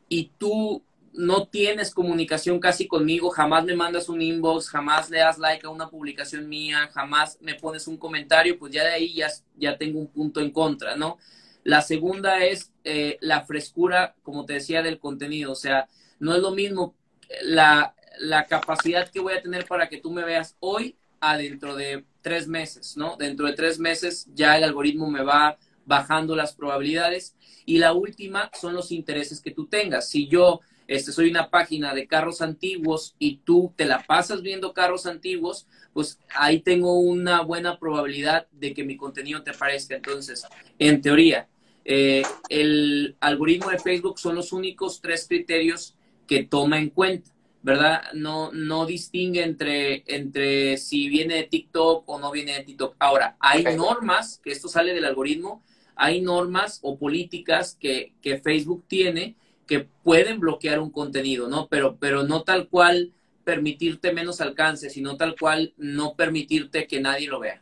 y 0.08 0.30
tú 0.38 0.84
no 1.14 1.48
tienes 1.48 1.92
comunicación 1.92 2.60
casi 2.60 2.88
conmigo, 2.88 3.32
jamás 3.32 3.66
me 3.66 3.74
mandas 3.74 4.10
un 4.10 4.22
inbox, 4.22 4.70
jamás 4.70 5.10
le 5.10 5.18
das 5.18 5.40
like 5.40 5.66
a 5.66 5.72
una 5.72 5.90
publicación 5.90 6.48
mía, 6.48 6.92
jamás 6.94 7.40
me 7.42 7.56
pones 7.56 7.88
un 7.88 7.98
comentario, 7.98 8.60
pues 8.60 8.72
ya 8.72 8.84
de 8.84 8.92
ahí 8.92 9.16
ya, 9.16 9.28
ya 9.56 9.76
tengo 9.76 9.98
un 9.98 10.12
punto 10.12 10.40
en 10.40 10.52
contra, 10.52 10.96
¿no? 10.96 11.18
La 11.64 11.82
segunda 11.82 12.46
es 12.46 12.72
eh, 12.84 13.18
la 13.22 13.42
frescura, 13.42 14.14
como 14.22 14.46
te 14.46 14.54
decía, 14.54 14.84
del 14.84 15.00
contenido. 15.00 15.52
O 15.52 15.56
sea, 15.56 15.90
no 16.20 16.36
es 16.36 16.42
lo 16.42 16.52
mismo 16.52 16.94
la, 17.42 17.96
la 18.20 18.46
capacidad 18.46 19.10
que 19.10 19.20
voy 19.20 19.34
a 19.34 19.42
tener 19.42 19.66
para 19.66 19.90
que 19.90 19.98
tú 19.98 20.12
me 20.12 20.24
veas 20.24 20.56
hoy 20.60 20.96
a 21.20 21.38
dentro 21.38 21.76
de 21.76 22.06
tres 22.22 22.48
meses, 22.48 22.98
¿no? 22.98 23.16
Dentro 23.18 23.46
de 23.48 23.54
tres 23.54 23.80
meses 23.80 24.28
ya 24.34 24.58
el 24.58 24.64
algoritmo 24.64 25.10
me 25.10 25.24
va 25.24 25.58
bajando 25.86 26.36
las 26.36 26.54
probabilidades. 26.54 27.36
Y 27.66 27.78
la 27.78 27.94
última 27.94 28.50
son 28.60 28.74
los 28.74 28.92
intereses 28.92 29.40
que 29.42 29.52
tú 29.52 29.68
tengas. 29.68 30.10
Si 30.10 30.28
yo 30.28 30.62
este, 30.88 31.12
soy 31.12 31.30
una 31.30 31.50
página 31.50 31.94
de 31.94 32.08
carros 32.08 32.42
antiguos 32.42 33.16
y 33.18 33.38
tú 33.38 33.74
te 33.76 33.86
la 33.86 34.04
pasas 34.04 34.42
viendo 34.42 34.74
carros 34.74 35.06
antiguos, 35.06 35.68
pues 35.94 36.20
ahí 36.36 36.60
tengo 36.60 37.00
una 37.00 37.42
buena 37.42 37.80
probabilidad 37.80 38.48
de 38.52 38.74
que 38.74 38.84
mi 38.84 38.98
contenido 38.98 39.44
te 39.44 39.54
parezca. 39.54 39.96
Entonces, 39.96 40.44
en 40.80 41.02
teoría, 41.02 41.48
eh, 41.86 42.24
el 42.50 43.16
algoritmo 43.20 43.70
de 43.70 43.80
Facebook 43.80 44.20
son 44.20 44.36
los 44.36 44.52
únicos 44.52 45.02
tres 45.02 45.28
criterios 45.28 45.96
que 46.28 46.44
toma 46.44 46.78
en 46.78 46.90
cuenta. 46.90 47.32
¿Verdad? 47.64 48.04
No, 48.14 48.52
no 48.52 48.86
distingue 48.86 49.44
entre, 49.44 50.04
entre 50.08 50.78
si 50.78 51.10
viene 51.10 51.36
de 51.36 51.44
TikTok 51.44 52.08
o 52.08 52.20
no 52.20 52.32
viene 52.32 52.54
de 52.54 52.64
TikTok. 52.64 52.96
Ahora, 53.00 53.36
hay 53.40 53.64
normas, 53.76 54.40
que 54.44 54.52
esto 54.52 54.68
sale 54.68 54.94
del 54.94 55.06
algoritmo, 55.06 55.64
hay 55.96 56.22
normas 56.22 56.80
o 56.82 56.98
políticas 56.98 57.78
que, 57.80 58.14
que, 58.22 58.40
Facebook 58.40 58.84
tiene 58.88 59.36
que 59.68 59.82
pueden 60.04 60.40
bloquear 60.40 60.80
un 60.80 60.92
contenido, 60.92 61.48
¿no? 61.48 61.68
Pero, 61.68 61.98
pero 62.00 62.24
no 62.24 62.44
tal 62.44 62.68
cual 62.68 63.12
permitirte 63.44 64.12
menos 64.12 64.42
alcance, 64.42 64.90
sino 64.90 65.18
tal 65.18 65.36
cual 65.40 65.74
no 65.78 66.16
permitirte 66.16 66.88
que 66.88 67.00
nadie 67.00 67.28
lo 67.28 67.40
vea. 67.40 67.62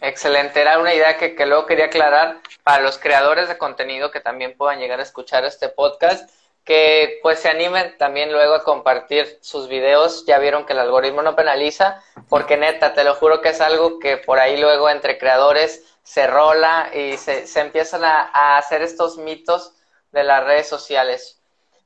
Excelente, 0.00 0.60
era 0.60 0.78
una 0.78 0.94
idea 0.94 1.16
que, 1.16 1.34
que 1.34 1.46
luego 1.46 1.66
quería 1.66 1.86
aclarar 1.86 2.40
para 2.64 2.82
los 2.82 2.98
creadores 2.98 3.48
de 3.48 3.56
contenido 3.56 4.10
que 4.10 4.20
también 4.20 4.56
puedan 4.56 4.78
llegar 4.80 5.00
a 5.00 5.04
escuchar 5.04 5.44
este 5.44 5.68
podcast 5.68 6.28
que 6.64 7.18
pues 7.22 7.40
se 7.40 7.48
animen 7.48 7.96
también 7.98 8.32
luego 8.32 8.54
a 8.54 8.64
compartir 8.64 9.38
sus 9.40 9.68
videos. 9.68 10.24
Ya 10.26 10.38
vieron 10.38 10.64
que 10.64 10.72
el 10.72 10.78
algoritmo 10.78 11.22
no 11.22 11.34
penaliza, 11.34 12.02
porque 12.28 12.56
neta, 12.56 12.94
te 12.94 13.04
lo 13.04 13.14
juro 13.14 13.40
que 13.40 13.50
es 13.50 13.60
algo 13.60 13.98
que 13.98 14.16
por 14.16 14.38
ahí 14.38 14.56
luego 14.56 14.88
entre 14.88 15.18
creadores 15.18 15.84
se 16.02 16.26
rola 16.26 16.90
y 16.92 17.16
se, 17.16 17.46
se 17.46 17.60
empiezan 17.60 18.04
a, 18.04 18.56
hacer 18.56 18.82
estos 18.82 19.18
mitos 19.18 19.74
de 20.12 20.24
las 20.24 20.44
redes 20.44 20.68
sociales. 20.68 21.40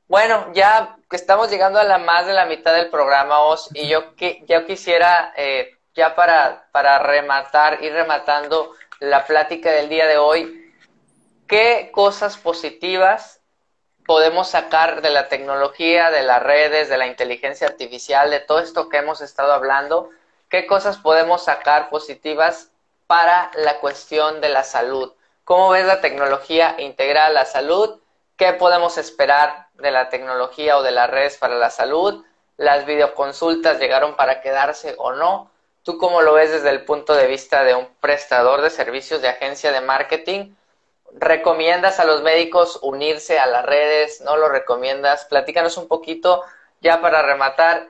Bueno, 0.07 0.51
ya 0.53 0.97
estamos 1.11 1.49
llegando 1.49 1.79
a 1.79 1.83
la 1.83 1.97
más 1.97 2.25
de 2.25 2.33
la 2.33 2.45
mitad 2.45 2.73
del 2.73 2.89
programa, 2.89 3.37
y 3.73 3.87
yo, 3.87 4.13
yo 4.45 4.65
quisiera, 4.65 5.33
eh, 5.35 5.77
ya 5.95 6.15
para, 6.15 6.67
para 6.71 6.99
rematar, 6.99 7.83
ir 7.83 7.93
rematando 7.93 8.73
la 8.99 9.25
plática 9.25 9.71
del 9.71 9.89
día 9.89 10.07
de 10.07 10.17
hoy, 10.17 10.73
¿qué 11.47 11.89
cosas 11.91 12.37
positivas 12.37 13.36
podemos 14.07 14.47
sacar 14.47 15.01
de 15.01 15.09
la 15.09 15.27
tecnología, 15.27 16.09
de 16.09 16.23
las 16.23 16.41
redes, 16.41 16.89
de 16.89 16.97
la 16.97 17.07
inteligencia 17.07 17.67
artificial, 17.67 18.31
de 18.31 18.39
todo 18.39 18.59
esto 18.59 18.89
que 18.89 18.97
hemos 18.97 19.21
estado 19.21 19.51
hablando, 19.51 20.09
qué 20.49 20.65
cosas 20.65 20.97
podemos 20.97 21.43
sacar 21.43 21.89
positivas 21.89 22.71
para 23.05 23.51
la 23.55 23.79
cuestión 23.79 24.39
de 24.39 24.49
la 24.49 24.63
salud. 24.63 25.13
¿Cómo 25.43 25.69
ves 25.69 25.85
la 25.85 25.99
tecnología 25.99 26.75
integrada 26.79 27.27
a 27.27 27.31
la 27.31 27.45
salud? 27.45 27.99
¿Qué 28.37 28.53
podemos 28.53 28.97
esperar 28.97 29.67
de 29.73 29.91
la 29.91 30.09
tecnología 30.09 30.77
o 30.77 30.83
de 30.83 30.91
las 30.91 31.09
redes 31.09 31.37
para 31.37 31.55
la 31.55 31.69
salud? 31.69 32.23
¿Las 32.55 32.85
videoconsultas 32.85 33.77
llegaron 33.77 34.15
para 34.15 34.41
quedarse 34.41 34.95
o 34.97 35.11
no? 35.11 35.51
¿Tú 35.83 35.97
cómo 35.97 36.21
lo 36.21 36.33
ves 36.33 36.51
desde 36.51 36.69
el 36.69 36.85
punto 36.85 37.13
de 37.13 37.27
vista 37.27 37.63
de 37.65 37.75
un 37.75 37.87
prestador 37.99 38.61
de 38.61 38.69
servicios 38.69 39.21
de 39.21 39.29
agencia 39.29 39.71
de 39.71 39.81
marketing? 39.81 40.53
¿Recomiendas 41.13 41.99
a 41.99 42.05
los 42.05 42.21
médicos 42.21 42.79
unirse 42.81 43.39
a 43.39 43.47
las 43.47 43.65
redes? 43.65 44.21
¿No 44.21 44.37
lo 44.37 44.49
recomiendas? 44.49 45.25
Platícanos 45.25 45.77
un 45.77 45.87
poquito 45.87 46.43
ya 46.81 47.01
para 47.01 47.21
rematar. 47.21 47.89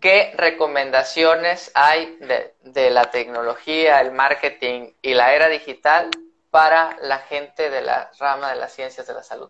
¿Qué 0.00 0.34
recomendaciones 0.36 1.70
hay 1.74 2.18
de, 2.62 2.90
la 2.90 3.10
tecnología, 3.10 4.00
el 4.00 4.12
marketing 4.12 4.90
y 5.00 5.14
la 5.14 5.34
era 5.34 5.48
digital 5.48 6.10
para 6.50 6.96
la 7.00 7.18
gente 7.18 7.70
de 7.70 7.80
la 7.80 8.10
rama 8.18 8.50
de 8.50 8.56
las 8.56 8.74
ciencias 8.74 9.06
de 9.06 9.14
la 9.14 9.22
salud? 9.22 9.48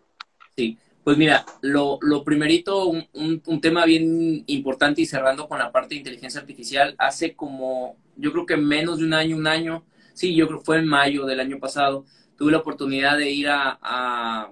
Sí, 0.55 0.77
pues 1.03 1.17
mira, 1.17 1.45
lo, 1.61 1.99
primerito, 2.23 2.85
un, 2.85 3.07
un, 3.13 3.61
tema 3.61 3.83
bien 3.85 4.43
importante 4.47 5.01
y 5.01 5.05
cerrando 5.05 5.49
con 5.49 5.59
la 5.59 5.71
parte 5.71 5.89
de 5.89 5.97
inteligencia 5.97 6.39
artificial, 6.39 6.95
hace 6.97 7.35
como, 7.35 7.97
yo 8.15 8.31
creo 8.31 8.45
que 8.45 8.55
menos 8.55 8.99
de 8.99 9.05
un 9.05 9.13
año, 9.13 9.35
un 9.35 9.47
año, 9.47 9.83
sí, 10.13 10.33
yo 10.35 10.47
creo 10.47 10.59
que 10.59 10.65
fue 10.65 10.77
en 10.77 10.87
mayo 10.87 11.25
del 11.25 11.41
año 11.41 11.59
pasado, 11.59 12.05
tuve 12.37 12.51
la 12.51 12.59
oportunidad 12.59 13.17
de 13.17 13.31
ir 13.31 13.47
a, 13.49 14.51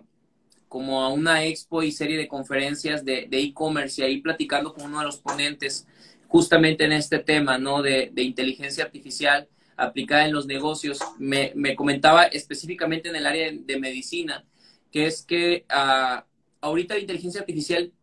como 0.68 1.04
a 1.04 1.10
una 1.10 1.46
expo 1.46 1.84
y 1.84 1.92
serie 1.92 2.18
de 2.18 2.28
conferencias 2.28 3.04
de 3.06 3.28
e-commerce 3.32 4.02
y 4.02 4.06
ahí 4.06 4.22
platicando 4.22 4.74
con 4.74 4.86
uno 4.86 5.00
de 5.00 5.06
los 5.06 5.18
ponentes 5.18 5.88
justamente 6.34 6.84
en 6.84 6.94
este 6.94 7.20
tema, 7.20 7.60
¿no? 7.60 7.84
De, 7.84 8.12
inteligencia 8.16 8.84
artificial 8.84 9.48
aplicada 9.78 10.26
en 10.26 10.34
los 10.34 10.48
negocios. 10.48 10.98
Me, 11.20 11.54
comentaba 11.76 12.24
específicamente 12.24 13.08
en 13.08 13.16
el 13.16 13.28
área 13.28 13.52
de, 13.54 13.80
medicina, 13.80 14.44
que 14.92 15.06
es 15.06 15.22
que 15.22 15.64
uh, 15.70 16.24
ahorita 16.60 16.96
la 16.96 17.02
inteligencia 17.02 17.42
artificial 17.42 17.94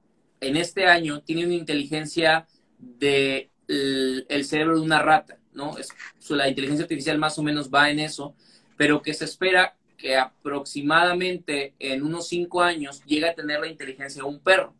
en 0.40 0.56
este 0.56 0.86
año 0.86 1.22
tiene 1.22 1.44
una 1.44 1.54
inteligencia 1.54 2.46
de 2.78 3.50
el, 3.66 4.44
cerebro 4.44 4.76
de 4.76 4.82
una 4.82 5.02
rata, 5.02 5.40
¿no? 5.52 5.76
Es, 5.76 5.88
la 6.28 6.48
inteligencia 6.48 6.84
artificial 6.84 7.18
más 7.18 7.36
o 7.36 7.42
menos 7.42 7.68
va 7.68 7.90
en 7.90 7.98
eso 7.98 8.36
pero 8.80 9.02
que 9.02 9.12
se 9.12 9.26
espera 9.26 9.76
que 9.98 10.16
aproximadamente 10.16 11.74
en 11.78 12.02
unos 12.02 12.28
cinco 12.28 12.62
años 12.62 13.04
llegue 13.04 13.28
a 13.28 13.34
tener 13.34 13.60
la 13.60 13.66
inteligencia 13.66 14.22
de 14.22 14.28
un 14.30 14.40
perro, 14.40 14.72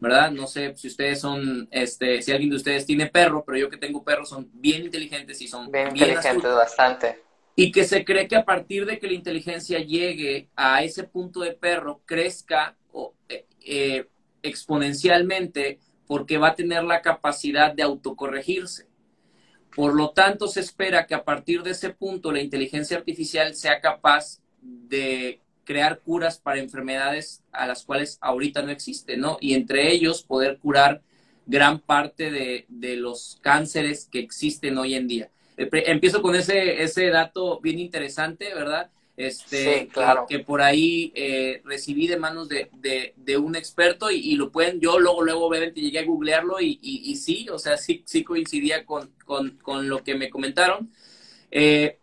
¿verdad? 0.00 0.32
No 0.32 0.48
sé 0.48 0.74
si 0.76 0.88
ustedes 0.88 1.20
son, 1.20 1.68
este, 1.70 2.20
si 2.20 2.32
alguien 2.32 2.50
de 2.50 2.56
ustedes 2.56 2.84
tiene 2.84 3.06
perro, 3.06 3.44
pero 3.46 3.56
yo 3.56 3.70
que 3.70 3.76
tengo 3.76 4.02
perros 4.02 4.30
son 4.30 4.50
bien 4.54 4.86
inteligentes 4.86 5.40
y 5.40 5.46
son 5.46 5.70
bien, 5.70 5.96
inteligentes 5.96 6.52
bastante. 6.52 7.22
Y 7.54 7.70
que 7.70 7.84
se 7.84 8.04
cree 8.04 8.26
que 8.26 8.34
a 8.34 8.44
partir 8.44 8.84
de 8.86 8.98
que 8.98 9.06
la 9.06 9.12
inteligencia 9.12 9.78
llegue 9.78 10.48
a 10.56 10.82
ese 10.82 11.04
punto 11.04 11.38
de 11.38 11.52
perro, 11.52 12.02
crezca 12.06 12.74
eh, 13.28 13.46
eh, 13.60 14.08
exponencialmente 14.42 15.78
porque 16.08 16.38
va 16.38 16.48
a 16.48 16.54
tener 16.56 16.82
la 16.82 17.02
capacidad 17.02 17.72
de 17.72 17.84
autocorregirse. 17.84 18.87
Por 19.78 19.94
lo 19.94 20.10
tanto, 20.10 20.48
se 20.48 20.58
espera 20.58 21.06
que 21.06 21.14
a 21.14 21.22
partir 21.22 21.62
de 21.62 21.70
ese 21.70 21.90
punto 21.90 22.32
la 22.32 22.40
inteligencia 22.40 22.96
artificial 22.96 23.54
sea 23.54 23.80
capaz 23.80 24.40
de 24.60 25.38
crear 25.62 26.00
curas 26.00 26.40
para 26.40 26.58
enfermedades 26.58 27.44
a 27.52 27.64
las 27.68 27.84
cuales 27.84 28.18
ahorita 28.20 28.60
no 28.62 28.72
existen, 28.72 29.20
¿no? 29.20 29.38
Y 29.40 29.54
entre 29.54 29.92
ellos 29.92 30.24
poder 30.24 30.58
curar 30.58 31.00
gran 31.46 31.78
parte 31.78 32.32
de, 32.32 32.64
de 32.66 32.96
los 32.96 33.38
cánceres 33.40 34.08
que 34.10 34.18
existen 34.18 34.76
hoy 34.78 34.96
en 34.96 35.06
día. 35.06 35.30
Empiezo 35.56 36.22
con 36.22 36.34
ese, 36.34 36.82
ese 36.82 37.10
dato 37.10 37.60
bien 37.60 37.78
interesante, 37.78 38.52
¿verdad? 38.52 38.90
Este, 39.18 39.88
claro. 39.88 40.26
que, 40.28 40.38
por 40.38 40.62
ahí 40.62 41.12
eh, 41.16 41.60
recibí 41.64 42.06
de 42.06 42.16
manos 42.16 42.48
de, 42.48 42.70
de, 43.16 43.36
un 43.36 43.56
experto 43.56 44.12
y, 44.12 44.36
lo 44.36 44.52
pueden, 44.52 44.78
yo 44.78 45.00
luego, 45.00 45.24
luego 45.24 45.46
obviamente 45.46 45.80
llegué 45.80 45.98
a 45.98 46.04
googlearlo 46.04 46.60
y, 46.60 46.78
y, 46.80 47.16
sí, 47.16 47.48
o 47.50 47.58
sea, 47.58 47.76
sí, 47.76 48.04
sí 48.06 48.22
coincidía 48.22 48.86
con, 48.86 49.10
con, 49.24 49.58
con 49.58 49.88
lo 49.88 50.04
que 50.04 50.14
me 50.14 50.30
comentaron. 50.30 50.92
Eh, 51.50 51.98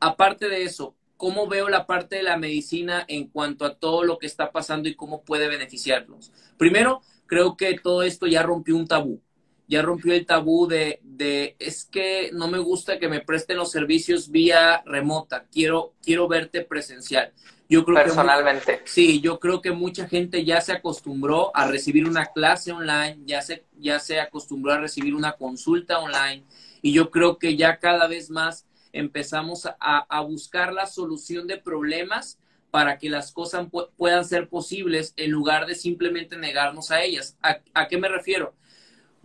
aparte 0.00 0.48
de 0.48 0.64
eso, 0.64 0.96
¿cómo 1.16 1.46
veo 1.46 1.68
la 1.68 1.86
parte 1.86 2.16
de 2.16 2.24
la 2.24 2.36
medicina 2.36 3.04
en 3.06 3.28
cuanto 3.28 3.64
a 3.64 3.76
todo 3.76 4.02
lo 4.02 4.18
que 4.18 4.26
está 4.26 4.50
pasando 4.50 4.88
y 4.88 4.96
cómo 4.96 5.22
puede 5.22 5.46
beneficiarnos? 5.46 6.32
Primero, 6.56 7.00
creo 7.26 7.56
que 7.56 7.78
todo 7.78 8.02
esto 8.02 8.26
ya 8.26 8.42
rompió 8.42 8.74
un 8.74 8.88
tabú. 8.88 9.22
Ya 9.68 9.82
rompió 9.82 10.12
el 10.12 10.26
tabú 10.26 10.66
de, 10.66 11.00
de, 11.02 11.56
es 11.58 11.84
que 11.84 12.30
no 12.32 12.48
me 12.48 12.58
gusta 12.58 12.98
que 12.98 13.08
me 13.08 13.20
presten 13.20 13.56
los 13.56 13.70
servicios 13.70 14.30
vía 14.30 14.82
remota, 14.86 15.46
quiero, 15.50 15.94
quiero 16.02 16.28
verte 16.28 16.62
presencial. 16.62 17.32
Yo 17.68 17.84
creo 17.84 17.96
Personalmente. 17.96 18.78
Que, 18.78 18.88
sí, 18.88 19.20
yo 19.20 19.40
creo 19.40 19.60
que 19.60 19.72
mucha 19.72 20.06
gente 20.06 20.44
ya 20.44 20.60
se 20.60 20.72
acostumbró 20.72 21.50
a 21.54 21.66
recibir 21.66 22.08
una 22.08 22.26
clase 22.26 22.70
online, 22.70 23.18
ya 23.24 23.42
se, 23.42 23.64
ya 23.78 23.98
se 23.98 24.20
acostumbró 24.20 24.72
a 24.72 24.78
recibir 24.78 25.14
una 25.14 25.32
consulta 25.32 25.98
online 25.98 26.44
y 26.80 26.92
yo 26.92 27.10
creo 27.10 27.38
que 27.38 27.56
ya 27.56 27.78
cada 27.78 28.06
vez 28.06 28.30
más 28.30 28.66
empezamos 28.92 29.66
a, 29.66 29.74
a 29.80 30.20
buscar 30.20 30.72
la 30.72 30.86
solución 30.86 31.48
de 31.48 31.58
problemas 31.58 32.38
para 32.70 32.98
que 32.98 33.08
las 33.08 33.32
cosas 33.32 33.68
puedan 33.96 34.24
ser 34.24 34.48
posibles 34.48 35.14
en 35.16 35.30
lugar 35.30 35.66
de 35.66 35.74
simplemente 35.74 36.36
negarnos 36.36 36.90
a 36.90 37.02
ellas. 37.02 37.36
¿A, 37.42 37.58
¿A, 37.74 37.88
qué 37.88 37.96
me 37.96 38.08
refiero? 38.08 38.54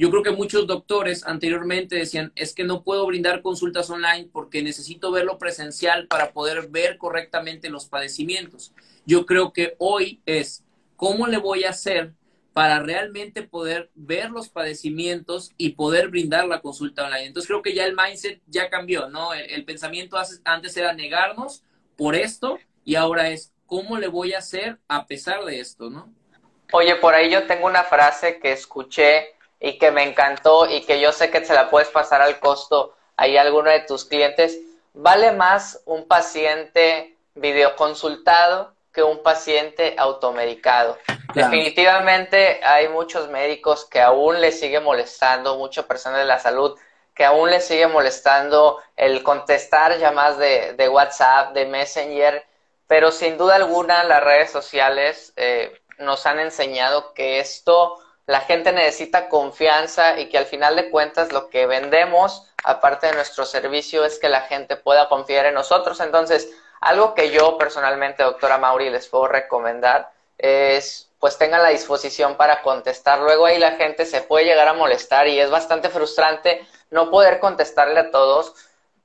Yo 0.02 0.10
creo 0.10 0.24
que 0.24 0.32
muchos 0.32 0.66
doctores 0.66 1.28
anteriormente 1.28 1.96
decían, 1.96 2.32
es 2.34 2.56
que 2.56 2.64
no 2.64 2.82
puedo 2.82 3.06
brindar 3.06 3.44
consultas 3.44 3.88
online 3.92 4.30
porque 4.34 4.64
necesito 4.64 5.12
verlo 5.12 5.38
presencial 5.38 6.08
para 6.08 6.32
poder 6.32 6.70
ver 6.70 6.98
correctamente 6.98 7.70
los 7.70 7.86
padecimientos. 7.86 8.74
Yo 9.06 9.28
creo 9.28 9.54
que 9.54 9.76
hoy 9.78 10.20
es, 10.26 10.64
¿cómo 10.96 11.28
le 11.28 11.38
voy 11.38 11.66
a 11.66 11.70
hacer 11.70 12.16
para 12.52 12.80
realmente 12.80 13.44
poder 13.44 13.92
ver 13.94 14.32
los 14.32 14.50
padecimientos 14.50 15.52
y 15.56 15.74
poder 15.74 16.08
brindar 16.08 16.48
la 16.48 16.62
consulta 16.62 17.06
online? 17.06 17.28
Entonces 17.28 17.48
creo 17.48 17.62
que 17.62 17.76
ya 17.76 17.86
el 17.86 17.96
mindset 17.96 18.42
ya 18.48 18.72
cambió, 18.72 19.08
¿no? 19.08 19.36
El, 19.36 19.52
el 19.52 19.66
pensamiento 19.66 20.18
antes 20.46 20.76
era 20.76 20.94
negarnos 20.94 21.62
por 21.96 22.16
esto 22.16 22.58
y 22.84 22.96
ahora 22.96 23.30
es, 23.30 23.54
¿cómo 23.68 24.00
le 24.00 24.08
voy 24.08 24.34
a 24.34 24.40
hacer 24.40 24.80
a 24.88 25.06
pesar 25.06 25.46
de 25.46 25.60
esto, 25.60 25.92
no? 25.92 26.12
Oye, 26.72 26.96
por 26.96 27.14
ahí 27.14 27.30
yo 27.30 27.46
tengo 27.46 27.68
una 27.68 27.84
frase 27.84 28.40
que 28.40 28.52
escuché 28.52 29.40
y 29.62 29.78
que 29.78 29.92
me 29.92 30.04
encantó 30.04 30.66
y 30.66 30.82
que 30.82 31.00
yo 31.00 31.14
sé 31.14 31.30
que 31.30 31.46
se 31.46 31.54
la 31.54 31.70
puedes 31.70 31.88
pasar 31.90 32.22
al 32.22 32.40
costo 32.40 32.96
ahí 33.16 33.38
a 33.38 33.42
alguno 33.42 33.70
de 33.70 33.82
tus 33.82 34.04
clientes. 34.04 34.60
Vale 34.94 35.32
más 35.32 35.82
un 35.86 36.08
paciente 36.08 37.16
videoconsultado 37.36 38.74
que 38.92 39.04
un 39.04 39.24
paciente 39.24 39.96
automedicado. 39.98 40.98
Definitivamente 41.34 42.60
hay 42.64 42.90
muchos 42.90 43.30
médicos 43.30 43.86
que 43.86 44.02
aún 44.02 44.42
les 44.42 44.60
sigue 44.60 44.82
molestando, 44.82 45.56
muchas 45.56 45.86
personas 45.86 46.20
de 46.20 46.26
la 46.26 46.40
salud 46.40 46.78
que 47.14 47.26
aún 47.26 47.52
les 47.52 47.66
sigue 47.66 47.88
molestando 47.88 48.82
el 48.96 49.22
contestar 49.22 49.98
llamadas 50.00 50.38
de, 50.38 50.74
de 50.74 50.90
WhatsApp, 50.90 51.54
de 51.54 51.66
Messenger, 51.66 52.46
pero 52.88 53.12
sin 53.12 53.38
duda 53.38 53.56
alguna 53.56 54.04
las 54.06 54.24
redes 54.24 54.50
sociales 54.50 55.34
eh, 55.36 55.82
nos 56.00 56.26
han 56.26 56.40
enseñado 56.40 57.14
que 57.14 57.40
esto 57.40 58.00
la 58.26 58.42
gente 58.42 58.72
necesita 58.72 59.30
confianza 59.30 60.20
y 60.20 60.30
que 60.30 60.38
al 60.38 60.46
final 60.46 60.76
de 60.76 60.90
cuentas 60.90 61.32
lo 61.32 61.50
que 61.50 61.66
vendemos, 61.66 62.48
aparte 62.64 63.08
de 63.08 63.14
nuestro 63.14 63.46
servicio, 63.46 64.06
es 64.06 64.20
que 64.20 64.30
la 64.30 64.42
gente 64.42 64.76
pueda 64.78 65.10
confiar 65.10 65.46
en 65.46 65.56
nosotros. 65.56 66.00
Entonces, 66.00 66.50
algo 66.80 67.14
que 67.14 67.32
yo 67.32 67.58
personalmente, 67.58 68.24
doctora 68.24 68.58
Mauri, 68.58 68.90
les 68.90 69.08
puedo 69.08 69.28
recomendar 69.28 70.12
es 70.38 71.12
pues 71.22 71.38
tengan 71.38 71.62
la 71.62 71.70
disposición 71.70 72.36
para 72.36 72.64
contestar. 72.64 73.20
Luego 73.20 73.46
ahí 73.46 73.60
la 73.60 73.74
gente 73.74 74.08
se 74.08 74.22
puede 74.22 74.46
llegar 74.46 74.68
a 74.68 74.74
molestar 74.74 75.28
y 75.28 75.40
es 75.40 75.52
bastante 75.52 75.90
frustrante 75.90 76.68
no 76.90 77.12
poder 77.12 77.40
contestarle 77.40 78.00
a 78.00 78.10
todos, 78.10 78.56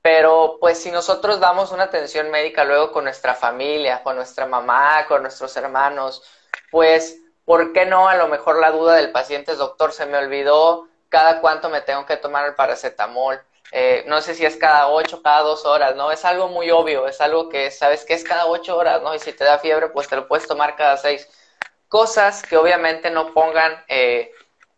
pero 0.01 0.57
pues 0.59 0.81
si 0.81 0.89
nosotros 0.89 1.39
damos 1.39 1.71
una 1.71 1.83
atención 1.83 2.31
médica 2.31 2.63
luego 2.63 2.91
con 2.91 3.03
nuestra 3.03 3.35
familia, 3.35 4.01
con 4.01 4.15
nuestra 4.15 4.47
mamá, 4.47 5.05
con 5.07 5.21
nuestros 5.21 5.55
hermanos, 5.57 6.23
pues 6.71 7.17
¿Por 7.47 7.71
qué 7.71 7.85
no? 7.85 8.09
A 8.09 8.15
lo 8.17 8.27
mejor 8.27 8.59
la 8.59 8.71
duda 8.71 8.95
del 8.95 9.13
paciente 9.13 9.53
es, 9.53 9.57
doctor, 9.57 9.93
se 9.93 10.05
me 10.05 10.17
olvidó 10.17 10.89
cada 11.07 11.39
cuánto 11.39 11.69
me 11.69 11.79
tengo 11.79 12.05
que 12.05 12.17
tomar 12.17 12.45
el 12.45 12.55
paracetamol. 12.55 13.41
Eh, 13.71 14.03
no 14.05 14.19
sé 14.19 14.35
si 14.35 14.45
es 14.45 14.57
cada 14.57 14.89
ocho, 14.89 15.21
cada 15.21 15.43
dos 15.43 15.65
horas, 15.65 15.95
¿no? 15.95 16.11
Es 16.11 16.25
algo 16.25 16.49
muy 16.49 16.71
obvio, 16.71 17.07
es 17.07 17.21
algo 17.21 17.47
que 17.47 17.71
sabes 17.71 18.03
que 18.03 18.15
es 18.15 18.25
cada 18.25 18.47
ocho 18.47 18.75
horas, 18.75 19.01
¿no? 19.01 19.15
Y 19.15 19.19
si 19.19 19.31
te 19.31 19.45
da 19.45 19.59
fiebre, 19.59 19.87
pues 19.87 20.09
te 20.09 20.17
lo 20.17 20.27
puedes 20.27 20.45
tomar 20.45 20.75
cada 20.75 20.97
seis. 20.97 21.25
Cosas 21.87 22.43
que 22.43 22.57
obviamente 22.57 23.11
no 23.11 23.33
pongan 23.33 23.81
eh, 23.87 24.29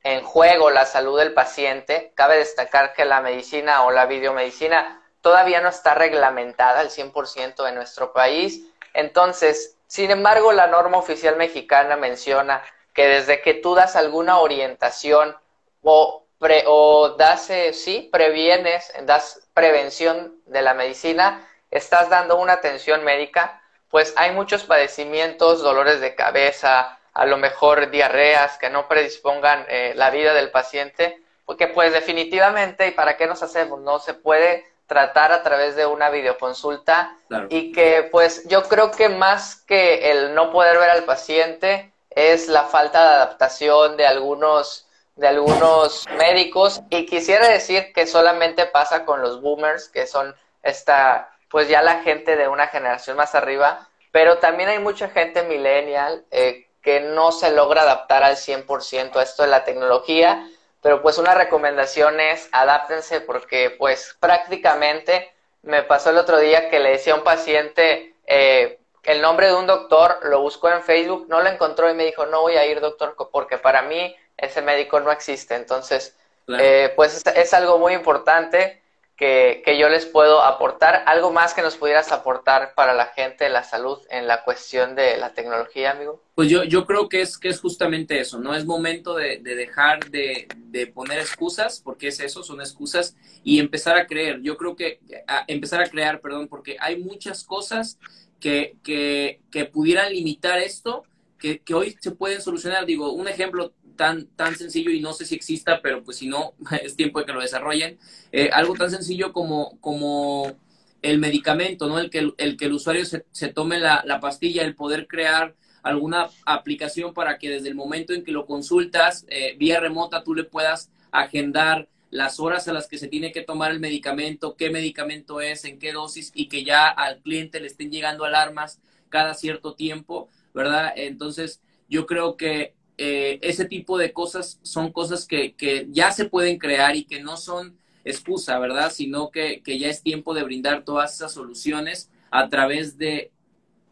en 0.03 0.21
juego 0.21 0.69
la 0.69 0.85
salud 0.85 1.17
del 1.17 1.33
paciente. 1.33 2.13
Cabe 2.13 2.37
destacar 2.37 2.93
que 2.93 3.03
la 3.03 3.19
medicina 3.19 3.83
o 3.83 3.89
la 3.89 4.05
videomedicina 4.05 5.01
todavía 5.21 5.59
no 5.59 5.69
está 5.69 5.95
reglamentada 5.95 6.81
al 6.81 6.91
100% 6.91 7.67
en 7.67 7.73
nuestro 7.73 8.13
país. 8.13 8.63
Entonces, 8.93 9.78
sin 9.89 10.11
embargo, 10.11 10.51
la 10.51 10.67
norma 10.67 10.99
oficial 10.99 11.35
mexicana 11.35 11.95
menciona 11.95 12.61
que 12.93 13.07
desde 13.07 13.41
que 13.41 13.55
tú 13.55 13.73
das 13.73 13.95
alguna 13.95 14.37
orientación 14.37 15.35
o, 15.81 16.27
o 16.67 17.09
das, 17.17 17.49
eh, 17.49 17.73
sí, 17.73 18.07
previenes, 18.11 18.93
das 19.07 19.49
prevención 19.55 20.35
de 20.45 20.61
la 20.61 20.75
medicina, 20.75 21.43
estás 21.71 22.07
dando 22.07 22.37
una 22.37 22.53
atención 22.53 23.03
médica, 23.03 23.63
pues 23.89 24.13
hay 24.15 24.31
muchos 24.31 24.63
padecimientos, 24.63 25.63
dolores 25.63 26.01
de 26.01 26.13
cabeza, 26.13 26.99
a 27.11 27.25
lo 27.25 27.37
mejor 27.37 27.89
diarreas 27.89 28.59
que 28.59 28.69
no 28.69 28.87
predispongan 28.87 29.65
eh, 29.69 29.93
la 29.95 30.11
vida 30.11 30.35
del 30.35 30.51
paciente, 30.51 31.19
porque 31.45 31.65
pues 31.65 31.93
definitivamente, 31.93 32.89
¿y 32.89 32.91
para 32.91 33.17
qué 33.17 33.25
nos 33.25 33.41
hacemos? 33.41 33.79
No 33.79 33.97
se 33.97 34.13
puede 34.13 34.67
tratar 34.89 35.31
a 35.31 35.43
través 35.43 35.75
de 35.75 35.85
una 35.85 36.09
videoconsulta 36.09 37.15
y 37.49 37.71
que 37.71 38.09
pues 38.11 38.47
yo 38.47 38.63
creo 38.63 38.89
que 38.89 39.07
más 39.07 39.55
que 39.55 40.09
el 40.09 40.33
no 40.33 40.51
poder 40.51 40.79
ver 40.79 40.89
al 40.89 41.03
paciente 41.03 41.93
es 42.09 42.47
la 42.47 42.63
falta 42.63 42.99
de 42.99 43.15
adaptación 43.15 43.95
de 43.97 44.07
algunos 44.07 44.87
de 45.15 45.27
algunos 45.27 46.07
médicos. 46.17 46.81
Y 46.89 47.05
quisiera 47.05 47.47
decir 47.47 47.93
que 47.93 48.07
solamente 48.07 48.65
pasa 48.65 49.05
con 49.05 49.21
los 49.21 49.41
boomers 49.41 49.89
que 49.89 50.07
son 50.07 50.35
esta 50.63 51.29
pues 51.51 51.69
ya 51.69 51.83
la 51.83 52.01
gente 52.01 52.35
de 52.35 52.47
una 52.47 52.67
generación 52.67 53.15
más 53.15 53.35
arriba. 53.35 53.87
Pero 54.11 54.39
también 54.39 54.69
hay 54.69 54.79
mucha 54.79 55.09
gente 55.09 55.43
millennial 55.43 56.25
eh, 56.31 56.67
que 56.81 56.99
no 56.99 57.31
se 57.31 57.51
logra 57.51 57.83
adaptar 57.83 58.23
al 58.23 58.37
100% 58.37 59.15
a 59.17 59.21
esto 59.21 59.43
de 59.43 59.49
la 59.49 59.63
tecnología 59.65 60.49
pero 60.81 61.01
pues 61.01 61.17
una 61.17 61.33
recomendación 61.33 62.19
es 62.19 62.49
adáptense 62.51 63.21
porque 63.21 63.75
pues 63.77 64.15
prácticamente 64.19 65.31
me 65.61 65.83
pasó 65.83 66.09
el 66.09 66.17
otro 66.17 66.39
día 66.39 66.69
que 66.69 66.79
le 66.79 66.91
decía 66.91 67.13
a 67.13 67.17
un 67.17 67.23
paciente 67.23 68.15
eh, 68.25 68.79
el 69.03 69.21
nombre 69.21 69.47
de 69.47 69.55
un 69.55 69.65
doctor, 69.67 70.19
lo 70.23 70.41
buscó 70.41 70.69
en 70.69 70.83
Facebook, 70.83 71.25
no 71.29 71.41
lo 71.41 71.49
encontró 71.49 71.89
y 71.89 71.93
me 71.93 72.05
dijo, 72.05 72.25
no 72.25 72.41
voy 72.41 72.57
a 72.57 72.65
ir 72.65 72.79
doctor 72.79 73.15
porque 73.31 73.57
para 73.57 73.81
mí 73.81 74.15
ese 74.37 74.61
médico 74.61 74.99
no 74.99 75.11
existe. 75.11 75.55
Entonces, 75.55 76.15
eh, 76.47 76.93
pues 76.95 77.23
es 77.25 77.53
algo 77.53 77.77
muy 77.77 77.93
importante 77.93 78.81
que, 79.19 79.77
yo 79.77 79.89
les 79.89 80.05
puedo 80.05 80.41
aportar. 80.41 81.03
¿Algo 81.05 81.31
más 81.31 81.53
que 81.53 81.61
nos 81.61 81.75
pudieras 81.75 82.11
aportar 82.13 82.73
para 82.73 82.93
la 82.93 83.07
gente 83.07 83.43
de 83.43 83.49
la 83.49 83.63
salud 83.63 83.99
en 84.09 84.27
la 84.27 84.45
cuestión 84.45 84.95
de 84.95 85.17
la 85.17 85.33
tecnología, 85.33 85.91
amigo? 85.91 86.23
Pues 86.35 86.49
yo, 86.49 86.63
yo 86.63 86.85
creo 86.85 87.09
que 87.09 87.19
es, 87.19 87.37
que 87.37 87.49
es 87.49 87.59
justamente 87.59 88.21
eso, 88.21 88.39
¿no? 88.39 88.55
Es 88.55 88.65
momento 88.65 89.15
de, 89.15 89.39
de 89.39 89.55
dejar 89.55 90.09
de, 90.09 90.47
de, 90.55 90.87
poner 90.87 91.19
excusas, 91.19 91.81
porque 91.83 92.07
es 92.07 92.21
eso, 92.21 92.43
son 92.43 92.61
excusas, 92.61 93.17
y 93.43 93.59
empezar 93.59 93.97
a 93.97 94.07
creer. 94.07 94.39
Yo 94.41 94.55
creo 94.55 94.77
que, 94.77 95.01
empezar 95.47 95.81
a 95.81 95.89
crear, 95.89 96.21
perdón, 96.21 96.47
porque 96.47 96.77
hay 96.79 96.97
muchas 96.97 97.43
cosas 97.43 97.99
que, 98.39 98.77
que, 98.83 99.41
que 99.51 99.65
pudieran 99.65 100.13
limitar 100.13 100.59
esto, 100.59 101.03
que, 101.37 101.59
que 101.59 101.73
hoy 101.73 101.97
se 101.99 102.11
pueden 102.11 102.41
solucionar. 102.41 102.85
Digo, 102.85 103.11
un 103.11 103.27
ejemplo 103.27 103.73
tan, 103.99 104.27
tan 104.27 104.55
sencillo 104.55 104.91
y 104.91 105.01
no 105.01 105.11
sé 105.11 105.25
si 105.25 105.35
exista, 105.35 105.81
pero 105.81 106.05
pues 106.05 106.15
si 106.15 106.27
no, 106.27 106.53
es 106.81 106.95
tiempo 106.95 107.19
de 107.19 107.25
que 107.25 107.33
lo 107.33 107.41
desarrollen. 107.41 107.99
Eh, 108.31 108.49
algo 108.53 108.73
tan 108.75 108.89
sencillo 108.89 109.33
como, 109.33 109.77
como 109.81 110.55
el 111.01 111.19
medicamento, 111.19 111.89
¿no? 111.89 111.99
El 111.99 112.09
que 112.09 112.31
el, 112.37 112.55
que 112.55 112.65
el 112.65 112.71
usuario 112.71 113.03
se, 113.05 113.47
tome 113.49 113.77
la, 113.77 114.01
la, 114.05 114.21
pastilla, 114.21 114.63
el 114.63 114.73
poder 114.73 115.05
crear 115.05 115.53
alguna 115.83 116.29
aplicación 116.45 117.13
para 117.13 117.37
que 117.37 117.49
desde 117.49 117.67
el 117.67 117.75
momento 117.75 118.13
en 118.13 118.23
que 118.23 118.31
lo 118.31 118.45
consultas 118.45 119.25
eh, 119.27 119.57
vía 119.57 119.81
remota 119.81 120.23
tú 120.23 120.33
le 120.33 120.45
puedas 120.45 120.89
agendar 121.11 121.89
las 122.09 122.39
horas 122.39 122.69
a 122.69 122.73
las 122.73 122.87
que 122.87 122.97
se 122.97 123.09
tiene 123.09 123.33
que 123.33 123.41
tomar 123.41 123.71
el 123.71 123.81
medicamento, 123.81 124.55
qué 124.55 124.69
medicamento 124.69 125.41
es, 125.41 125.65
en 125.65 125.77
qué 125.77 125.91
dosis 125.91 126.31
y 126.33 126.47
que 126.47 126.63
ya 126.63 126.87
al 126.87 127.19
cliente 127.19 127.59
le 127.59 127.67
estén 127.67 127.91
llegando 127.91 128.23
alarmas 128.23 128.79
cada 129.09 129.33
cierto 129.33 129.75
tiempo, 129.75 130.29
¿verdad? 130.53 130.93
Entonces, 130.95 131.61
yo 131.89 132.05
creo 132.05 132.37
que 132.37 132.78
eh, 133.01 133.39
ese 133.41 133.63
tipo 133.63 133.97
de 133.97 134.11
cosas 134.11 134.59
son 134.61 134.91
cosas 134.91 135.25
que, 135.25 135.53
que, 135.53 135.87
ya 135.89 136.11
se 136.11 136.25
pueden 136.25 136.57
crear 136.57 136.97
y 136.97 137.05
que 137.05 137.21
no 137.21 137.37
son 137.37 137.77
excusa, 138.03 138.59
¿verdad? 138.59 138.91
Sino 138.91 139.31
que, 139.31 139.61
que, 139.63 139.79
ya 139.79 139.87
es 139.87 140.03
tiempo 140.03 140.33
de 140.33 140.43
brindar 140.43 140.83
todas 140.83 141.15
esas 141.15 141.31
soluciones 141.31 142.09
a 142.29 142.49
través 142.49 142.97
de 142.97 143.31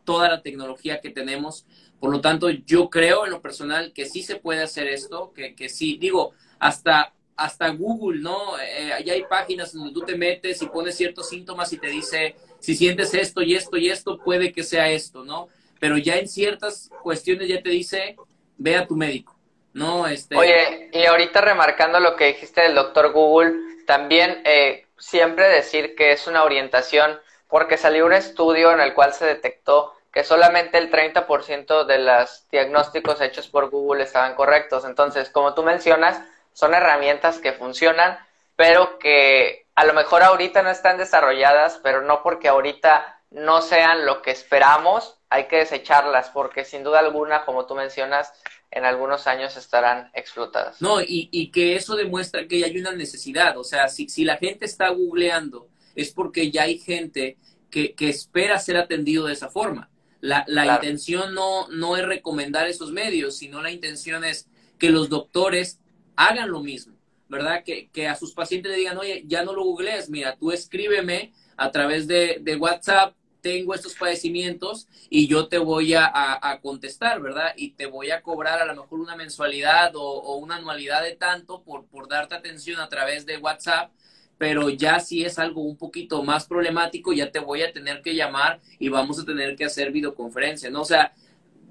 toda 0.03 0.27
la 0.27 0.41
tecnología 0.41 0.99
que 0.99 1.09
tenemos. 1.09 1.65
Por 2.01 2.11
lo 2.11 2.19
tanto, 2.19 2.49
yo 2.49 2.89
creo 2.89 3.23
en 3.23 3.31
lo 3.31 3.41
personal 3.41 3.93
que 3.93 4.07
sí 4.07 4.23
se 4.23 4.35
puede 4.35 4.61
hacer 4.61 4.89
esto, 4.89 5.31
que, 5.33 5.55
que 5.55 5.69
sí, 5.69 5.95
digo, 5.95 6.33
hasta, 6.59 7.13
hasta 7.37 7.69
Google, 7.69 8.19
¿no? 8.19 8.59
Eh, 8.59 8.91
ya 9.05 9.13
hay 9.13 9.23
páginas 9.23 9.71
donde 9.71 9.93
tú 9.93 10.01
te 10.01 10.17
metes 10.17 10.61
y 10.61 10.65
pones 10.65 10.97
ciertos 10.97 11.29
síntomas 11.29 11.71
y 11.71 11.77
te 11.77 11.87
dice, 11.87 12.35
si 12.59 12.75
sientes 12.75 13.13
esto 13.13 13.41
y 13.41 13.55
esto 13.55 13.77
y 13.77 13.87
esto, 13.87 14.17
puede 14.17 14.51
que 14.51 14.63
sea 14.63 14.91
esto, 14.91 15.23
¿no? 15.23 15.47
Pero 15.79 15.97
ya 15.97 16.17
en 16.17 16.27
ciertas 16.27 16.89
cuestiones 17.03 17.47
ya 17.47 17.63
te 17.63 17.69
dice, 17.69 18.17
ve 18.57 18.75
a 18.75 18.87
tu 18.87 18.95
médico, 18.95 19.35
¿no? 19.73 20.07
Este... 20.07 20.35
Oye, 20.35 20.89
y 20.91 21.05
ahorita 21.05 21.41
remarcando 21.41 21.99
lo 21.99 22.15
que 22.15 22.27
dijiste 22.27 22.61
del 22.61 22.75
doctor 22.75 23.11
Google, 23.11 23.53
también 23.85 24.41
eh, 24.45 24.87
siempre 24.97 25.47
decir 25.47 25.95
que 25.95 26.11
es 26.11 26.27
una 26.27 26.43
orientación, 26.43 27.19
porque 27.47 27.77
salió 27.77 28.05
un 28.05 28.13
estudio 28.13 28.71
en 28.71 28.81
el 28.81 28.93
cual 28.93 29.13
se 29.13 29.25
detectó 29.25 29.93
que 30.11 30.23
solamente 30.23 30.77
el 30.77 30.89
30% 30.89 31.85
de 31.85 31.99
los 31.99 32.49
diagnósticos 32.49 33.21
hechos 33.21 33.47
por 33.47 33.69
Google 33.69 34.03
estaban 34.03 34.33
correctos. 34.35 34.83
Entonces, 34.83 35.29
como 35.29 35.53
tú 35.53 35.63
mencionas, 35.63 36.19
son 36.53 36.73
herramientas 36.73 37.37
que 37.37 37.53
funcionan, 37.53 38.17
pero 38.55 38.97
que 38.97 39.67
a 39.75 39.85
lo 39.85 39.93
mejor 39.93 40.23
ahorita 40.23 40.63
no 40.63 40.71
están 40.71 40.97
desarrolladas, 40.97 41.79
pero 41.83 42.01
no 42.01 42.23
porque 42.23 42.47
ahorita 42.47 43.21
no 43.29 43.61
sean 43.61 44.07
lo 44.07 44.23
que 44.23 44.31
esperamos, 44.31 45.16
hay 45.29 45.47
que 45.47 45.57
desecharlas, 45.57 46.29
porque 46.29 46.63
sin 46.63 46.83
duda 46.83 46.99
alguna, 46.99 47.45
como 47.45 47.65
tú 47.65 47.75
mencionas, 47.75 48.31
en 48.71 48.85
algunos 48.85 49.27
años 49.27 49.57
estarán 49.57 50.09
explotadas. 50.13 50.81
No, 50.81 51.01
y, 51.01 51.29
y 51.31 51.51
que 51.51 51.75
eso 51.75 51.95
demuestra 51.95 52.47
que 52.47 52.63
hay 52.63 52.77
una 52.77 52.93
necesidad. 52.93 53.57
O 53.57 53.63
sea, 53.63 53.87
si, 53.87 54.09
si 54.09 54.23
la 54.23 54.37
gente 54.37 54.65
está 54.65 54.89
googleando, 54.89 55.67
es 55.95 56.11
porque 56.11 56.51
ya 56.51 56.63
hay 56.63 56.77
gente 56.77 57.37
que, 57.69 57.93
que 57.93 58.09
espera 58.09 58.59
ser 58.59 58.77
atendido 58.77 59.25
de 59.25 59.33
esa 59.33 59.49
forma. 59.49 59.89
La, 60.19 60.43
la 60.47 60.65
intención 60.65 61.33
no, 61.33 61.67
no 61.69 61.95
es 61.95 62.05
recomendar 62.05 62.67
esos 62.67 62.91
medios, 62.91 63.37
sino 63.37 63.61
la 63.61 63.71
intención 63.71 64.23
es 64.23 64.47
que 64.79 64.89
los 64.89 65.09
doctores 65.09 65.79
hagan 66.15 66.49
lo 66.51 66.61
mismo, 66.61 66.95
¿verdad? 67.29 67.63
Que, 67.63 67.89
que 67.89 68.07
a 68.07 68.15
sus 68.15 68.33
pacientes 68.33 68.71
le 68.71 68.77
digan, 68.77 68.97
oye, 68.97 69.23
ya 69.27 69.43
no 69.43 69.53
lo 69.53 69.63
googlees, 69.63 70.09
mira, 70.09 70.35
tú 70.35 70.51
escríbeme 70.51 71.33
a 71.55 71.71
través 71.71 72.07
de, 72.07 72.39
de 72.41 72.55
WhatsApp, 72.55 73.15
tengo 73.47 73.73
estos 73.73 73.95
padecimientos 73.95 74.87
y 75.09 75.27
yo 75.27 75.47
te 75.47 75.57
voy 75.57 75.93
a, 75.93 76.11
a, 76.13 76.59
contestar, 76.59 77.21
¿verdad? 77.21 77.53
Y 77.55 77.71
te 77.71 77.85
voy 77.85 78.11
a 78.11 78.21
cobrar 78.21 78.61
a 78.61 78.65
lo 78.65 78.75
mejor 78.75 78.99
una 78.99 79.15
mensualidad 79.15 79.93
o, 79.95 80.35
una 80.35 80.57
anualidad 80.57 81.01
de 81.01 81.15
tanto 81.15 81.61
por, 81.63 81.85
por 81.85 82.09
darte 82.09 82.35
atención 82.35 82.81
a 82.81 82.89
través 82.89 83.25
de 83.25 83.37
WhatsApp 83.37 83.91
pero 84.37 84.69
ya 84.69 84.99
si 84.99 85.25
es 85.25 85.39
algo 85.39 85.61
un 85.61 85.77
poquito 85.77 86.21
más 86.21 86.45
problemático, 86.45 87.11
ya 87.11 87.31
te 87.31 87.39
voy 87.39 87.63
a 87.63 87.73
tener 87.73 88.03
que 88.03 88.13
llamar 88.13 88.59
y 88.77 88.89
vamos 88.89 89.17
a 89.17 89.25
tener 89.25 89.55
que 89.55 89.65
hacer 89.65 89.91
videoconferencia, 89.91 90.69
¿no? 90.69 90.81
O 90.81 90.85
sea, 90.85 91.11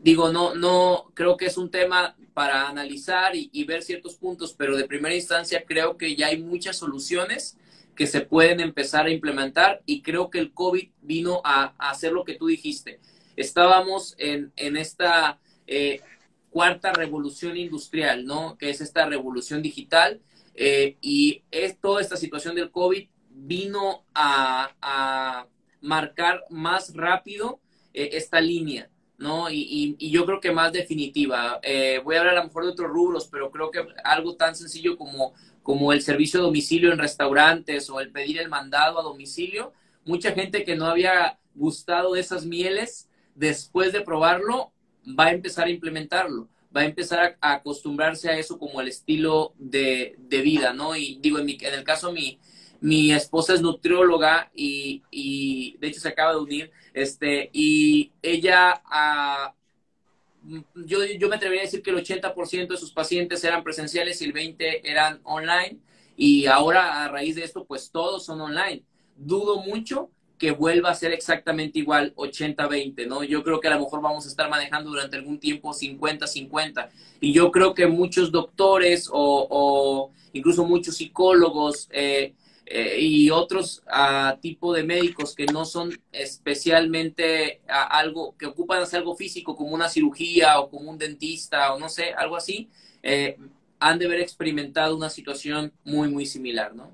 digo, 0.02 0.32
no, 0.32 0.56
no, 0.56 1.12
creo 1.14 1.36
que 1.36 1.46
es 1.46 1.56
un 1.58 1.70
tema 1.70 2.16
para 2.34 2.68
analizar 2.68 3.36
y, 3.36 3.64
ver 3.64 3.84
ciertos 3.84 4.16
puntos, 4.16 4.52
pero 4.52 4.76
de 4.76 4.88
primera 4.88 5.14
instancia 5.14 5.62
creo 5.64 5.96
que 5.96 6.16
ya 6.16 6.26
hay 6.26 6.42
muchas 6.42 6.76
soluciones 6.76 7.56
que 7.96 8.06
se 8.06 8.20
pueden 8.20 8.60
empezar 8.60 9.06
a 9.06 9.10
implementar 9.10 9.82
y 9.86 10.02
creo 10.02 10.30
que 10.30 10.38
el 10.38 10.52
COVID 10.52 10.90
vino 11.00 11.40
a, 11.42 11.74
hacer 11.78 12.12
lo 12.12 12.24
que 12.24 12.34
tú 12.34 12.46
dijiste. 12.46 13.00
Estábamos 13.34 14.14
en, 14.18 14.52
en 14.56 14.76
esta 14.76 15.40
eh, 15.66 16.00
cuarta 16.50 16.92
revolución 16.92 17.56
industrial, 17.56 18.24
¿no? 18.24 18.56
Que 18.56 18.70
es 18.70 18.80
esta 18.80 19.06
revolución 19.06 19.60
digital 19.62 20.20
eh, 20.54 20.96
y 21.00 21.42
es, 21.50 21.78
toda 21.80 22.00
esta 22.00 22.16
situación 22.16 22.54
del 22.54 22.70
COVID 22.70 23.08
vino 23.30 24.04
a, 24.14 25.46
marcar 25.82 26.42
más 26.50 26.94
rápido 26.96 27.60
eh, 27.92 28.10
esta 28.14 28.40
línea, 28.40 28.90
¿no? 29.18 29.50
Y, 29.50 29.96
y, 29.98 30.10
yo 30.10 30.24
creo 30.24 30.40
que 30.40 30.50
más 30.50 30.72
definitiva. 30.72 31.60
Voy 32.02 32.16
a 32.16 32.20
hablar 32.20 32.34
a 32.34 32.40
lo 32.40 32.44
mejor 32.44 32.64
de 32.64 32.70
otros 32.70 32.90
rubros, 32.90 33.28
pero 33.30 33.50
creo 33.50 33.70
que 33.70 33.86
algo 34.02 34.36
tan 34.36 34.56
sencillo 34.56 34.96
como, 34.96 35.34
como 35.66 35.92
el 35.92 36.00
servicio 36.00 36.38
a 36.38 36.44
domicilio 36.44 36.92
en 36.92 36.98
restaurantes 37.00 37.90
o 37.90 37.98
el 37.98 38.12
pedir 38.12 38.38
el 38.38 38.48
mandado 38.48 39.00
a 39.00 39.02
domicilio, 39.02 39.72
mucha 40.04 40.30
gente 40.30 40.62
que 40.62 40.76
no 40.76 40.86
había 40.86 41.40
gustado 41.56 42.14
esas 42.14 42.46
mieles, 42.46 43.08
después 43.34 43.92
de 43.92 44.02
probarlo, 44.02 44.70
va 45.04 45.24
a 45.26 45.32
empezar 45.32 45.66
a 45.66 45.70
implementarlo 45.70 46.48
va 46.74 46.82
a 46.82 46.84
empezar 46.84 47.38
a, 47.40 47.54
acostumbrarse 47.54 48.28
a 48.28 48.38
eso 48.38 48.58
como 48.58 48.82
el 48.82 48.88
estilo 48.88 49.54
de, 49.56 50.14
de, 50.18 50.42
vida, 50.42 50.74
¿no? 50.74 50.94
Y 50.94 51.18
digo, 51.22 51.38
en, 51.38 51.46
mi, 51.46 51.56
en 51.58 51.72
el 51.72 51.84
caso 51.84 52.12
mi, 52.12 52.38
mi 52.80 53.12
esposa 53.12 53.54
es 53.54 53.62
nutrióloga 53.62 54.50
y, 54.54 55.02
y, 55.10 55.78
de 55.78 55.86
hecho 55.86 56.00
se 56.00 56.08
acaba 56.08 56.32
de 56.32 56.40
unir, 56.40 56.70
este, 56.92 57.48
y 57.54 58.12
ella, 58.20 58.82
uh, 58.84 59.55
yo, 60.74 61.04
yo 61.04 61.28
me 61.28 61.36
atrevería 61.36 61.62
a 61.62 61.64
decir 61.64 61.82
que 61.82 61.90
el 61.90 61.96
80% 61.96 62.68
de 62.68 62.76
sus 62.76 62.92
pacientes 62.92 63.42
eran 63.44 63.64
presenciales 63.64 64.20
y 64.22 64.26
el 64.26 64.34
20% 64.34 64.80
eran 64.84 65.20
online, 65.24 65.78
y 66.16 66.46
ahora 66.46 67.04
a 67.04 67.08
raíz 67.08 67.36
de 67.36 67.44
esto, 67.44 67.64
pues 67.64 67.90
todos 67.90 68.24
son 68.24 68.40
online. 68.40 68.82
Dudo 69.16 69.60
mucho 69.60 70.10
que 70.38 70.50
vuelva 70.50 70.90
a 70.90 70.94
ser 70.94 71.12
exactamente 71.12 71.78
igual 71.78 72.14
80-20, 72.14 73.06
¿no? 73.06 73.24
Yo 73.24 73.42
creo 73.42 73.60
que 73.60 73.68
a 73.68 73.74
lo 73.74 73.80
mejor 73.80 74.02
vamos 74.02 74.26
a 74.26 74.28
estar 74.28 74.50
manejando 74.50 74.90
durante 74.90 75.16
algún 75.16 75.38
tiempo 75.38 75.72
50-50. 75.72 76.88
Y 77.20 77.32
yo 77.32 77.50
creo 77.50 77.74
que 77.74 77.86
muchos 77.86 78.30
doctores 78.32 79.08
o, 79.10 80.10
incluso 80.32 80.64
muchos 80.64 80.96
psicólogos 80.96 81.88
eh, 81.90 82.34
eh, 82.68 82.96
y 82.98 83.30
otros 83.30 83.84
uh, 83.86 84.36
tipo 84.40 84.72
de 84.72 84.82
médicos 84.82 85.36
que 85.36 85.46
no 85.46 85.64
son 85.64 85.96
especialmente 86.10 87.60
algo, 87.68 88.36
que 88.36 88.46
ocupan 88.46 88.82
hacer 88.82 88.98
algo 88.98 89.14
físico 89.14 89.54
como 89.54 89.70
una 89.70 89.88
cirugía 89.88 90.58
o 90.58 90.68
como 90.68 90.90
un 90.90 90.98
dentista 90.98 91.72
o 91.72 91.78
no 91.78 91.88
sé, 91.88 92.12
algo 92.14 92.36
así, 92.36 92.68
eh, 93.04 93.38
han 93.78 94.00
de 94.00 94.06
haber 94.06 94.18
experimentado 94.18 94.96
una 94.96 95.10
situación 95.10 95.72
muy, 95.84 96.08
muy 96.08 96.26
similar, 96.26 96.74
¿no? 96.74 96.90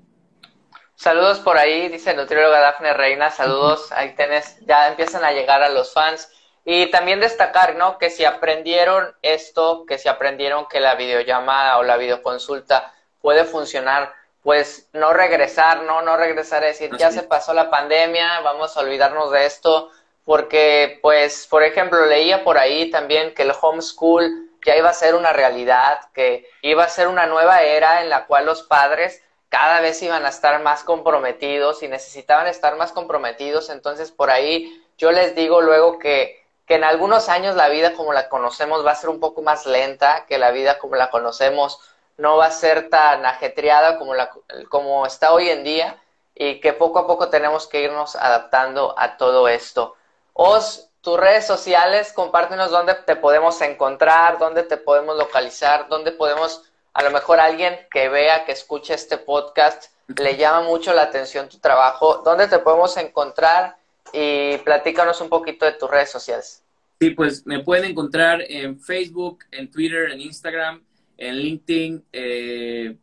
Saludos 0.93 1.39
por 1.39 1.57
ahí, 1.57 1.89
dice 1.89 2.13
nutrióloga 2.13 2.59
Dafne 2.59 2.93
Reina, 2.93 3.31
saludos, 3.31 3.91
ahí 3.93 4.13
tenés, 4.15 4.57
ya 4.67 4.89
empiezan 4.89 5.25
a 5.25 5.31
llegar 5.31 5.63
a 5.63 5.69
los 5.69 5.91
fans. 5.91 6.29
Y 6.65 6.89
también 6.91 7.19
destacar, 7.19 7.75
¿no? 7.75 7.97
Que 7.97 8.09
si 8.09 8.23
aprendieron 8.23 9.13
esto, 9.21 9.85
que 9.85 9.97
si 9.97 10.07
aprendieron 10.07 10.67
que 10.69 10.79
la 10.79 10.95
videollamada 10.95 11.77
o 11.79 11.83
la 11.83 11.97
videoconsulta 11.97 12.93
puede 13.19 13.43
funcionar, 13.43 14.13
pues 14.43 14.89
no 14.91 15.13
regresar, 15.13 15.83
¿no? 15.83 16.01
No 16.01 16.17
regresar 16.17 16.63
a 16.63 16.67
decir, 16.67 16.91
ya 16.97 17.11
se 17.11 17.23
pasó 17.23 17.53
la 17.53 17.69
pandemia, 17.69 18.41
vamos 18.41 18.75
a 18.75 18.81
olvidarnos 18.81 19.31
de 19.31 19.45
esto, 19.45 19.89
porque, 20.25 20.99
pues, 21.01 21.47
por 21.47 21.63
ejemplo, 21.63 22.05
leía 22.05 22.43
por 22.43 22.57
ahí 22.57 22.91
también 22.91 23.33
que 23.33 23.43
el 23.43 23.53
homeschool 23.59 24.49
ya 24.65 24.75
iba 24.75 24.89
a 24.89 24.93
ser 24.93 25.15
una 25.15 25.31
realidad, 25.31 25.99
que 26.13 26.45
iba 26.61 26.83
a 26.83 26.89
ser 26.89 27.07
una 27.07 27.25
nueva 27.25 27.61
era 27.63 28.01
en 28.01 28.09
la 28.09 28.25
cual 28.25 28.45
los 28.45 28.63
padres 28.63 29.21
cada 29.49 29.81
vez 29.81 30.01
iban 30.01 30.25
a 30.25 30.29
estar 30.29 30.61
más 30.61 30.83
comprometidos 30.83 31.83
y 31.83 31.87
necesitaban 31.87 32.47
estar 32.47 32.75
más 32.75 32.91
comprometidos. 32.91 33.69
Entonces, 33.69 34.11
por 34.11 34.29
ahí 34.29 34.83
yo 34.97 35.11
les 35.11 35.35
digo 35.35 35.61
luego 35.61 35.99
que, 35.99 36.43
que 36.65 36.75
en 36.75 36.83
algunos 36.83 37.29
años 37.29 37.55
la 37.55 37.69
vida 37.69 37.93
como 37.93 38.13
la 38.13 38.29
conocemos 38.29 38.85
va 38.85 38.91
a 38.91 38.95
ser 38.95 39.09
un 39.09 39.19
poco 39.19 39.41
más 39.41 39.65
lenta, 39.65 40.25
que 40.27 40.37
la 40.37 40.51
vida 40.51 40.79
como 40.79 40.95
la 40.95 41.09
conocemos 41.09 41.79
no 42.17 42.37
va 42.37 42.47
a 42.47 42.51
ser 42.51 42.89
tan 42.89 43.25
ajetreada 43.25 43.97
como, 43.97 44.13
la, 44.13 44.31
como 44.69 45.05
está 45.05 45.33
hoy 45.33 45.49
en 45.49 45.63
día 45.63 46.01
y 46.35 46.59
que 46.59 46.73
poco 46.73 46.99
a 46.99 47.07
poco 47.07 47.29
tenemos 47.29 47.67
que 47.67 47.81
irnos 47.81 48.15
adaptando 48.15 48.95
a 48.97 49.17
todo 49.17 49.47
esto. 49.47 49.95
Os, 50.33 50.89
tus 51.01 51.19
redes 51.19 51.45
sociales, 51.45 52.13
compártenos 52.13 52.71
dónde 52.71 52.95
te 52.95 53.15
podemos 53.15 53.61
encontrar, 53.61 54.39
dónde 54.39 54.63
te 54.63 54.77
podemos 54.77 55.17
localizar, 55.17 55.87
dónde 55.89 56.11
podemos 56.11 56.63
a 56.93 57.03
lo 57.03 57.11
mejor 57.11 57.39
alguien 57.39 57.75
que 57.91 58.07
vea, 58.09 58.45
que 58.45 58.51
escuche 58.51 58.93
este 58.93 59.17
podcast, 59.17 59.91
le 60.15 60.37
llama 60.37 60.61
mucho 60.61 60.93
la 60.93 61.03
atención 61.03 61.49
tu 61.49 61.57
trabajo. 61.57 62.21
¿Dónde 62.23 62.47
te 62.47 62.59
podemos 62.59 62.95
encontrar? 62.97 63.75
Y 64.11 64.57
platícanos 64.59 65.19
un 65.21 65.29
poquito 65.29 65.65
de 65.65 65.71
tus 65.73 65.89
redes 65.89 66.11
sociales. 66.11 66.63
Sí, 66.99 67.09
pues 67.11 67.45
me 67.45 67.63
pueden 67.63 67.85
encontrar 67.85 68.41
en 68.47 68.79
Facebook, 68.79 69.39
en 69.51 69.71
Twitter, 69.71 70.11
en 70.11 70.21
Instagram, 70.21 70.85
en 71.23 71.37
LinkedIn. 71.37 72.03
Eh, 72.11 72.97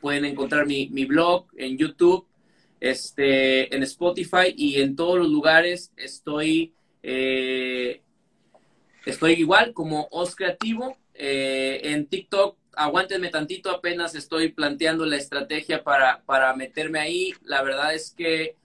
pueden 0.00 0.24
encontrar 0.24 0.66
mi, 0.66 1.04
blog 1.04 1.46
en 1.56 1.76
YouTube, 1.76 2.26
este, 2.80 3.74
en 3.74 3.82
Spotify 3.82 4.54
y 4.56 4.80
en 4.80 4.96
todos 4.96 5.18
los 5.18 5.28
lugares 5.28 5.92
estoy, 5.96 6.72
eh, 7.02 8.00
estoy 9.04 9.32
igual 9.32 9.74
como 9.74 10.08
Os 10.10 10.34
Creativo. 10.34 10.96
Eh, 11.14 11.80
en 11.84 12.06
TikTok 12.06 12.56
aguántenme 12.74 13.28
tantito, 13.28 13.70
apenas 13.70 14.14
estoy 14.14 14.52
planteando 14.52 15.04
la 15.04 15.16
estrategia 15.16 15.84
para, 15.84 16.22
para 16.24 16.56
meterme 16.56 16.98
ahí. 16.98 17.34
La 17.42 17.62
verdad 17.62 17.94
es 17.94 18.14
que 18.16 18.56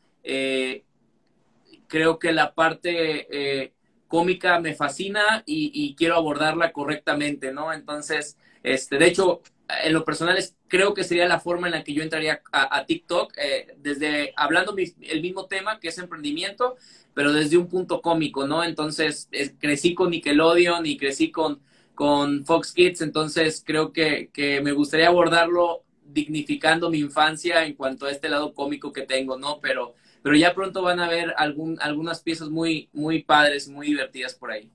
creo 1.88 2.18
que 2.18 2.32
la 2.32 2.56
parte 2.56 3.74
cómica 4.08 4.60
me 4.60 4.74
fascina 4.74 5.44
y, 5.46 5.94
quiero 5.98 6.16
abordarla 6.16 6.72
correctamente, 6.72 7.52
¿no? 7.52 7.74
Entonces, 7.74 8.38
este, 8.66 8.98
de 8.98 9.08
hecho, 9.08 9.42
en 9.84 9.94
lo 9.94 10.06
personal 10.06 10.38
creo 10.68 10.94
que 10.94 11.04
sería 11.04 11.28
la 11.28 11.40
forma 11.40 11.68
en 11.68 11.74
la 11.74 11.84
que 11.84 11.94
yo 11.94 12.04
entraría 12.04 12.42
a, 12.52 12.86
TikTok, 12.86 13.34
eh, 13.38 13.76
desde 13.78 14.34
hablando 14.36 14.76
el 14.78 15.22
mismo 15.22 15.46
tema 15.48 15.80
que 15.80 15.88
es 15.88 15.98
emprendimiento, 15.98 16.76
pero 17.14 17.32
desde 17.32 17.58
un 17.58 17.68
punto 17.68 18.02
cómico, 18.02 18.46
¿no? 18.46 18.64
Entonces, 18.64 19.30
crecí 19.60 19.96
con 19.96 20.12
Nickelodeon 20.12 20.86
y 20.86 20.98
crecí 20.98 21.32
con 21.32 21.62
con 21.96 22.46
Fox 22.46 22.74
Kids, 22.74 23.02
entonces 23.02 23.64
creo 23.66 23.92
que, 23.92 24.30
que, 24.32 24.62
me 24.62 24.74
gustaría 24.74 25.08
abordarlo 25.08 25.84
dignificando 26.04 26.90
mi 26.90 27.00
infancia 27.00 27.66
en 27.66 27.74
cuanto 27.74 28.06
a 28.06 28.12
este 28.12 28.30
lado 28.30 28.54
cómico 28.54 28.94
que 28.94 29.04
tengo, 29.04 29.38
¿no? 29.38 29.60
Pero, 29.60 29.96
pero 30.22 30.36
ya 30.36 30.54
pronto 30.54 30.84
van 30.84 31.00
a 31.00 31.08
ver 31.08 31.34
algún, 31.38 31.80
algunas 31.82 32.22
piezas 32.22 32.50
muy, 32.50 32.90
muy 32.94 33.24
padres, 33.24 33.68
muy 33.68 33.88
divertidas 33.88 34.36
por 34.36 34.52
ahí. 34.52 34.70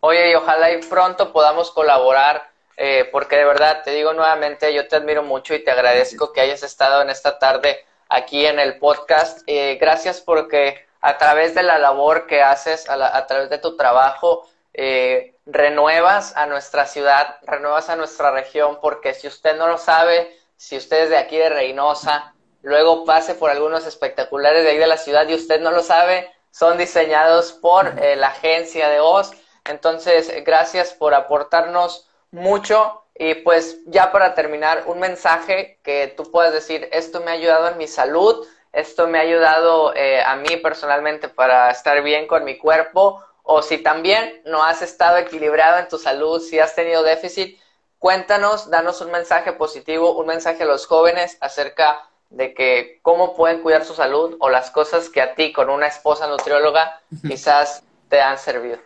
Oye, 0.00 0.32
y 0.32 0.34
ojalá 0.34 0.72
y 0.72 0.82
pronto 0.82 1.32
podamos 1.32 1.70
colaborar 1.70 2.42
eh, 2.76 3.08
porque 3.12 3.36
de 3.36 3.44
verdad 3.44 3.82
te 3.84 3.90
digo 3.90 4.12
nuevamente, 4.12 4.72
yo 4.72 4.88
te 4.88 4.96
admiro 4.96 5.22
mucho 5.22 5.54
y 5.54 5.62
te 5.62 5.70
agradezco 5.70 6.32
que 6.32 6.40
hayas 6.40 6.62
estado 6.62 7.02
en 7.02 7.10
esta 7.10 7.38
tarde 7.38 7.84
aquí 8.08 8.46
en 8.46 8.58
el 8.58 8.78
podcast. 8.78 9.40
Eh, 9.46 9.76
gracias 9.80 10.20
porque 10.20 10.86
a 11.00 11.18
través 11.18 11.54
de 11.54 11.62
la 11.62 11.78
labor 11.78 12.26
que 12.26 12.42
haces, 12.42 12.88
a, 12.88 13.26
través 13.26 13.50
de 13.50 13.58
tu 13.58 13.76
trabajo, 13.76 14.48
eh, 14.72 15.34
renuevas 15.44 16.36
a 16.36 16.46
nuestra 16.46 16.86
ciudad, 16.86 17.36
renuevas 17.42 17.88
a 17.90 17.96
nuestra 17.96 18.30
región, 18.30 18.78
porque 18.80 19.12
si 19.12 19.26
usted 19.26 19.56
no 19.56 19.66
lo 19.66 19.76
sabe, 19.78 20.34
si 20.56 20.76
usted 20.76 21.04
es 21.04 21.10
de 21.10 21.18
aquí 21.18 21.36
de 21.36 21.48
Reynosa, 21.48 22.34
luego 22.62 23.04
pase 23.04 23.34
por 23.34 23.50
algunos 23.50 23.86
espectaculares 23.86 24.62
de 24.62 24.70
ahí 24.70 24.78
de 24.78 24.86
la 24.86 24.96
ciudad 24.96 25.28
y 25.28 25.34
usted 25.34 25.60
no 25.60 25.72
lo 25.72 25.82
sabe, 25.82 26.30
son 26.52 26.78
diseñados 26.78 27.52
por 27.52 27.92
la 28.16 28.28
agencia 28.28 28.88
de 28.88 29.00
Oz. 29.00 29.32
Entonces, 29.64 30.44
gracias 30.44 30.92
por 30.92 31.14
aportarnos 31.14 32.08
mucho. 32.32 33.04
Y 33.14 33.34
pues 33.36 33.78
ya 33.86 34.10
para 34.10 34.34
terminar, 34.34 34.84
un 34.86 34.98
mensaje 34.98 35.78
que 35.84 36.12
tú 36.16 36.30
puedas 36.30 36.52
decir, 36.52 36.88
esto 36.92 37.20
me 37.20 37.30
ha 37.30 37.34
ayudado 37.34 37.68
en 37.68 37.78
mi 37.78 37.86
salud, 37.86 38.46
esto 38.72 39.06
me 39.06 39.18
ha 39.18 39.22
ayudado 39.22 39.94
eh, 39.94 40.22
a 40.22 40.34
mí 40.36 40.56
personalmente 40.56 41.28
para 41.28 41.70
estar 41.70 42.02
bien 42.02 42.26
con 42.26 42.42
mi 42.42 42.58
cuerpo, 42.58 43.22
o 43.42 43.62
si 43.62 43.78
también 43.78 44.40
no 44.44 44.64
has 44.64 44.82
estado 44.82 45.18
equilibrado 45.18 45.78
en 45.78 45.88
tu 45.88 45.98
salud, 45.98 46.40
si 46.40 46.58
has 46.58 46.74
tenido 46.74 47.02
déficit, 47.02 47.60
cuéntanos, 47.98 48.70
danos 48.70 49.00
un 49.00 49.10
mensaje 49.10 49.52
positivo, 49.52 50.16
un 50.16 50.26
mensaje 50.26 50.62
a 50.62 50.66
los 50.66 50.86
jóvenes 50.86 51.36
acerca 51.40 52.08
de 52.30 52.54
que 52.54 52.98
cómo 53.02 53.36
pueden 53.36 53.60
cuidar 53.60 53.84
su 53.84 53.94
salud 53.94 54.36
o 54.40 54.48
las 54.48 54.70
cosas 54.70 55.10
que 55.10 55.20
a 55.20 55.34
ti 55.34 55.52
con 55.52 55.68
una 55.68 55.86
esposa 55.86 56.26
nutrióloga 56.26 57.00
quizás 57.28 57.84
te 58.08 58.20
han 58.20 58.38
servido. 58.38 58.78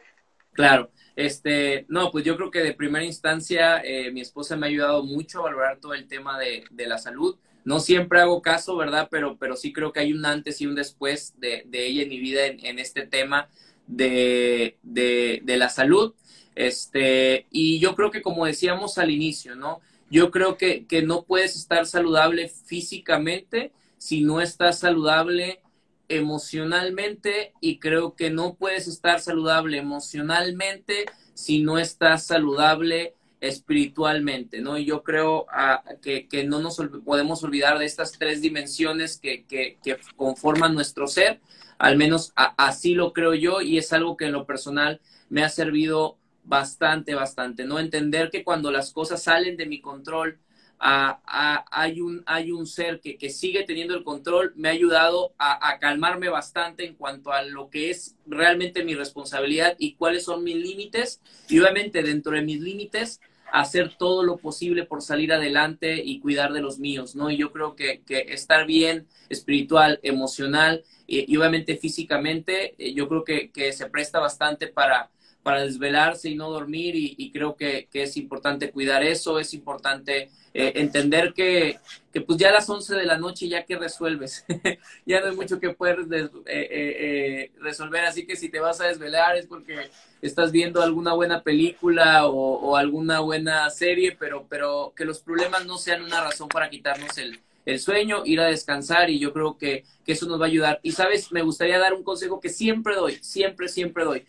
Claro, 0.52 0.88
este, 1.16 1.86
no, 1.88 2.10
pues 2.10 2.26
yo 2.26 2.36
creo 2.36 2.50
que 2.50 2.60
de 2.60 2.74
primera 2.74 3.04
instancia 3.04 3.80
eh, 3.82 4.12
mi 4.12 4.20
esposa 4.20 4.54
me 4.54 4.66
ha 4.66 4.68
ayudado 4.68 5.02
mucho 5.02 5.40
a 5.40 5.44
valorar 5.44 5.80
todo 5.80 5.94
el 5.94 6.06
tema 6.06 6.38
de, 6.38 6.64
la 6.86 6.98
salud. 6.98 7.36
No 7.64 7.80
siempre 7.80 8.20
hago 8.20 8.42
caso, 8.42 8.76
¿verdad? 8.76 9.08
Pero, 9.10 9.38
pero 9.38 9.56
sí 9.56 9.72
creo 9.72 9.92
que 9.92 10.00
hay 10.00 10.12
un 10.12 10.26
antes 10.26 10.60
y 10.60 10.66
un 10.66 10.74
después 10.74 11.34
de, 11.40 11.66
ella 11.72 12.02
en 12.02 12.10
mi 12.10 12.20
vida 12.20 12.44
en, 12.46 12.78
este 12.78 13.06
tema 13.06 13.48
de, 13.86 14.76
de, 14.82 15.56
la 15.56 15.70
salud. 15.70 16.14
Este, 16.54 17.46
y 17.50 17.80
yo 17.80 17.96
creo 17.96 18.10
que 18.10 18.22
como 18.22 18.44
decíamos 18.44 18.98
al 18.98 19.10
inicio, 19.10 19.56
¿no? 19.56 19.80
Yo 20.10 20.30
creo 20.30 20.58
que, 20.58 20.86
que 20.86 21.02
no 21.02 21.24
puedes 21.24 21.56
estar 21.56 21.86
saludable 21.86 22.48
físicamente 22.48 23.72
si 23.98 24.20
no 24.20 24.40
estás 24.42 24.80
saludable 24.80 25.60
emocionalmente 26.08 27.52
y 27.60 27.78
creo 27.78 28.14
que 28.14 28.30
no 28.30 28.54
puedes 28.54 28.88
estar 28.88 29.20
saludable 29.20 29.78
emocionalmente 29.78 31.06
si 31.34 31.62
no 31.62 31.78
estás 31.78 32.26
saludable 32.26 33.14
espiritualmente, 33.40 34.60
¿no? 34.60 34.78
Y 34.78 34.84
yo 34.84 35.02
creo 35.02 35.46
ah, 35.50 35.82
que, 36.00 36.26
no 36.46 36.60
nos 36.60 36.80
podemos 37.04 37.42
olvidar 37.44 37.78
de 37.78 37.84
estas 37.84 38.12
tres 38.12 38.40
dimensiones 38.40 39.18
que, 39.18 39.44
que, 39.44 39.78
conforman 40.16 40.74
nuestro 40.74 41.06
ser, 41.06 41.40
al 41.78 41.96
menos 41.96 42.32
así 42.34 42.94
lo 42.94 43.12
creo 43.12 43.34
yo 43.34 43.60
y 43.60 43.78
es 43.78 43.92
algo 43.92 44.16
que 44.16 44.26
en 44.26 44.32
lo 44.32 44.46
personal 44.46 45.00
me 45.28 45.44
ha 45.44 45.48
servido 45.48 46.16
bastante, 46.44 47.14
bastante, 47.14 47.64
¿no? 47.64 47.78
Entender 47.78 48.30
que 48.30 48.44
cuando 48.44 48.70
las 48.70 48.92
cosas 48.92 49.22
salen 49.22 49.56
de 49.56 49.66
mi 49.66 49.80
control, 49.80 50.38
hay, 50.78 52.00
un, 52.00 52.22
hay 52.26 52.52
un 52.52 52.66
ser 52.66 53.00
que, 53.00 53.16
que, 53.16 53.30
sigue 53.30 53.64
teniendo 53.64 53.94
el 53.94 54.04
control, 54.04 54.52
me 54.56 54.68
ha 54.68 54.72
ayudado 54.72 55.34
a, 55.38 55.78
calmarme 55.78 56.28
bastante 56.28 56.84
en 56.84 56.94
cuanto 56.94 57.32
a 57.32 57.42
lo 57.42 57.70
que 57.70 57.90
es 57.90 58.16
realmente 58.26 58.84
mi 58.84 58.94
responsabilidad 58.94 59.76
y 59.78 59.94
cuáles 59.94 60.24
son 60.24 60.44
mis 60.44 60.56
límites. 60.56 61.20
Y 61.48 61.58
obviamente 61.58 62.02
dentro 62.02 62.32
de 62.32 62.42
mis 62.42 62.60
límites, 62.60 63.20
hacer 63.52 63.96
todo 63.96 64.24
lo 64.24 64.36
posible 64.36 64.84
por 64.84 65.02
salir 65.02 65.32
adelante 65.32 66.02
y 66.04 66.20
cuidar 66.20 66.52
de 66.52 66.60
los 66.60 66.78
míos, 66.78 67.14
¿no? 67.14 67.30
Y 67.30 67.36
yo 67.36 67.52
creo 67.52 67.76
que, 67.76 68.02
que 68.02 68.26
estar 68.28 68.66
bien 68.66 69.06
espiritual, 69.28 70.00
emocional 70.02 70.84
y, 71.06 71.36
obviamente 71.36 71.76
físicamente, 71.76 72.74
eh, 72.78 72.92
yo 72.92 73.08
creo 73.08 73.24
que, 73.24 73.50
que 73.50 73.72
se 73.72 73.88
presta 73.88 74.18
bastante 74.18 74.66
para, 74.66 75.10
para 75.46 75.62
desvelarse 75.62 76.28
y 76.28 76.34
no 76.34 76.50
dormir 76.50 76.96
y, 76.96 77.30
creo 77.30 77.54
que, 77.54 77.86
es 77.92 78.16
importante 78.16 78.72
cuidar 78.72 79.04
eso, 79.04 79.38
es 79.38 79.54
importante 79.54 80.28
eh, 80.52 80.72
entender 80.74 81.34
que, 81.34 81.78
pues 82.26 82.36
ya 82.36 82.48
a 82.48 82.54
las 82.54 82.68
11 82.68 82.96
de 82.96 83.04
la 83.04 83.16
noche 83.16 83.46
ya 83.46 83.64
que 83.64 83.76
resuelves, 83.76 84.44
ya 85.06 85.20
no 85.20 85.28
hay 85.28 85.36
mucho 85.36 85.60
que 85.60 85.70
puedes 85.70 85.98
eh, 86.10 86.28
eh, 86.46 87.52
resolver, 87.60 88.06
así 88.06 88.26
que 88.26 88.34
si 88.34 88.48
te 88.48 88.58
vas 88.58 88.80
a 88.80 88.88
desvelar 88.88 89.36
es 89.36 89.46
porque 89.46 89.88
estás 90.20 90.50
viendo 90.50 90.82
alguna 90.82 91.12
buena 91.12 91.44
película 91.44 92.26
o, 92.26 92.76
alguna 92.76 93.20
buena 93.20 93.70
serie, 93.70 94.16
pero, 94.18 94.46
pero 94.48 94.94
que 94.96 95.04
los 95.04 95.20
problemas 95.20 95.64
no 95.64 95.78
sean 95.78 96.02
una 96.02 96.24
razón 96.24 96.48
para 96.48 96.70
quitarnos 96.70 97.16
el, 97.18 97.38
el 97.66 97.78
sueño, 97.78 98.22
ir 98.24 98.40
a 98.40 98.46
descansar 98.46 99.10
y 99.10 99.20
yo 99.20 99.32
creo 99.32 99.56
que, 99.58 99.84
que, 100.04 100.10
eso 100.10 100.26
nos 100.26 100.40
va 100.40 100.46
a 100.46 100.48
ayudar. 100.48 100.80
Y 100.82 100.90
sabes, 100.90 101.30
me 101.30 101.42
gustaría 101.42 101.78
dar 101.78 101.94
un 101.94 102.02
consejo 102.02 102.40
que 102.40 102.48
siempre 102.48 102.96
doy, 102.96 103.20
siempre, 103.22 103.68
siempre 103.68 104.04
doy. 104.04 104.26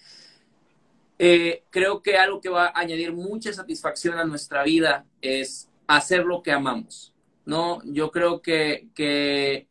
Eh, 1.19 1.63
creo 1.69 2.01
que 2.01 2.17
algo 2.17 2.39
que 2.39 2.49
va 2.49 2.67
a 2.67 2.79
añadir 2.79 3.11
mucha 3.11 3.51
satisfacción 3.51 4.19
a 4.19 4.25
nuestra 4.25 4.63
vida 4.63 5.05
es 5.21 5.69
hacer 5.87 6.25
lo 6.25 6.43
que 6.43 6.51
amamos, 6.51 7.13
¿no? 7.45 7.81
Yo 7.85 8.11
creo 8.11 8.41
que, 8.41 8.89
que 8.93 9.67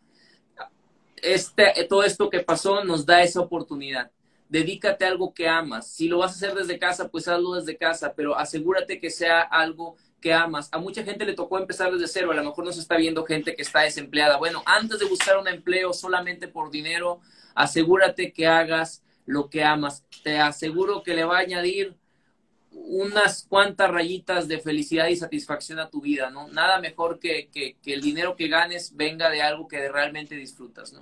este, 1.22 1.72
todo 1.88 2.02
esto 2.02 2.30
que 2.30 2.40
pasó 2.40 2.84
nos 2.84 3.06
da 3.06 3.22
esa 3.22 3.40
oportunidad. 3.40 4.10
Dedícate 4.48 5.04
a 5.04 5.08
algo 5.08 5.34
que 5.34 5.48
amas. 5.48 5.88
Si 5.88 6.08
lo 6.08 6.18
vas 6.18 6.32
a 6.32 6.34
hacer 6.34 6.54
desde 6.54 6.78
casa, 6.78 7.08
pues 7.08 7.28
hazlo 7.28 7.54
desde 7.54 7.76
casa, 7.76 8.14
pero 8.14 8.36
asegúrate 8.36 9.00
que 9.00 9.10
sea 9.10 9.40
algo 9.40 9.96
que 10.20 10.32
amas. 10.32 10.68
A 10.72 10.78
mucha 10.78 11.04
gente 11.04 11.24
le 11.24 11.34
tocó 11.34 11.58
empezar 11.58 11.92
desde 11.92 12.08
cero, 12.08 12.30
a 12.30 12.34
lo 12.34 12.44
mejor 12.44 12.64
nos 12.64 12.78
está 12.78 12.96
viendo 12.96 13.24
gente 13.24 13.54
que 13.54 13.62
está 13.62 13.80
desempleada. 13.80 14.36
Bueno, 14.38 14.62
antes 14.64 14.98
de 14.98 15.06
buscar 15.06 15.36
un 15.38 15.48
empleo 15.48 15.92
solamente 15.92 16.48
por 16.48 16.70
dinero, 16.70 17.20
asegúrate 17.54 18.32
que 18.32 18.46
hagas 18.46 19.02
lo 19.26 19.50
que 19.50 19.64
amas. 19.64 20.04
Te 20.22 20.38
aseguro 20.38 21.02
que 21.02 21.14
le 21.14 21.24
va 21.24 21.38
a 21.38 21.40
añadir 21.40 21.96
unas 22.70 23.46
cuantas 23.48 23.90
rayitas 23.90 24.48
de 24.48 24.60
felicidad 24.60 25.08
y 25.08 25.16
satisfacción 25.16 25.78
a 25.78 25.90
tu 25.90 26.00
vida, 26.00 26.30
¿no? 26.30 26.48
Nada 26.48 26.78
mejor 26.78 27.18
que, 27.18 27.50
que, 27.50 27.76
el 27.92 28.00
dinero 28.00 28.36
que 28.36 28.48
ganes 28.48 28.96
venga 28.96 29.28
de 29.30 29.42
algo 29.42 29.66
que 29.66 29.88
realmente 29.88 30.34
disfrutas, 30.34 30.92
¿no? 30.92 31.00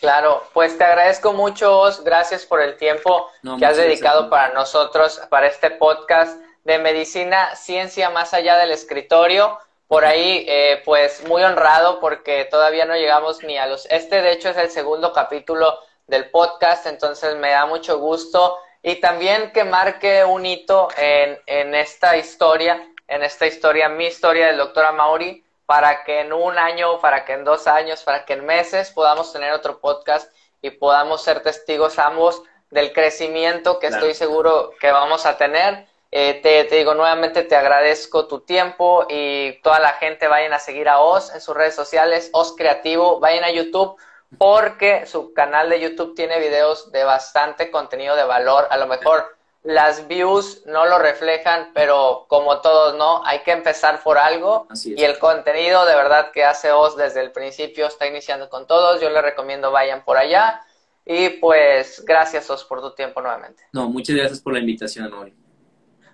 Claro, 0.00 0.44
pues 0.54 0.78
te 0.78 0.84
agradezco 0.84 1.32
mucho, 1.32 1.90
Gracias 2.04 2.46
por 2.46 2.62
el 2.62 2.76
tiempo 2.76 3.28
que 3.58 3.66
has 3.66 3.76
dedicado 3.76 4.30
para 4.30 4.54
nosotros, 4.54 5.20
para 5.28 5.48
este 5.48 5.72
podcast 5.72 6.40
de 6.62 6.78
medicina, 6.78 7.56
ciencia 7.56 8.08
más 8.10 8.32
allá 8.32 8.56
del 8.58 8.70
escritorio. 8.70 9.58
Por 9.88 10.04
ahí, 10.04 10.44
eh, 10.46 10.82
pues 10.84 11.26
muy 11.26 11.42
honrado 11.42 11.98
porque 11.98 12.44
todavía 12.44 12.84
no 12.84 12.94
llegamos 12.94 13.42
ni 13.42 13.56
a 13.56 13.66
los... 13.66 13.86
Este, 13.86 14.20
de 14.20 14.32
hecho, 14.32 14.50
es 14.50 14.56
el 14.58 14.70
segundo 14.70 15.12
capítulo 15.12 15.78
del 16.08 16.30
podcast, 16.30 16.86
entonces 16.86 17.36
me 17.36 17.50
da 17.50 17.66
mucho 17.66 17.98
gusto 17.98 18.58
y 18.82 18.96
también 18.96 19.52
que 19.52 19.64
marque 19.64 20.24
un 20.24 20.46
hito 20.46 20.88
en, 20.96 21.38
en 21.46 21.74
esta 21.74 22.16
historia, 22.16 22.88
en 23.06 23.22
esta 23.22 23.46
historia, 23.46 23.88
mi 23.88 24.06
historia 24.06 24.46
del 24.46 24.56
doctor 24.56 24.86
Amauri, 24.86 25.44
para 25.66 26.04
que 26.04 26.20
en 26.20 26.32
un 26.32 26.58
año, 26.58 26.98
para 26.98 27.24
que 27.24 27.34
en 27.34 27.44
dos 27.44 27.66
años, 27.66 28.02
para 28.02 28.24
que 28.24 28.32
en 28.32 28.46
meses 28.46 28.90
podamos 28.90 29.32
tener 29.32 29.52
otro 29.52 29.80
podcast 29.80 30.32
y 30.62 30.70
podamos 30.70 31.22
ser 31.22 31.42
testigos 31.42 31.98
ambos 31.98 32.42
del 32.70 32.92
crecimiento 32.92 33.78
que 33.78 33.88
estoy 33.88 34.14
seguro 34.14 34.72
que 34.80 34.90
vamos 34.90 35.26
a 35.26 35.36
tener. 35.36 35.86
Eh, 36.10 36.40
te, 36.42 36.64
te, 36.64 36.76
digo 36.76 36.94
nuevamente, 36.94 37.42
te 37.42 37.54
agradezco 37.54 38.26
tu 38.26 38.40
tiempo 38.40 39.06
y 39.10 39.60
toda 39.60 39.78
la 39.78 39.92
gente 39.92 40.26
vayan 40.26 40.54
a 40.54 40.58
seguir 40.58 40.88
a 40.88 41.00
Oz 41.00 41.34
en 41.34 41.42
sus 41.42 41.54
redes 41.54 41.74
sociales, 41.74 42.30
Oz 42.32 42.56
Creativo, 42.56 43.20
vayan 43.20 43.44
a 43.44 43.50
YouTube 43.50 43.98
porque 44.36 45.06
su 45.06 45.32
canal 45.32 45.70
de 45.70 45.80
YouTube 45.80 46.14
tiene 46.14 46.38
videos 46.38 46.92
de 46.92 47.04
bastante 47.04 47.70
contenido 47.70 48.14
de 48.14 48.24
valor. 48.24 48.66
A 48.70 48.76
lo 48.76 48.86
mejor 48.86 49.38
las 49.62 50.06
views 50.06 50.62
no 50.66 50.86
lo 50.86 50.98
reflejan, 50.98 51.70
pero 51.74 52.26
como 52.28 52.60
todos, 52.60 52.94
¿no? 52.96 53.24
Hay 53.24 53.40
que 53.40 53.52
empezar 53.52 54.02
por 54.02 54.18
algo. 54.18 54.68
Y 54.84 55.02
el 55.02 55.18
contenido 55.18 55.86
de 55.86 55.94
verdad 55.94 56.30
que 56.32 56.44
hace 56.44 56.72
Oz 56.72 56.96
desde 56.96 57.22
el 57.22 57.32
principio 57.32 57.86
está 57.86 58.06
iniciando 58.06 58.48
con 58.50 58.66
todos. 58.66 59.00
Yo 59.00 59.08
les 59.10 59.22
recomiendo 59.22 59.72
vayan 59.72 60.04
por 60.04 60.18
allá. 60.18 60.62
Y 61.04 61.30
pues 61.30 62.04
gracias 62.04 62.50
Oz 62.50 62.64
por 62.64 62.82
tu 62.82 62.94
tiempo 62.94 63.22
nuevamente. 63.22 63.64
No, 63.72 63.88
muchas 63.88 64.14
gracias 64.14 64.40
por 64.40 64.52
la 64.52 64.58
invitación, 64.58 65.06
Amor. 65.06 65.30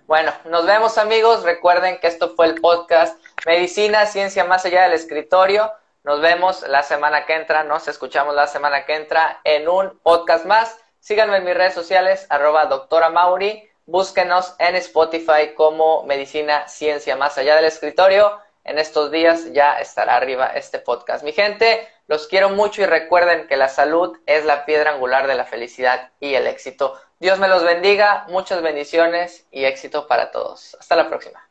Bueno, 0.07 0.31
nos 0.45 0.65
vemos 0.65 0.97
amigos. 0.97 1.43
Recuerden 1.43 1.99
que 1.99 2.07
esto 2.07 2.35
fue 2.35 2.45
el 2.45 2.61
podcast 2.61 3.19
Medicina, 3.45 4.05
Ciencia 4.05 4.45
Más 4.45 4.65
Allá 4.65 4.83
del 4.83 4.93
Escritorio. 4.93 5.71
Nos 6.05 6.21
vemos 6.21 6.61
la 6.67 6.83
semana 6.83 7.25
que 7.25 7.33
entra, 7.33 7.63
nos 7.63 7.87
escuchamos 7.87 8.35
la 8.35 8.45
semana 8.45 8.85
que 8.85 8.93
entra 8.93 9.41
en 9.43 9.67
un 9.67 9.97
podcast 10.03 10.45
más. 10.45 10.77
Síganme 10.99 11.37
en 11.37 11.45
mis 11.45 11.55
redes 11.55 11.73
sociales, 11.73 12.27
arroba 12.29 12.67
doctora 12.67 13.09
Mauri. 13.09 13.67
Búsquenos 13.87 14.53
en 14.59 14.75
Spotify 14.75 15.55
como 15.55 16.03
Medicina 16.03 16.67
Ciencia 16.67 17.15
Más 17.15 17.39
Allá 17.39 17.55
del 17.55 17.65
Escritorio. 17.65 18.39
En 18.63 18.77
estos 18.77 19.09
días 19.09 19.51
ya 19.51 19.79
estará 19.79 20.15
arriba 20.15 20.51
este 20.53 20.77
podcast. 20.77 21.23
Mi 21.23 21.31
gente, 21.31 21.89
los 22.05 22.27
quiero 22.27 22.49
mucho 22.49 22.83
y 22.83 22.85
recuerden 22.85 23.47
que 23.47 23.57
la 23.57 23.67
salud 23.67 24.15
es 24.27 24.45
la 24.45 24.63
piedra 24.63 24.91
angular 24.91 25.25
de 25.25 25.33
la 25.33 25.45
felicidad 25.45 26.11
y 26.19 26.35
el 26.35 26.45
éxito. 26.45 27.01
Dios 27.17 27.39
me 27.39 27.47
los 27.47 27.63
bendiga, 27.63 28.27
muchas 28.29 28.61
bendiciones 28.61 29.47
y 29.49 29.65
éxito 29.65 30.05
para 30.05 30.29
todos. 30.29 30.77
Hasta 30.79 30.95
la 30.95 31.09
próxima. 31.09 31.49